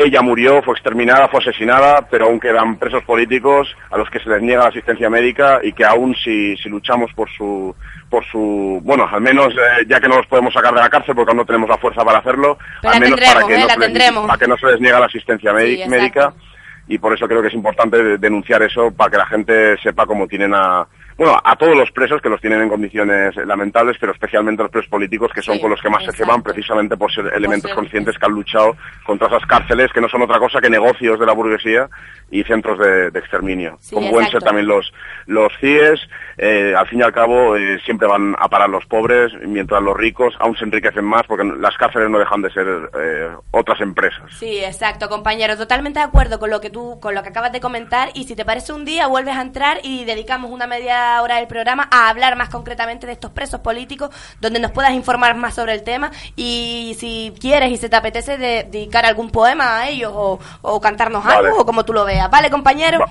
Ella 0.00 0.22
murió, 0.22 0.62
fue 0.62 0.74
exterminada, 0.74 1.26
fue 1.26 1.40
asesinada, 1.40 2.06
pero 2.08 2.26
aún 2.26 2.38
quedan 2.38 2.76
presos 2.78 3.02
políticos 3.02 3.76
a 3.90 3.98
los 3.98 4.08
que 4.10 4.20
se 4.20 4.28
les 4.30 4.40
niega 4.40 4.62
la 4.62 4.68
asistencia 4.68 5.10
médica 5.10 5.58
y 5.60 5.72
que 5.72 5.84
aún 5.84 6.14
si, 6.14 6.56
si 6.58 6.68
luchamos 6.68 7.12
por 7.14 7.28
su, 7.30 7.74
por 8.10 8.24
su, 8.24 8.80
bueno, 8.82 9.06
al 9.10 9.20
menos 9.20 9.52
eh, 9.54 9.84
ya 9.86 10.00
que 10.00 10.08
no 10.08 10.16
los 10.16 10.26
podemos 10.26 10.52
sacar 10.54 10.72
de 10.74 10.80
la 10.80 10.88
cárcel 10.88 11.14
porque 11.14 11.30
aún 11.30 11.38
no 11.38 11.44
tenemos 11.44 11.68
la 11.68 11.76
fuerza 11.78 12.04
para 12.04 12.18
hacerlo, 12.18 12.58
Pero 12.80 12.94
al 12.94 13.00
menos 13.00 13.20
tendremos, 13.20 13.34
para 13.34 13.46
que, 13.46 13.54
¿eh? 13.54 13.58
no 13.58 13.68
se 13.68 13.78
les, 13.88 14.26
para 14.26 14.38
que 14.38 14.48
no 14.48 14.56
se 14.56 14.66
les 14.66 14.80
niega 14.80 15.00
la 15.00 15.06
asistencia 15.06 15.52
Sí, 15.58 15.82
médica 15.88 16.32
y 16.86 16.96
por 16.98 17.12
eso 17.14 17.28
creo 17.28 17.42
que 17.42 17.48
es 17.48 17.54
importante 17.54 18.02
de- 18.02 18.16
denunciar 18.18 18.62
eso 18.62 18.90
para 18.92 19.10
que 19.10 19.16
la 19.18 19.26
gente 19.26 19.76
sepa 19.82 20.06
cómo 20.06 20.26
tienen 20.26 20.54
a 20.54 20.86
bueno 21.18 21.38
a 21.44 21.56
todos 21.56 21.76
los 21.76 21.90
presos 21.90 22.22
que 22.22 22.28
los 22.30 22.40
tienen 22.40 22.62
en 22.62 22.68
condiciones 22.70 23.34
lamentables 23.36 23.96
pero 24.00 24.12
especialmente 24.12 24.62
a 24.62 24.64
los 24.64 24.72
presos 24.72 24.88
políticos 24.88 25.30
que 25.34 25.42
son 25.42 25.56
Sí, 25.56 25.60
con 25.60 25.70
los 25.70 25.80
que 25.82 25.90
más 25.90 26.04
se 26.04 26.12
ceban 26.12 26.42
precisamente 26.42 26.96
por 26.96 27.12
ser 27.12 27.26
elementos 27.34 27.68
ser- 27.70 27.74
conscientes 27.76 28.16
que 28.18 28.24
han 28.26 28.32
luchado 28.32 28.76
contra 29.04 29.26
esas 29.28 29.44
cárceles 29.46 29.92
que 29.92 30.00
no 30.00 30.08
son 30.08 30.22
otra 30.22 30.38
cosa 30.38 30.60
que 30.60 30.70
negocios 30.70 31.18
de 31.18 31.26
la 31.26 31.32
burguesía 31.32 31.88
y 32.30 32.44
centros 32.44 32.78
de, 32.78 33.10
de 33.10 33.18
exterminio 33.18 33.76
Sí, 33.80 33.94
como 33.94 34.10
pueden 34.10 34.30
ser 34.30 34.42
también 34.42 34.66
los 34.66 34.92
los 35.26 35.52
CIES 35.60 36.00
eh, 36.38 36.74
al 36.76 36.86
fin 36.86 37.00
y 37.00 37.02
al 37.02 37.12
cabo 37.12 37.56
eh, 37.56 37.80
siempre 37.84 38.06
van 38.06 38.36
a 38.38 38.48
parar 38.48 38.68
los 38.70 38.86
pobres 38.86 39.32
mientras 39.46 39.82
los 39.82 39.96
ricos 39.96 40.34
aún 40.38 40.56
se 40.56 40.64
enriquecen 40.64 41.04
más 41.04 41.24
porque 41.26 41.44
las 41.58 41.76
cárceles 41.76 42.08
no 42.10 42.18
dejan 42.18 42.42
de 42.42 42.50
ser 42.52 42.66
eh, 42.98 43.28
otras 43.50 43.80
empresas 43.80 44.22
Sí, 44.38 44.58
exacto, 44.64 45.08
compañero. 45.08 45.56
Totalmente 45.56 45.98
de 45.98 46.04
acuerdo 46.04 46.38
con 46.38 46.50
lo 46.50 46.60
que 46.60 46.70
tú, 46.70 47.00
con 47.00 47.14
lo 47.14 47.22
que 47.22 47.30
acabas 47.30 47.50
de 47.52 47.60
comentar. 47.60 48.10
Y 48.14 48.24
si 48.24 48.36
te 48.36 48.44
parece 48.44 48.72
un 48.72 48.84
día, 48.84 49.06
vuelves 49.08 49.36
a 49.36 49.42
entrar 49.42 49.78
y 49.82 50.04
dedicamos 50.04 50.50
una 50.50 50.66
media 50.66 51.07
hora 51.22 51.36
del 51.36 51.46
programa 51.46 51.88
a 51.90 52.08
hablar 52.08 52.36
más 52.36 52.48
concretamente 52.48 53.06
de 53.06 53.12
estos 53.14 53.30
presos 53.30 53.60
políticos, 53.60 54.10
donde 54.40 54.60
nos 54.60 54.70
puedas 54.70 54.92
informar 54.92 55.34
más 55.36 55.54
sobre 55.54 55.74
el 55.74 55.82
tema. 55.82 56.10
Y 56.36 56.96
si 57.00 57.32
quieres 57.40 57.70
y 57.72 57.76
se 57.76 57.88
te 57.88 57.96
apetece 57.96 58.38
de- 58.38 58.64
dedicar 58.70 59.04
algún 59.06 59.30
poema 59.30 59.78
a 59.78 59.88
ellos 59.88 60.12
o, 60.14 60.38
o 60.62 60.80
cantarnos 60.80 61.24
Vale. 61.24 61.48
algo 61.48 61.60
o 61.62 61.66
como 61.66 61.84
tú 61.84 61.92
lo 61.92 62.04
veas. 62.04 62.30
¿Vale, 62.30 62.50
compañero? 62.50 63.04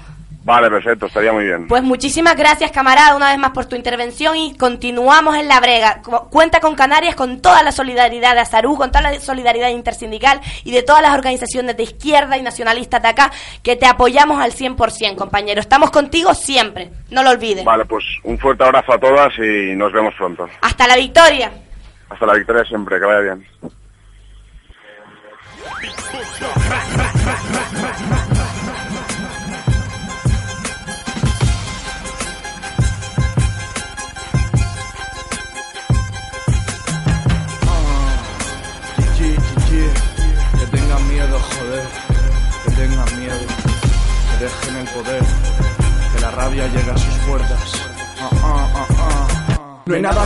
Vale, 0.48 0.70
perfecto, 0.70 1.08
estaría 1.08 1.34
muy 1.34 1.44
bien. 1.44 1.68
Pues 1.68 1.84
muchísimas 1.84 2.38
gracias, 2.38 2.72
camarada, 2.72 3.18
una 3.18 3.32
vez 3.32 3.38
más 3.38 3.52
por 3.52 3.66
tu 3.66 3.76
intervención 3.76 4.38
y 4.38 4.56
continuamos 4.56 5.36
en 5.36 5.50
la 5.50 5.60
brega. 5.60 6.02
Cu- 6.02 6.30
Cuenta 6.30 6.62
con 6.62 6.74
Canarias 6.74 7.16
con 7.16 7.42
toda 7.42 7.64
la 7.64 7.74
solidaridad 7.74 8.34
de 8.34 8.40
Azarú, 8.40 8.78
con 8.78 8.90
toda 8.90 9.02
la 9.12 9.20
solidaridad 9.20 9.68
intersindical 9.72 10.40
y 10.64 10.72
de 10.72 10.84
todas 10.84 11.02
las 11.02 11.14
organizaciones 11.14 11.76
de 11.76 11.84
izquierda 11.84 12.38
y 12.38 12.44
nacionalistas 12.44 13.02
de 13.02 13.10
acá 13.10 13.30
que 13.62 13.76
te 13.76 13.88
apoyamos 13.88 14.42
al 14.42 14.54
100%, 14.54 15.16
compañero. 15.18 15.60
Estamos 15.60 15.92
contigo 15.92 16.34
siempre, 16.34 16.92
no 17.10 17.24
lo 17.24 17.32
olvides. 17.32 17.66
Vale, 17.66 17.84
pues 17.84 18.06
un 18.24 18.40
fuerte 18.40 18.64
abrazo 18.64 18.94
a 18.94 19.00
todas 19.00 19.34
y 19.40 19.76
nos 19.76 19.92
vemos 19.92 20.14
pronto. 20.16 20.48
Hasta 20.62 20.88
la 20.88 20.96
victoria. 20.96 21.52
Hasta 22.10 22.26
la 22.26 22.36
victoria 22.36 22.64
siempre, 22.64 22.98
que 22.98 23.06
vaya 23.06 23.20
bien. 23.20 23.46